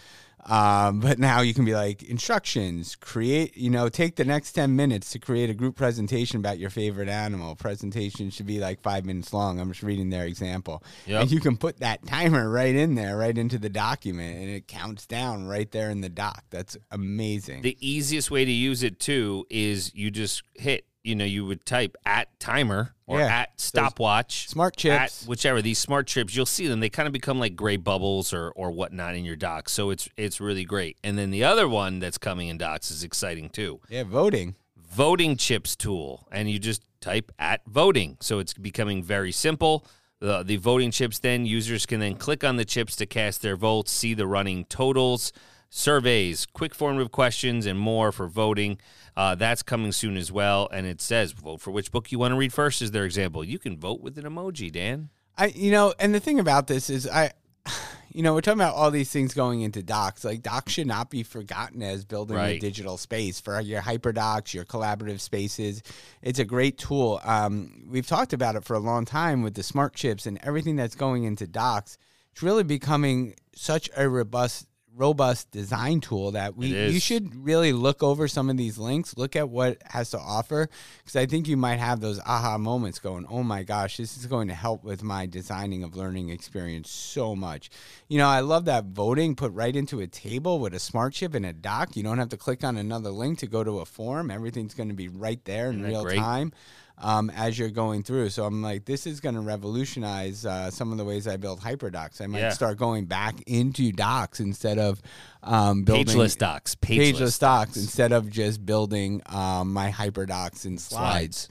Um, 0.48 1.02
but 1.02 1.20
now 1.20 1.42
you 1.42 1.54
can 1.54 1.66
be 1.66 1.76
like 1.76 2.04
instructions, 2.04 2.96
create, 2.96 3.58
you 3.58 3.70
know, 3.70 3.90
take 3.90 4.16
the 4.16 4.24
next 4.24 4.54
10 4.54 4.76
minutes 4.76 5.12
to 5.12 5.20
create 5.20 5.50
a 5.50 5.54
group 5.54 5.76
presentation 5.76 6.38
about 6.40 6.58
your 6.58 6.70
favorite 6.70 7.10
animal. 7.10 7.56
Presentation 7.56 8.30
should 8.30 8.46
be 8.46 8.60
like 8.60 8.82
five 8.82 9.06
minutes 9.06 9.34
long. 9.34 9.60
I'm 9.60 9.70
just 9.70 9.84
reading 9.84 10.10
their 10.10 10.26
example. 10.26 10.84
Yep. 11.06 11.22
And 11.24 11.32
you 11.32 11.42
can 11.42 11.58
put 11.58 11.80
that 11.82 12.06
timer 12.08 12.50
right 12.50 12.76
in 12.76 12.96
there, 12.96 13.18
right 13.18 13.38
into 13.38 13.58
the 13.58 13.70
document, 13.70 14.38
and 14.38 14.50
it 14.50 14.68
counts 14.68 15.06
down 15.06 15.48
right 15.48 15.70
there 15.72 15.90
in 15.90 16.02
the 16.02 16.10
doc. 16.10 16.46
That's 16.50 16.78
amazing. 16.92 17.62
the 17.64 17.78
easiest 17.82 18.32
way 18.32 18.46
to 18.46 18.52
use 18.52 18.84
it 18.84 19.00
too 19.00 19.46
is 19.50 19.94
you 19.94 20.12
just 20.12 20.44
hit. 20.56 20.86
You 21.08 21.16
know, 21.16 21.26
you 21.26 21.46
would 21.46 21.66
type 21.66 21.96
at 22.06 22.40
timer 22.40 22.94
or 23.06 23.20
Yeah, 23.20 23.28
at 23.28 23.60
stopwatch. 23.60 24.50
smart 24.50 24.76
chips. 24.76 25.24
At 25.24 25.28
whichever 25.28 25.62
these 25.62 25.80
smart 25.80 26.08
chips, 26.08 26.36
you'll 26.36 26.46
see 26.46 26.68
them. 26.68 26.80
They 26.82 26.90
kind 26.90 27.08
of 27.08 27.14
become 27.14 27.40
like 27.40 27.56
gray 27.56 27.78
bubbles 27.78 28.34
or 28.34 28.52
or 28.56 28.72
whatnot 28.72 29.16
in 29.16 29.24
your 29.26 29.36
docs. 29.38 29.72
So 29.72 29.90
it's 29.90 30.10
it's 30.18 30.42
really 30.42 30.66
great. 30.66 30.98
And 31.04 31.18
then 31.18 31.32
the 31.32 31.44
other 31.44 31.68
one 31.68 32.00
that's 32.00 32.18
coming 32.18 32.50
in 32.50 32.58
docs 32.58 32.92
is 32.92 33.04
exciting 33.04 33.50
too. 33.50 33.80
yeah, 33.90 34.04
voting. 34.04 34.56
voting 34.76 35.38
chips 35.38 35.76
tool 35.76 36.28
and 36.32 36.50
you 36.50 36.60
just 36.60 36.82
type 37.00 37.32
at 37.38 37.62
voting 37.68 38.18
so 38.20 38.40
it's 38.40 38.54
becoming 38.54 39.04
very 39.04 39.32
simple 39.32 39.86
the, 40.20 40.42
the 40.42 40.56
voting 40.58 40.90
chips 40.90 41.20
then 41.20 41.46
users 41.46 41.86
can 41.86 42.00
then 42.00 42.16
click 42.16 42.44
on 42.44 42.56
the 42.56 42.66
chips 42.66 42.96
to 42.96 43.06
cast 43.06 43.42
their 43.44 43.56
votes 43.56 43.92
see 43.92 44.16
the 44.16 44.26
running 44.26 44.66
totals 44.66 45.32
surveys, 45.70 46.46
quick 46.46 46.74
form 46.74 47.00
of 47.00 47.12
questions, 47.12 47.66
and 47.66 47.80
more 47.80 48.12
for 48.12 48.28
voting. 48.28 48.80
Uh, 49.16 49.36
that's 49.36 49.64
coming 49.64 49.92
soon 49.92 50.18
as 50.18 50.32
well. 50.32 50.70
And 50.72 50.86
it 50.86 51.02
says 51.02 51.32
vote 51.32 51.62
for 51.62 51.72
which 51.72 51.92
book 51.92 52.12
you 52.12 52.20
want 52.20 52.34
to 52.34 52.38
read 52.38 52.54
first, 52.54 52.82
is 52.82 52.92
their 52.92 53.06
example. 53.06 53.44
You 53.44 53.60
can 53.60 53.78
vote 53.78 54.02
with 54.02 54.18
an 54.18 54.26
emoji, 54.26 54.72
Dan. 54.72 55.10
I 55.38 55.48
you 55.48 55.72
know, 55.72 55.94
and 56.00 56.14
the 56.14 56.20
thing 56.20 56.40
about 56.40 56.68
this 56.68 56.90
is 56.90 57.08
I 57.08 57.32
you 58.14 58.24
know, 58.24 58.34
we're 58.34 58.42
talking 58.42 58.60
about 58.60 58.76
all 58.76 58.90
these 58.90 59.12
things 59.12 59.34
going 59.34 59.62
into 59.62 59.84
docs. 59.84 60.24
Like 60.24 60.42
docs 60.42 60.74
should 60.74 60.88
not 60.88 61.10
be 61.10 61.24
forgotten 61.24 61.82
as 61.84 62.06
building 62.06 62.38
a 62.38 62.60
digital 62.60 62.98
space 62.98 63.40
for 63.40 63.60
your 63.62 63.82
hyperdocs, 63.82 64.54
your 64.54 64.66
collaborative 64.66 65.20
spaces. 65.20 65.84
It's 66.22 66.40
a 66.40 66.46
great 66.46 66.78
tool. 66.78 67.22
Um, 67.24 67.88
we've 67.90 68.08
talked 68.08 68.34
about 68.34 68.56
it 68.56 68.64
for 68.64 68.76
a 68.76 68.80
long 68.80 69.06
time 69.06 69.44
with 69.44 69.54
the 69.54 69.64
smart 69.64 69.94
chips 69.94 70.26
and 70.26 70.40
everything 70.42 70.76
that's 70.76 70.96
going 70.96 71.26
into 71.26 71.48
docs. 71.48 71.98
It's 72.32 72.42
really 72.42 72.64
becoming 72.64 73.36
such 73.56 73.90
a 73.96 74.08
robust 74.08 74.68
robust 74.98 75.52
design 75.52 76.02
tool 76.02 76.32
that 76.32 76.58
we 76.58 76.68
you 76.68 77.00
should 77.00 77.36
really 77.36 77.72
look 77.72 78.02
over 78.04 78.28
some 78.28 78.50
of 78.50 78.58
these 78.58 78.78
links, 78.78 79.16
look 79.18 79.36
at 79.36 79.50
what 79.50 79.74
it 79.74 79.84
has 79.86 80.10
to 80.12 80.20
offer 80.20 80.70
because 81.00 81.16
I 81.16 81.26
think 81.26 81.48
you 81.48 81.56
might 81.56 81.80
have 81.80 82.00
those 82.00 82.20
aha 82.20 82.58
moments 82.58 83.00
going, 83.00 83.26
"Oh 83.30 83.44
my 83.44 83.64
gosh, 83.64 83.98
this 83.98 84.18
is 84.18 84.26
going 84.26 84.48
to 84.48 84.54
help 84.54 84.84
with 84.84 85.04
my 85.04 85.26
designing 85.26 85.84
of 85.84 85.96
learning 85.96 86.30
experience 86.30 86.90
so 86.90 87.36
much." 87.36 87.70
You 88.08 88.18
know, 88.18 88.28
I 88.28 88.40
love 88.40 88.66
that 88.66 88.86
voting 88.86 89.36
put 89.36 89.54
right 89.54 89.76
into 89.76 90.00
a 90.00 90.08
table 90.08 90.60
with 90.60 90.74
a 90.74 90.80
smart 90.80 91.14
chip 91.14 91.34
and 91.34 91.46
a 91.46 91.54
doc. 91.54 91.96
You 91.96 92.04
don't 92.04 92.18
have 92.18 92.30
to 92.30 92.38
click 92.38 92.64
on 92.64 92.78
another 92.78 93.12
link 93.12 93.40
to 93.40 93.48
go 93.48 93.64
to 93.64 93.80
a 93.80 93.86
form. 93.86 94.32
Everything's 94.32 94.74
going 94.74 94.90
to 94.90 94.96
be 94.96 95.08
right 95.08 95.44
there 95.46 95.70
in 95.70 95.84
real 95.84 96.04
great? 96.04 96.18
time. 96.18 96.52
Um, 97.00 97.30
as 97.36 97.60
you're 97.60 97.70
going 97.70 98.02
through, 98.02 98.30
so 98.30 98.44
I'm 98.46 98.64
like, 98.64 98.86
this 98.86 99.06
is 99.06 99.20
going 99.20 99.36
to 99.36 99.42
revolutionize 99.42 100.48
uh, 100.48 100.72
some 100.72 100.92
of 100.92 100.98
the 100.98 101.06
ways 101.06 101.28
I 101.28 101.38
build 101.38 101.60
hyperdocs. 101.62 102.22
I 102.22 102.26
might 102.26 102.40
Yeah. 102.40 102.50
start 102.50 102.78
going 102.80 103.06
back 103.06 103.40
into 103.46 103.92
docs 103.92 104.40
instead 104.40 104.80
of 104.80 105.00
um, 105.44 105.84
building 105.84 106.06
Pageless 106.08 106.36
docs. 106.36 106.74
Pageless, 106.74 107.12
pageless 107.14 107.38
docs 107.40 107.78
instead 107.78 108.12
of 108.14 108.32
just 108.32 108.66
building 108.66 109.22
um, 109.28 109.74
my 109.74 109.92
hyperdocs 109.92 110.66
and 110.66 110.82
slides. 110.82 111.50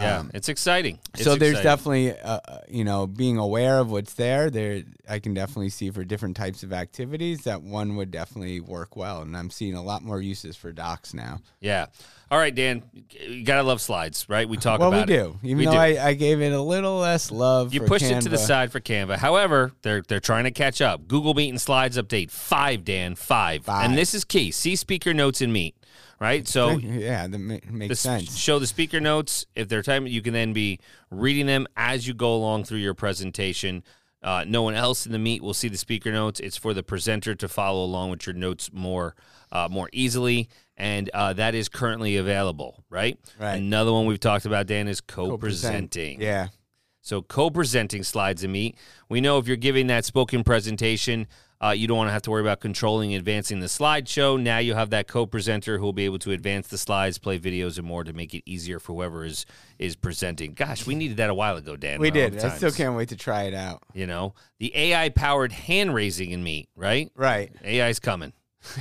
Yeah, 0.00 0.22
it's 0.34 0.48
exciting. 0.48 0.98
It's 1.14 1.24
so 1.24 1.36
there's 1.36 1.58
exciting. 1.58 1.64
definitely, 1.70 2.20
uh, 2.20 2.40
uh, 2.46 2.58
you 2.68 2.84
know, 2.84 3.06
being 3.06 3.38
aware 3.38 3.78
of 3.78 3.90
what's 3.90 4.14
there. 4.14 4.50
There, 4.50 4.82
I 5.08 5.18
can 5.18 5.34
definitely 5.34 5.70
see 5.70 5.90
for 5.90 6.04
different 6.04 6.36
types 6.36 6.62
of 6.62 6.72
activities 6.72 7.42
that 7.44 7.62
one 7.62 7.96
would 7.96 8.10
definitely 8.10 8.60
work 8.60 8.96
well, 8.96 9.22
and 9.22 9.36
I'm 9.36 9.50
seeing 9.50 9.74
a 9.74 9.82
lot 9.82 10.02
more 10.02 10.20
uses 10.20 10.56
for 10.56 10.72
docs 10.72 11.14
now. 11.14 11.40
Yeah. 11.60 11.86
All 12.30 12.38
right, 12.38 12.54
Dan. 12.54 12.82
You 13.20 13.42
gotta 13.42 13.62
love 13.62 13.80
slides, 13.80 14.26
right? 14.28 14.46
We 14.46 14.58
talk 14.58 14.80
well, 14.80 14.90
we 14.90 14.98
about 14.98 15.10
it. 15.10 15.16
do, 15.22 15.36
even 15.42 15.56
We 15.58 15.64
though 15.64 15.72
do. 15.72 15.78
I, 15.78 16.08
I 16.08 16.12
gave 16.12 16.42
it 16.42 16.52
a 16.52 16.60
little 16.60 16.98
less 16.98 17.30
love. 17.30 17.72
You 17.72 17.80
pushed 17.80 18.04
it 18.04 18.20
to 18.20 18.28
the 18.28 18.36
side 18.36 18.70
for 18.70 18.80
Canva. 18.80 19.16
However, 19.16 19.72
they're 19.80 20.02
they're 20.02 20.20
trying 20.20 20.44
to 20.44 20.50
catch 20.50 20.82
up. 20.82 21.08
Google 21.08 21.32
Meet 21.32 21.48
and 21.48 21.60
Slides 21.60 21.96
update 21.96 22.30
five, 22.30 22.84
Dan 22.84 23.14
five, 23.14 23.64
Five. 23.64 23.86
and 23.88 23.96
this 23.96 24.12
is 24.12 24.24
key. 24.24 24.50
See 24.50 24.76
speaker 24.76 25.14
notes 25.14 25.40
in 25.40 25.52
Meet, 25.52 25.74
right? 26.20 26.46
So 26.46 26.78
yeah, 26.78 27.26
that 27.26 27.38
ma- 27.38 27.56
the 27.64 27.72
makes 27.72 28.00
sense. 28.00 28.36
show 28.36 28.58
the 28.58 28.66
speaker 28.66 29.00
notes 29.00 29.46
if 29.54 29.68
they're 29.68 29.82
time. 29.82 30.06
You 30.06 30.22
can 30.22 30.32
then 30.32 30.52
be 30.52 30.80
reading 31.10 31.46
them 31.46 31.66
as 31.76 32.06
you 32.06 32.14
go 32.14 32.34
along 32.34 32.64
through 32.64 32.78
your 32.78 32.94
presentation. 32.94 33.82
Uh, 34.20 34.44
no 34.46 34.62
one 34.62 34.74
else 34.74 35.06
in 35.06 35.12
the 35.12 35.18
meet 35.18 35.42
will 35.42 35.54
see 35.54 35.68
the 35.68 35.78
speaker 35.78 36.10
notes. 36.10 36.40
It's 36.40 36.56
for 36.56 36.74
the 36.74 36.82
presenter 36.82 37.36
to 37.36 37.48
follow 37.48 37.84
along 37.84 38.10
with 38.10 38.26
your 38.26 38.34
notes 38.34 38.70
more 38.72 39.14
uh, 39.52 39.68
more 39.70 39.88
easily, 39.92 40.48
and 40.76 41.08
uh, 41.14 41.32
that 41.34 41.54
is 41.54 41.68
currently 41.68 42.16
available. 42.16 42.84
Right. 42.90 43.18
Right. 43.38 43.54
Another 43.56 43.92
one 43.92 44.06
we've 44.06 44.20
talked 44.20 44.44
about, 44.44 44.66
Dan, 44.66 44.88
is 44.88 45.00
Co-present. 45.00 45.30
co-presenting. 45.40 46.20
Yeah, 46.20 46.48
So 47.00 47.22
co-presenting 47.22 48.02
slides 48.02 48.42
and 48.44 48.52
meet. 48.52 48.76
We 49.08 49.20
know 49.22 49.38
if 49.38 49.46
you're 49.46 49.56
giving 49.56 49.86
that 49.86 50.04
spoken 50.04 50.44
presentation, 50.44 51.26
uh, 51.60 51.70
you 51.70 51.86
don't 51.88 51.96
want 51.96 52.08
to 52.08 52.12
have 52.12 52.22
to 52.22 52.30
worry 52.30 52.42
about 52.42 52.60
controlling 52.60 53.12
and 53.12 53.18
advancing 53.18 53.60
the 53.60 53.66
slideshow. 53.66 54.40
Now 54.40 54.58
you 54.58 54.74
have 54.74 54.90
that 54.90 55.08
co-presenter 55.08 55.78
who 55.78 55.84
will 55.84 55.92
be 55.92 56.04
able 56.04 56.18
to 56.20 56.32
advance 56.32 56.68
the 56.68 56.78
slides, 56.78 57.18
play 57.18 57.38
videos, 57.38 57.78
and 57.78 57.86
more 57.86 58.04
to 58.04 58.12
make 58.12 58.34
it 58.34 58.42
easier 58.46 58.78
for 58.78 58.92
whoever 58.94 59.24
is 59.24 59.44
is 59.78 59.96
presenting. 59.96 60.54
Gosh, 60.54 60.86
we 60.86 60.94
needed 60.94 61.16
that 61.16 61.30
a 61.30 61.34
while 61.34 61.56
ago, 61.56 61.76
Dan. 61.76 62.00
we 62.00 62.10
did. 62.10 62.38
I 62.38 62.56
still 62.56 62.70
can't 62.72 62.96
wait 62.96 63.08
to 63.10 63.16
try 63.16 63.44
it 63.44 63.54
out. 63.54 63.82
You 63.92 64.06
know, 64.06 64.34
the 64.58 64.74
AI 64.76 65.08
powered 65.08 65.52
hand 65.52 65.94
raising 65.94 66.30
in 66.30 66.42
Meet, 66.42 66.68
right? 66.76 67.10
Right. 67.14 67.52
AI's 67.64 67.98
coming. 67.98 68.32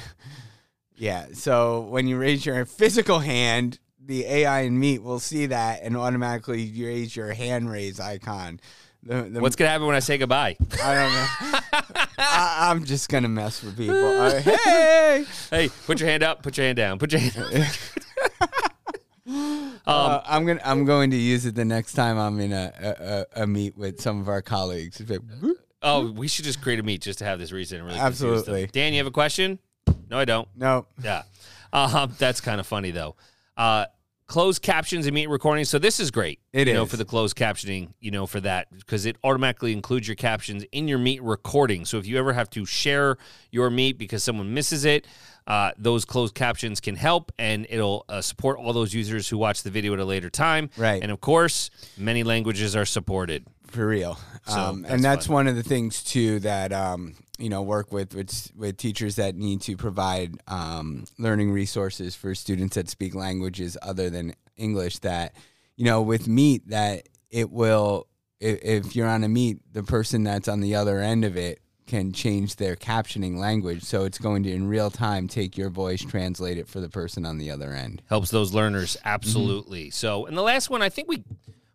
Yeah. 0.98 1.28
So 1.34 1.82
when 1.82 2.08
you 2.08 2.18
raise 2.18 2.46
your 2.46 2.66
physical 2.66 3.20
hand, 3.20 3.80
the 4.04 4.26
AI 4.26 4.62
in 4.62 4.80
Meet 4.80 5.04
will 5.04 5.20
see 5.20 5.46
that 5.48 5.82
and 5.84 5.96
automatically 5.96 6.72
raise 6.76 7.16
your 7.16 7.34
hand 7.34 7.70
raise 7.70 8.00
icon. 8.00 8.60
The, 9.08 9.22
the, 9.24 9.40
What's 9.40 9.56
gonna 9.56 9.70
happen 9.70 9.88
when 9.88 9.96
I 9.96 10.00
say 10.00 10.18
goodbye? 10.18 10.58
I 10.84 10.94
don't 10.94 11.14
know. 11.14 11.60
I, 12.18 12.70
I'm 12.70 12.84
just 12.84 13.08
gonna 13.08 13.30
mess 13.30 13.64
with 13.64 13.78
people. 13.78 13.96
Hey. 14.38 15.26
hey, 15.50 15.70
put 15.86 16.02
your 16.02 16.10
hand 16.10 16.24
up. 16.24 16.44
Put 16.44 16.58
your 16.58 16.66
hand 16.66 16.76
down. 16.76 17.00
Put 17.00 17.14
your 17.14 17.22
hand. 17.22 17.80
Um, 19.30 19.84
Uh, 19.86 20.22
I'm 20.26 20.46
gonna 20.46 20.62
I'm 20.64 20.86
going 20.86 21.12
to 21.12 21.18
use 21.18 21.46
it 21.46 21.56
the 21.56 21.66
next 21.66 21.94
time 21.94 22.18
I'm 22.18 22.40
in 22.40 22.54
a 22.54 23.26
a, 23.36 23.44
a, 23.44 23.48
meet 23.48 23.78
with 23.78 24.00
some 24.00 24.22
of 24.22 24.30
our 24.30 24.42
colleagues. 24.42 25.02
Oh, 25.82 26.12
we 26.12 26.30
should 26.30 26.46
just 26.46 26.62
create 26.62 26.80
a 26.80 26.84
meet 26.84 27.02
just 27.02 27.20
to 27.20 27.26
have 27.26 27.38
this 27.38 27.52
reason. 27.52 27.84
Really. 27.84 28.00
Absolutely. 28.00 28.68
Dan, 28.68 28.94
you 28.94 29.00
have 29.00 29.08
a 29.08 29.12
question? 29.12 29.60
No, 30.10 30.18
I 30.18 30.26
don't. 30.26 30.48
No. 30.56 30.88
Yeah. 31.04 31.24
Um, 31.74 32.14
that's 32.18 32.40
kind 32.40 32.60
of 32.62 32.68
funny 32.68 32.92
though. 32.92 33.16
Uh, 33.58 33.86
closed 34.28 34.62
captions 34.62 35.08
and 35.08 35.16
meet 35.16 35.30
recordings. 35.30 35.70
So 35.70 35.80
this 35.80 36.00
is 36.00 36.12
great. 36.12 36.40
It 36.52 36.68
you 36.68 36.74
know, 36.74 36.86
for 36.86 36.98
the 36.98 37.06
closed 37.06 37.36
captioning, 37.36 37.94
you 38.00 38.12
know, 38.12 38.28
for 38.28 38.42
that 38.42 38.68
because 38.78 39.06
it 39.06 39.16
automatically 39.24 39.72
includes 39.72 40.08
your 40.08 40.16
captions 40.16 40.66
in 40.72 40.88
your 40.88 41.00
meet 41.00 41.24
recording. 41.24 41.86
So 41.86 41.98
if 41.98 42.06
you 42.06 42.18
ever 42.18 42.34
have 42.34 42.50
to 42.52 42.66
share 42.66 43.18
your 43.52 43.70
meet 43.70 43.98
because 43.98 44.24
someone 44.24 44.54
misses 44.54 44.84
it, 44.86 45.08
uh, 45.48 45.72
those 45.78 46.04
closed 46.04 46.36
captions 46.36 46.82
can 46.82 46.96
help, 46.96 47.32
and 47.40 47.66
it'll 47.70 48.04
uh, 48.10 48.20
support 48.20 48.60
all 48.60 48.74
those 48.74 48.94
users 48.94 49.30
who 49.30 49.38
watch 49.38 49.64
the 49.64 49.72
video 49.72 49.94
at 49.94 50.00
a 50.00 50.06
later 50.06 50.30
time. 50.30 50.70
Right. 50.76 51.02
And 51.02 51.10
of 51.10 51.22
course, 51.22 51.70
many 51.98 52.24
languages 52.24 52.76
are 52.76 52.86
supported. 52.86 53.46
for 53.68 53.88
real. 53.88 54.20
So, 54.46 54.60
um, 54.60 54.82
that's 54.82 54.94
and 54.94 55.04
that's 55.04 55.28
fun. 55.28 55.34
one 55.34 55.48
of 55.48 55.56
the 55.56 55.64
things 55.64 56.04
too 56.04 56.42
that 56.42 56.74
um, 56.74 57.16
you 57.38 57.50
know 57.50 57.62
work 57.62 57.92
with 57.92 58.14
with 58.14 58.52
with 58.56 58.78
teachers 58.78 59.16
that 59.16 59.36
need 59.36 59.62
to 59.62 59.78
provide 59.78 60.36
um, 60.48 61.06
learning 61.18 61.52
resources 61.52 62.16
for 62.16 62.36
students 62.36 62.76
that 62.76 62.90
speak 62.90 63.16
languages 63.16 63.78
other 63.82 64.10
than 64.10 64.34
English. 64.56 65.00
That 65.00 65.36
you 65.76 65.86
know 65.86 66.02
with 66.02 66.28
Meet 66.28 66.70
that 66.70 67.08
it 67.30 67.52
will 67.52 68.08
if, 68.40 68.60
if 68.64 68.96
you're 68.96 69.08
on 69.08 69.24
a 69.24 69.30
Meet, 69.30 69.74
the 69.74 69.84
person 69.84 70.24
that's 70.24 70.48
on 70.48 70.62
the 70.62 70.76
other 70.76 71.00
end 71.00 71.26
of 71.26 71.38
it 71.38 71.62
can 71.86 72.12
change 72.12 72.58
their 72.58 72.76
captioning 72.76 73.38
language. 73.38 73.82
So 73.84 74.04
it's 74.04 74.18
going 74.18 74.44
to 74.44 74.52
in 74.52 74.68
real 74.68 74.92
time 74.92 75.28
take 75.28 75.58
your 75.58 75.70
voice 75.70 76.04
translate 76.04 76.58
it 76.58 76.68
for 76.68 76.82
the 76.82 76.90
person 76.90 77.26
on 77.26 77.38
the 77.38 77.50
other 77.50 77.72
end. 77.72 78.02
Helps 78.10 78.30
those 78.30 78.54
learners. 78.54 78.98
Absolutely. 79.06 79.90
So 79.90 80.26
and 80.26 80.38
the 80.38 80.42
last 80.42 80.70
one 80.70 80.82
i 80.82 80.90
think 80.90 81.08
we 81.08 81.24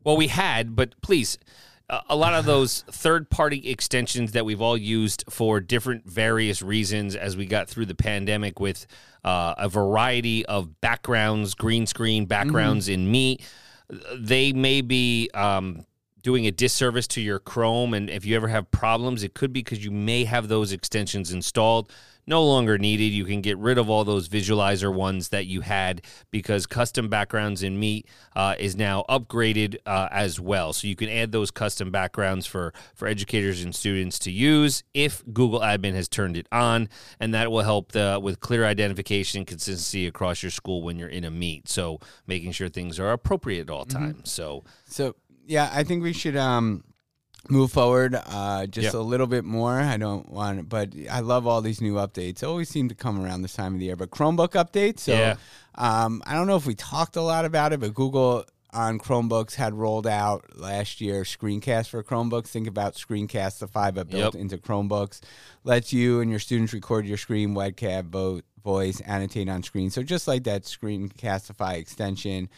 well 0.05 0.17
we 0.17 0.29
had 0.29 0.77
but 0.77 1.01
please 1.03 1.39
a 2.09 2.17
lot 2.17 2.35
of 2.35 2.45
those 2.45 2.83
third 2.91 3.29
party 3.29 3.69
extensions 3.71 4.33
that 4.33 4.45
we've 4.45 4.61
all 4.61 4.77
used 4.77 5.25
for 5.29 5.61
different 5.61 6.07
various 6.07 6.63
reasons 6.63 7.15
as 7.15 7.37
we 7.37 7.47
got 7.47 7.69
through 7.69 7.87
the 7.87 7.95
pandemic 7.95 8.61
with 8.61 8.87
uh, 9.25 9.55
a 9.59 9.69
variety 9.69 10.45
of 10.47 10.81
backgrounds 10.81 11.55
green 11.55 11.87
screen 11.87 12.25
backgrounds 12.27 12.89
in 12.89 13.11
meet 13.11 13.43
they 14.17 14.53
may 14.53 14.81
be 14.81 15.29
um, 15.35 15.85
doing 16.23 16.47
a 16.47 16.51
disservice 16.51 17.07
to 17.09 17.21
your 17.21 17.39
Chrome. 17.39 17.95
And 17.95 18.09
if 18.09 18.25
you 18.25 18.37
ever 18.37 18.49
have 18.49 18.71
problems, 18.71 19.23
it 19.23 19.35
could 19.35 19.53
be 19.53 19.61
because 19.61 19.85
you 19.85 19.91
may 19.91 20.25
have 20.25 20.49
those 20.49 20.73
extensions 20.73 21.33
installed. 21.33 21.93
No 22.25 22.45
longer 22.45 22.79
needed. 22.79 23.07
You 23.07 23.25
can 23.25 23.41
get 23.41 23.59
rid 23.59 23.79
of 23.79 23.91
all 23.91 24.05
those 24.05 24.29
visualizer 24.29 24.95
ones 24.95 25.31
that 25.31 25.47
you 25.47 25.63
had 25.63 26.03
because 26.31 26.67
custom 26.67 27.09
backgrounds 27.09 27.65
in 27.65 27.81
Meet 27.81 28.07
uh, 28.37 28.55
is 28.61 28.77
now 28.77 29.05
upgraded 29.09 29.79
uh, 29.87 30.07
as 30.13 30.39
well. 30.39 30.73
So 30.73 30.87
you 30.87 30.95
can 30.95 31.09
add 31.09 31.33
those 31.33 31.51
custom 31.51 31.91
backgrounds 31.91 32.47
for 32.47 32.73
for 32.95 33.09
educators 33.09 33.65
and 33.65 33.75
students 33.75 34.21
to 34.21 34.31
use 34.31 34.85
if 34.95 35.25
Google 35.33 35.59
Admin 35.59 35.95
has 35.95 36.09
turned 36.09 36.37
it 36.37 36.47
on, 36.53 36.89
and 37.19 37.35
that 37.35 37.51
will 37.51 37.63
help 37.63 37.91
the, 37.91 38.21
with 38.23 38.39
clear 38.39 38.65
identification 38.65 39.39
and 39.39 39.47
consistency 39.47 40.07
across 40.07 40.45
your 40.45 40.51
school 40.51 40.83
when 40.83 41.01
you're 41.01 41.09
in 41.09 41.25
a 41.25 41.31
Meet. 41.31 41.69
So 41.69 41.99
making 42.29 42.53
sure 42.53 42.69
things 42.69 43.01
are 43.01 43.11
appropriate 43.11 43.63
at 43.63 43.71
all 43.71 43.85
times. 43.85 44.31
So 44.31 44.63
So 44.87 45.17
yeah, 45.47 45.71
I 45.73 45.85
think 45.85 46.03
we 46.03 46.13
should 46.13 46.37
um 46.37 46.85
move 47.51 47.73
forward 47.73 48.15
uh 48.15 48.67
just 48.67 48.85
Yep. 48.87 48.95
a 48.95 48.99
little 48.99 49.27
bit 49.27 49.45
more. 49.45 49.81
I 49.81 49.97
don't 49.97 50.29
want 50.31 50.69
but 50.69 50.91
I 51.11 51.21
love 51.21 51.47
all 51.47 51.61
these 51.61 51.81
new 51.81 51.95
updates. 51.95 52.47
Always 52.47 52.69
seem 52.69 52.89
to 52.89 52.95
come 52.95 53.23
around 53.23 53.43
this 53.43 53.55
time 53.55 53.75
of 53.75 53.81
the 53.81 53.87
year. 53.87 53.97
But 53.97 54.11
Chromebook 54.11 54.51
updates. 54.53 55.01
So 55.01 55.13
Yeah. 55.13 55.37
um 55.75 56.23
I 56.27 56.35
don't 56.35 56.47
know 56.47 56.57
if 56.57 56.67
we 56.67 56.75
talked 56.75 57.17
a 57.17 57.23
lot 57.23 57.45
about 57.45 57.73
it, 57.73 57.81
but 57.81 57.95
Google 57.95 58.45
on 58.75 58.99
Chromebooks 58.99 59.55
had 59.57 59.75
rolled 59.75 60.07
out 60.07 60.57
last 60.57 61.01
year 61.01 61.25
screencast 61.25 61.89
for 61.89 62.03
Chromebooks. 62.03 62.47
Think 62.47 62.67
about 62.69 62.95
Screencastify 62.95 63.93
but 63.93 64.09
built 64.09 64.35
Yep. 64.35 64.41
into 64.41 64.57
Chromebooks. 64.59 65.21
Lets 65.65 65.93
you 65.93 66.21
and 66.21 66.31
your 66.31 66.41
students 66.41 66.73
record 66.73 67.05
your 67.07 67.19
screen, 67.19 67.51
webcam, 67.55 68.05
vo- 68.05 68.41
voice, 68.65 69.01
annotate 69.01 69.49
on 69.49 69.63
screen. 69.65 69.91
So 69.91 70.03
just 70.05 70.27
like 70.29 70.45
that 70.45 70.63
Screencastify 70.63 71.75
extension. 71.75 72.49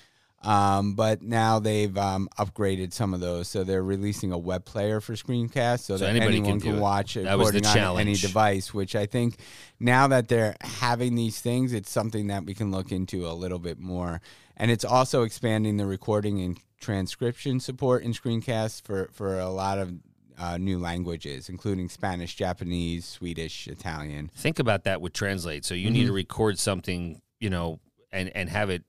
Um, 0.47 0.95
but 0.95 1.23
now 1.23 1.59
they've 1.59 1.97
um, 1.97 2.29
upgraded 2.39 2.93
some 2.93 3.15
of 3.15 3.21
those, 3.21 3.49
so 3.49 3.65
they're 3.65 3.83
releasing 3.83 4.31
a 4.33 4.39
web 4.39 4.65
player 4.65 5.01
for 5.01 5.15
screencast, 5.15 5.81
so, 5.81 5.97
So 5.97 6.05
that 6.05 6.11
anybody 6.11 6.39
anyone 6.39 6.61
can 6.61 6.73
can 6.73 6.81
watch 6.81 7.17
it 7.17 7.25
That 7.25 7.39
was 7.39 7.53
the 7.53 7.61
recording 7.61 7.83
on 7.83 8.01
any 8.01 8.15
device. 8.15 8.75
Which 8.75 8.95
I 8.95 9.07
think 9.07 9.39
now 9.81 10.07
that 10.09 10.29
they're 10.29 10.55
having 10.61 11.15
these 11.15 11.41
things, 11.41 11.73
it's 11.73 11.91
something 11.91 12.27
that 12.27 12.45
we 12.45 12.55
can 12.55 12.71
look 12.71 12.93
into 12.93 13.27
a 13.27 13.33
little 13.33 13.59
bit 13.59 13.79
more, 13.79 14.21
and 14.57 14.71
it's 14.71 14.85
also 14.85 15.23
expanding 15.23 15.77
the 15.79 15.87
recording 15.87 16.41
and 16.43 16.59
transcription 16.81 17.59
support 17.61 18.03
in 18.03 18.13
screencasts 18.13 18.83
for 18.83 19.09
for 19.13 19.39
a 19.39 19.51
lot 19.51 19.79
of. 19.79 19.93
Uh, 20.37 20.59
new 20.59 20.81
languages, 20.81 21.49
including 21.49 21.89
Spanish, 21.89 22.35
Japanese, 22.35 23.05
Swedish, 23.05 23.69
Italian. 23.69 24.33
Think 24.35 24.59
about 24.59 24.83
that 24.83 25.01
with 25.01 25.13
Translate. 25.13 25.65
So 25.65 25.75
you 25.75 25.93
need 25.93 26.01
to 26.01 26.07
Mm-hmm. 26.07 26.15
record 26.17 26.59
something, 26.59 27.23
you 27.39 27.51
know, 27.51 27.79
and 28.11 28.31
and 28.35 28.49
have 28.51 28.69
it 28.69 28.83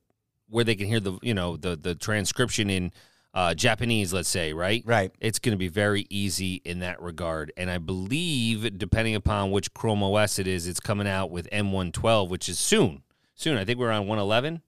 where 0.50 0.64
they 0.64 0.76
can 0.76 0.88
hear 0.88 1.00
the 1.00 1.18
you 1.22 1.34
know 1.34 1.58
the 1.58 1.76
the 1.76 1.96
transcription 1.96 2.70
in 2.70 2.92
uh, 3.34 3.54
Japanese, 3.54 4.14
let's 4.14 4.30
say, 4.30 4.54
right? 4.54 4.82
Right. 4.86 5.12
It's 5.20 5.40
going 5.40 5.52
to 5.52 5.58
be 5.58 5.68
very 5.68 6.08
easy 6.10 6.62
in 6.64 6.80
that 6.80 7.02
regard. 7.02 7.52
And 7.58 7.70
I 7.70 7.80
believe, 7.80 8.78
depending 8.78 9.14
upon 9.14 9.52
which 9.52 9.74
Chrome 9.74 10.02
OS 10.04 10.40
it 10.40 10.48
is, 10.48 10.68
it's 10.68 10.80
coming 10.80 11.06
out 11.06 11.32
with 11.32 11.50
M112, 11.52 12.30
which 12.30 12.48
is 12.48 12.58
soon. 12.58 13.04
Soon. 13.36 13.58
I 13.58 13.66
think 13.66 13.78
we're 13.78 13.92
on 13.92 14.08
111. 14.08 14.62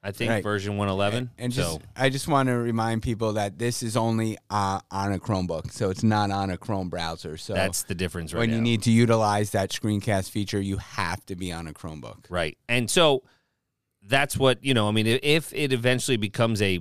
I 0.00 0.12
think 0.12 0.30
Right. 0.30 0.42
version 0.44 0.76
111. 0.76 1.30
And 1.38 1.52
just, 1.52 1.68
so 1.68 1.80
I 1.96 2.10
just 2.10 2.28
want 2.28 2.48
to 2.50 2.52
remind 2.52 3.02
people 3.02 3.32
that 3.32 3.58
this 3.58 3.82
is 3.82 3.96
only 3.96 4.36
uh, 4.50 4.78
on 4.92 5.12
a 5.12 5.18
Chromebook, 5.18 5.72
so 5.72 5.88
it's 5.90 6.04
not 6.04 6.30
on 6.30 6.50
a 6.50 6.58
Chrome 6.58 6.90
browser. 6.90 7.36
So 7.38 7.54
that's 7.54 7.84
the 7.84 7.94
difference 7.94 8.34
right 8.34 8.40
when 8.40 8.50
now. 8.50 8.56
you 8.56 8.62
need 8.62 8.82
to 8.82 8.90
utilize 8.90 9.50
that 9.52 9.70
screencast 9.70 10.30
feature, 10.30 10.60
you 10.60 10.76
have 10.76 11.24
to 11.26 11.34
be 11.34 11.50
on 11.50 11.66
a 11.66 11.72
Chromebook. 11.72 12.26
Right. 12.28 12.56
And 12.68 12.88
so 12.90 13.22
that's 14.06 14.36
what, 14.36 14.62
you 14.64 14.74
know, 14.74 14.88
I 14.88 14.92
mean, 14.92 15.06
if 15.06 15.52
it 15.54 15.72
eventually 15.72 16.16
becomes 16.16 16.60
a 16.62 16.80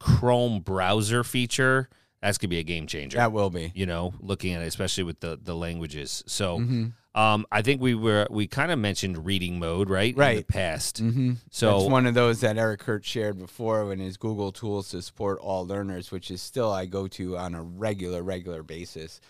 Chrome 0.00 0.60
browser 0.60 1.24
feature, 1.24 1.88
that's 2.20 2.38
going 2.38 2.48
to 2.48 2.54
be 2.54 2.58
a 2.58 2.62
game 2.64 2.86
changer. 2.86 3.18
That 3.18 3.32
will 3.32 3.50
be. 3.50 3.72
you 3.74 3.86
know, 3.86 4.14
looking 4.20 4.54
at 4.54 4.62
it, 4.62 4.66
especially 4.66 5.04
with 5.04 5.20
the, 5.20 5.38
the 5.42 5.54
languages. 5.54 6.22
So 6.26 6.58
Mm-hmm. 6.58 7.18
um, 7.20 7.46
I 7.50 7.62
think 7.62 7.80
we 7.80 7.94
were, 7.94 8.26
we 8.30 8.46
kind 8.46 8.70
of 8.72 8.78
mentioned 8.78 9.24
reading 9.24 9.58
mode, 9.58 9.88
right? 9.88 10.10
In 10.10 10.14
the 10.16 10.20
Right. 10.20 10.48
past. 10.48 11.02
Mm-hmm. 11.02 11.34
So 11.50 11.78
That's 11.78 11.90
one 11.90 12.06
of 12.06 12.14
those 12.14 12.40
that 12.40 12.56
Eric 12.58 12.80
Curts 12.80 13.08
shared 13.08 13.38
before 13.38 13.90
in 13.92 14.00
his 14.00 14.16
Google 14.16 14.52
Tools 14.52 14.90
to 14.90 15.02
support 15.02 15.38
all 15.40 15.66
learners, 15.66 16.10
which 16.10 16.30
is 16.30 16.42
still 16.42 16.70
I 16.72 16.86
go 16.86 17.06
to 17.08 17.36
on 17.38 17.54
a 17.54 17.62
regular, 17.62 18.22
regular 18.22 18.62
basis. 18.62 19.20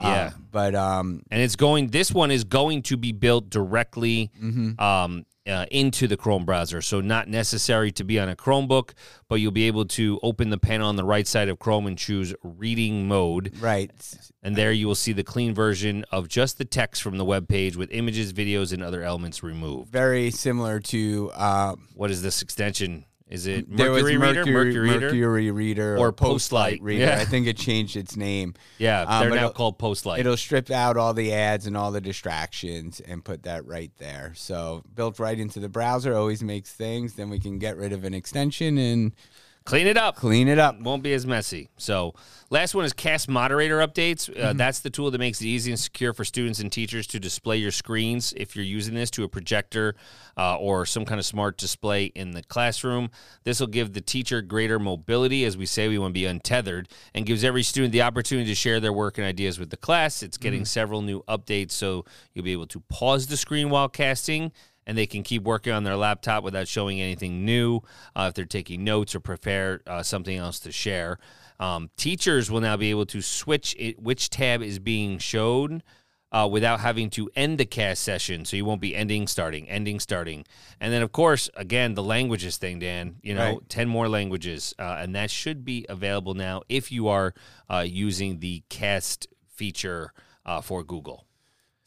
Yeah. 0.00 0.26
Um, 0.34 0.46
but 0.50 0.74
um, 0.74 1.22
and 1.30 1.42
it's 1.42 1.56
going, 1.56 1.88
this 1.88 2.12
one 2.12 2.30
is 2.30 2.44
going 2.44 2.82
to 2.84 2.96
be 2.96 3.12
built 3.12 3.50
directly 3.50 4.30
Mm-hmm. 4.42 4.80
um, 4.80 5.24
uh, 5.46 5.64
into 5.70 6.06
the 6.06 6.16
Chrome 6.18 6.44
browser. 6.44 6.82
So 6.82 7.00
not 7.00 7.26
necessary 7.26 7.90
to 7.92 8.04
be 8.04 8.20
on 8.20 8.28
a 8.28 8.36
Chromebook, 8.36 8.90
but 9.30 9.36
you'll 9.36 9.50
be 9.50 9.66
able 9.66 9.86
to 9.86 10.20
open 10.22 10.50
the 10.50 10.58
panel 10.58 10.86
on 10.86 10.96
the 10.96 11.04
right 11.04 11.26
side 11.26 11.48
of 11.48 11.58
Chrome 11.58 11.86
and 11.86 11.96
choose 11.96 12.34
reading 12.42 13.08
mode. 13.08 13.54
right, 13.58 13.90
And 14.42 14.54
there 14.56 14.72
you 14.72 14.86
will 14.86 14.94
see 14.94 15.12
the 15.14 15.24
clean 15.24 15.54
version 15.54 16.04
of 16.12 16.28
just 16.28 16.58
the 16.58 16.66
text 16.66 17.00
from 17.02 17.16
the 17.16 17.24
web 17.24 17.48
page 17.48 17.76
with 17.76 17.90
images, 17.92 18.34
videos, 18.34 18.74
and 18.74 18.82
other 18.82 19.02
elements 19.02 19.42
removed. 19.42 19.90
very 19.90 20.30
similar 20.30 20.80
to 20.80 21.30
um, 21.34 21.88
What 21.94 22.10
is 22.10 22.20
this 22.20 22.42
extension? 22.42 23.06
Is 23.28 23.46
it 23.46 23.68
Mercury 23.68 23.90
was 23.90 24.02
Reader? 24.04 24.18
Mercury, 24.18 24.52
Mercury 24.52 24.78
Reader? 24.78 25.00
Mercury 25.00 25.50
Reader 25.50 25.96
Or 25.98 26.06
or, 26.08 26.12
Postlight. 26.12 26.78
Postlight 26.78 26.78
Reader. 26.80 27.04
Yeah. 27.04 27.18
I 27.20 27.24
think 27.24 27.46
it 27.46 27.56
changed 27.56 27.96
its 27.96 28.16
name. 28.16 28.54
Yeah, 28.78 29.02
Um, 29.02 29.28
they're 29.28 29.38
now 29.40 29.50
called 29.50 29.78
Postlight. 29.78 30.18
It'll 30.18 30.36
strip 30.36 30.70
out 30.70 30.96
all 30.96 31.12
the 31.12 31.32
ads 31.32 31.66
and 31.66 31.76
all 31.76 31.92
the 31.92 32.00
distractions 32.00 33.00
and 33.00 33.24
put 33.24 33.42
that 33.42 33.66
right 33.66 33.92
there. 33.98 34.32
So 34.34 34.82
built 34.94 35.18
right 35.18 35.38
into 35.38 35.60
the 35.60 35.68
browser 35.68 36.14
always 36.16 36.42
makes 36.42 36.72
things. 36.72 37.14
Then 37.14 37.28
we 37.28 37.38
can 37.38 37.58
get 37.58 37.76
rid 37.76 37.92
of 37.92 38.04
an 38.04 38.14
extension 38.14 38.78
and 38.78 39.12
Clean 39.68 39.86
it 39.86 39.98
up. 39.98 40.16
clean 40.16 40.48
it 40.48 40.58
up. 40.58 40.80
Won't 40.80 41.02
be 41.02 41.12
as 41.12 41.26
messy. 41.26 41.68
So, 41.76 42.14
last 42.48 42.74
one 42.74 42.86
is 42.86 42.94
Cast 42.94 43.28
Moderator 43.28 43.80
updates. 43.80 44.34
Uh, 44.34 44.54
That's 44.54 44.80
the 44.80 44.88
tool 44.88 45.10
that 45.10 45.18
makes 45.18 45.42
it 45.42 45.46
easy 45.46 45.70
and 45.70 45.78
secure 45.78 46.14
for 46.14 46.24
students 46.24 46.58
and 46.58 46.72
teachers 46.72 47.06
to 47.08 47.20
display 47.20 47.58
your 47.58 47.70
screens 47.70 48.32
if 48.38 48.56
you're 48.56 48.64
using 48.64 48.94
this 48.94 49.10
to 49.10 49.24
a 49.24 49.28
projector 49.28 49.94
uh, 50.38 50.56
or 50.56 50.86
some 50.86 51.04
kind 51.04 51.18
of 51.18 51.26
smart 51.26 51.58
display 51.58 52.06
in 52.06 52.30
the 52.30 52.42
classroom. 52.44 53.10
This 53.44 53.60
will 53.60 53.66
give 53.66 53.92
the 53.92 54.00
teacher 54.00 54.40
greater 54.40 54.78
mobility. 54.78 55.44
As 55.44 55.58
we 55.58 55.66
say, 55.66 55.86
we 55.86 55.98
want 55.98 56.12
to 56.12 56.18
be 56.18 56.24
untethered 56.24 56.88
and 57.12 57.26
gives 57.26 57.44
every 57.44 57.62
student 57.62 57.92
the 57.92 58.00
opportunity 58.00 58.48
to 58.48 58.54
share 58.54 58.80
their 58.80 58.94
work 58.94 59.18
and 59.18 59.26
ideas 59.26 59.58
with 59.58 59.68
the 59.68 59.76
class. 59.76 60.22
It's 60.22 60.38
getting 60.38 60.64
several 60.64 61.02
new 61.02 61.22
updates, 61.28 61.72
so 61.72 62.06
you'll 62.32 62.46
be 62.46 62.52
able 62.52 62.68
to 62.68 62.80
pause 62.88 63.26
the 63.26 63.36
screen 63.36 63.68
while 63.68 63.90
casting 63.90 64.50
and 64.88 64.96
they 64.96 65.06
can 65.06 65.22
keep 65.22 65.42
working 65.44 65.72
on 65.72 65.84
their 65.84 65.96
laptop 65.96 66.42
without 66.42 66.66
showing 66.66 66.98
anything 66.98 67.44
new 67.44 67.82
uh, 68.16 68.26
if 68.28 68.34
they're 68.34 68.46
taking 68.46 68.82
notes 68.82 69.14
or 69.14 69.20
prepare 69.20 69.82
uh, 69.86 70.02
something 70.02 70.36
else 70.36 70.58
to 70.58 70.72
share. 70.72 71.18
Um, 71.60 71.90
teachers 71.98 72.50
will 72.50 72.62
now 72.62 72.76
be 72.78 72.88
able 72.88 73.04
to 73.06 73.20
switch 73.20 73.76
it, 73.78 74.00
which 74.00 74.30
tab 74.30 74.62
is 74.62 74.78
being 74.78 75.18
shown 75.18 75.82
uh, 76.32 76.48
without 76.50 76.80
having 76.80 77.10
to 77.10 77.28
end 77.36 77.58
the 77.58 77.66
cast 77.66 78.02
session. 78.02 78.46
So 78.46 78.56
you 78.56 78.64
won't 78.64 78.80
be 78.80 78.96
ending, 78.96 79.26
starting, 79.26 79.68
ending, 79.68 80.00
starting. 80.00 80.46
And 80.80 80.90
then, 80.90 81.02
of 81.02 81.12
course, 81.12 81.50
again, 81.54 81.92
the 81.92 82.02
languages 82.02 82.56
thing, 82.56 82.78
Dan, 82.78 83.16
you 83.22 83.34
know, 83.34 83.52
Right. 83.52 83.68
10 83.68 83.88
more 83.88 84.08
languages. 84.08 84.72
Uh, 84.78 84.96
and 85.00 85.14
that 85.14 85.30
should 85.30 85.66
be 85.66 85.84
available 85.90 86.32
now 86.32 86.62
if 86.70 86.90
you 86.90 87.08
are 87.08 87.34
uh, 87.68 87.84
using 87.86 88.40
the 88.40 88.62
cast 88.70 89.26
feature 89.48 90.14
uh, 90.46 90.62
for 90.62 90.82
Google. 90.82 91.27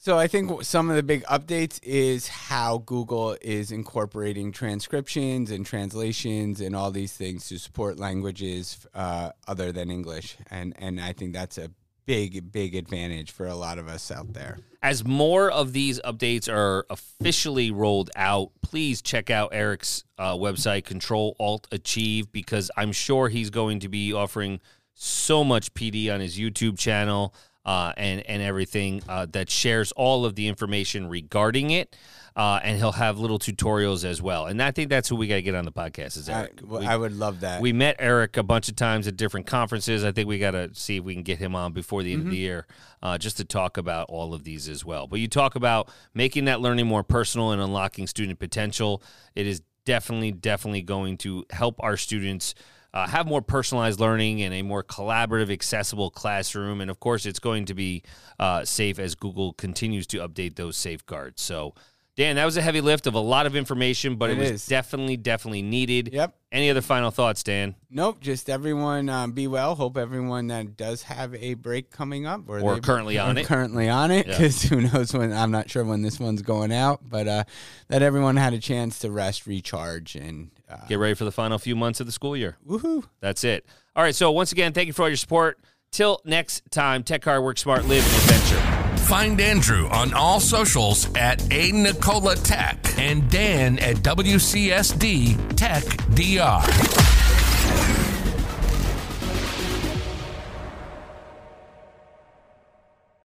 So 0.03 0.17
I 0.17 0.25
think 0.25 0.63
some 0.63 0.89
of 0.89 0.95
the 0.95 1.03
big 1.03 1.23
updates 1.25 1.79
is 1.83 2.27
how 2.27 2.79
Google 2.79 3.37
is 3.39 3.71
incorporating 3.71 4.51
transcriptions 4.51 5.51
and 5.51 5.63
translations 5.63 6.59
and 6.59 6.75
all 6.75 6.89
these 6.89 7.13
things 7.13 7.47
to 7.49 7.59
support 7.59 7.99
languages 7.99 8.87
uh, 8.95 9.29
other 9.47 9.71
than 9.71 9.91
English, 9.91 10.37
and 10.49 10.73
and 10.79 10.99
I 10.99 11.13
think 11.13 11.33
that's 11.33 11.59
a 11.59 11.69
big 12.07 12.51
big 12.51 12.73
advantage 12.73 13.29
for 13.29 13.45
a 13.45 13.53
lot 13.53 13.77
of 13.77 13.87
us 13.87 14.09
out 14.09 14.33
there. 14.33 14.57
as 14.81 15.05
more 15.05 15.51
of 15.51 15.71
these 15.71 15.99
updates 15.99 16.51
are 16.51 16.83
officially 16.89 17.69
rolled 17.69 18.09
out, 18.15 18.49
please 18.63 19.03
check 19.03 19.29
out 19.29 19.51
Eric's 19.53 20.03
uh, 20.17 20.33
website, 20.33 20.83
Control 20.83 21.35
Alt 21.39 21.67
Achieve, 21.71 22.31
because 22.31 22.71
I'm 22.75 22.91
sure 22.91 23.29
he's 23.29 23.51
going 23.51 23.79
to 23.81 23.87
be 23.87 24.13
offering 24.13 24.61
so 24.95 25.43
much 25.43 25.75
PD 25.75 26.11
on 26.11 26.21
his 26.21 26.39
YouTube 26.39 26.79
channel 26.79 27.35
uh, 27.65 27.93
and 27.97 28.21
and 28.27 28.41
everything 28.41 29.01
uh, 29.07 29.25
that 29.31 29.49
shares 29.49 29.91
all 29.93 30.25
of 30.25 30.35
the 30.35 30.47
information 30.47 31.07
regarding 31.07 31.71
it. 31.71 31.95
Uh, 32.33 32.61
and 32.63 32.77
he'll 32.77 32.93
have 32.93 33.19
little 33.19 33.37
tutorials 33.37 34.05
as 34.05 34.21
well. 34.21 34.45
And 34.45 34.63
I 34.63 34.71
think 34.71 34.89
that's 34.89 35.09
who 35.09 35.17
we 35.17 35.27
got 35.27 35.35
to 35.35 35.41
get 35.41 35.53
on 35.53 35.65
the 35.65 35.71
podcast 35.71 36.15
is 36.15 36.29
I, 36.29 36.39
Eric. 36.43 36.61
We- 36.65 36.85
I 36.85 36.95
would 36.95 37.11
love 37.11 37.41
that. 37.41 37.59
we 37.59 37.73
met 37.73 37.97
Eric 37.99 38.37
a 38.37 38.43
bunch 38.43 38.69
of 38.69 38.77
times 38.77 39.05
at 39.05 39.17
different 39.17 39.47
conferences. 39.47 40.05
I 40.05 40.13
think 40.13 40.29
we 40.29 40.39
got 40.39 40.51
to 40.51 40.73
see 40.73 40.95
if 40.95 41.03
we 41.03 41.13
can 41.13 41.23
get 41.23 41.39
him 41.39 41.57
on 41.57 41.73
before 41.73 42.03
the 42.03 42.13
end 42.13 42.23
of 42.27 42.31
the 42.31 42.37
year 42.37 42.67
uh, 43.03 43.17
just 43.17 43.35
to 43.37 43.43
talk 43.43 43.75
about 43.75 44.05
all 44.09 44.33
of 44.33 44.45
these 44.45 44.69
as 44.69 44.85
well. 44.85 45.07
But 45.07 45.19
you 45.19 45.27
talk 45.27 45.55
about 45.55 45.89
making 46.13 46.45
that 46.45 46.61
learning 46.61 46.87
more 46.87 47.03
personal 47.03 47.51
and 47.51 47.61
unlocking 47.61 48.07
student 48.07 48.39
potential. 48.39 49.03
It 49.35 49.45
is 49.45 49.61
definitely, 49.83 50.31
definitely 50.31 50.83
going 50.83 51.17
to 51.17 51.43
help 51.49 51.75
our 51.83 51.97
students. 51.97 52.55
Uh, 52.93 53.07
have 53.07 53.25
more 53.25 53.41
personalized 53.41 53.99
learning 53.99 54.41
and 54.41 54.53
a 54.53 54.61
more 54.61 54.83
collaborative, 54.83 55.51
accessible 55.51 56.09
classroom. 56.09 56.81
And 56.81 56.91
of 56.91 56.99
course, 56.99 57.25
it's 57.25 57.39
going 57.39 57.65
to 57.65 57.73
be 57.73 58.03
uh, 58.37 58.65
safe 58.65 58.99
as 58.99 59.15
Google 59.15 59.53
continues 59.53 60.05
to 60.07 60.17
update 60.17 60.55
those 60.55 60.75
safeguards. 60.75 61.41
So, 61.41 61.73
Dan, 62.17 62.35
that 62.35 62.43
was 62.43 62.57
a 62.57 62.61
heavy 62.61 62.81
lift 62.81 63.07
of 63.07 63.13
a 63.13 63.19
lot 63.19 63.45
of 63.45 63.55
information, 63.55 64.17
but 64.17 64.29
it, 64.29 64.37
It 64.37 64.39
was 64.41 64.51
is. 64.51 64.65
definitely, 64.65 65.15
definitely 65.15 65.61
needed. 65.61 66.09
Yep. 66.11 66.35
Any 66.51 66.69
other 66.69 66.81
final 66.81 67.09
thoughts, 67.09 67.41
Dan? 67.41 67.75
Nope, 67.89 68.19
just 68.19 68.49
everyone 68.49 69.07
um, 69.07 69.31
be 69.31 69.47
well. 69.47 69.75
Hope 69.75 69.97
everyone 69.97 70.47
that 70.47 70.75
does 70.75 71.03
have 71.03 71.33
a 71.35 71.53
break 71.53 71.89
coming 71.89 72.25
up 72.25 72.41
Or 72.47 72.59
they- 72.75 72.79
currently 72.81 73.17
on 73.17 73.37
it. 73.37 73.45
currently 73.45 73.87
on 73.87 74.11
it, 74.11 74.27
Yeah. 74.27 74.33
because 74.37 74.61
who 74.63 74.81
knows 74.81 75.13
when? 75.13 75.31
I'm 75.31 75.51
not 75.51 75.69
sure 75.69 75.85
when 75.85 76.01
this 76.01 76.19
one's 76.19 76.41
going 76.41 76.73
out, 76.73 76.99
but 77.07 77.27
uh, 77.29 77.43
that 77.87 78.01
everyone 78.01 78.35
had 78.35 78.53
a 78.53 78.59
chance 78.59 78.99
to 78.99 79.09
rest, 79.09 79.47
recharge, 79.47 80.15
and 80.15 80.51
uh, 80.69 80.85
Get 80.89 80.99
ready 80.99 81.13
for 81.15 81.23
the 81.23 81.31
final 81.31 81.57
few 81.59 81.77
months 81.77 82.01
of 82.01 82.05
the 82.07 82.11
school 82.11 82.35
year. 82.35 82.57
woohoo! 82.67 83.05
That's 83.21 83.45
it. 83.45 83.65
All 83.95 84.03
right. 84.03 84.13
So 84.15 84.31
once 84.31 84.51
again, 84.51 84.73
thank 84.73 84.87
you 84.87 84.93
for 84.93 85.03
all 85.03 85.09
your 85.09 85.15
support. 85.17 85.59
Till 85.91 86.19
next 86.25 86.69
time, 86.71 87.03
Tech 87.03 87.21
Car, 87.21 87.41
work 87.41 87.57
smart, 87.57 87.85
live 87.85 88.05
an 88.05 88.15
adventure. 88.15 88.80
Find 89.07 89.41
Andrew 89.41 89.87
on 89.89 90.13
all 90.13 90.39
socials 90.39 91.07
at 91.15 91.41
A 91.51 91.71
Nikola 91.71 92.35
Tech 92.35 92.77
and 92.97 93.29
Dan 93.29 93.77
at 93.79 93.97
WCSD 93.97 95.55
Tech 95.57 95.83
DR. 96.15 97.40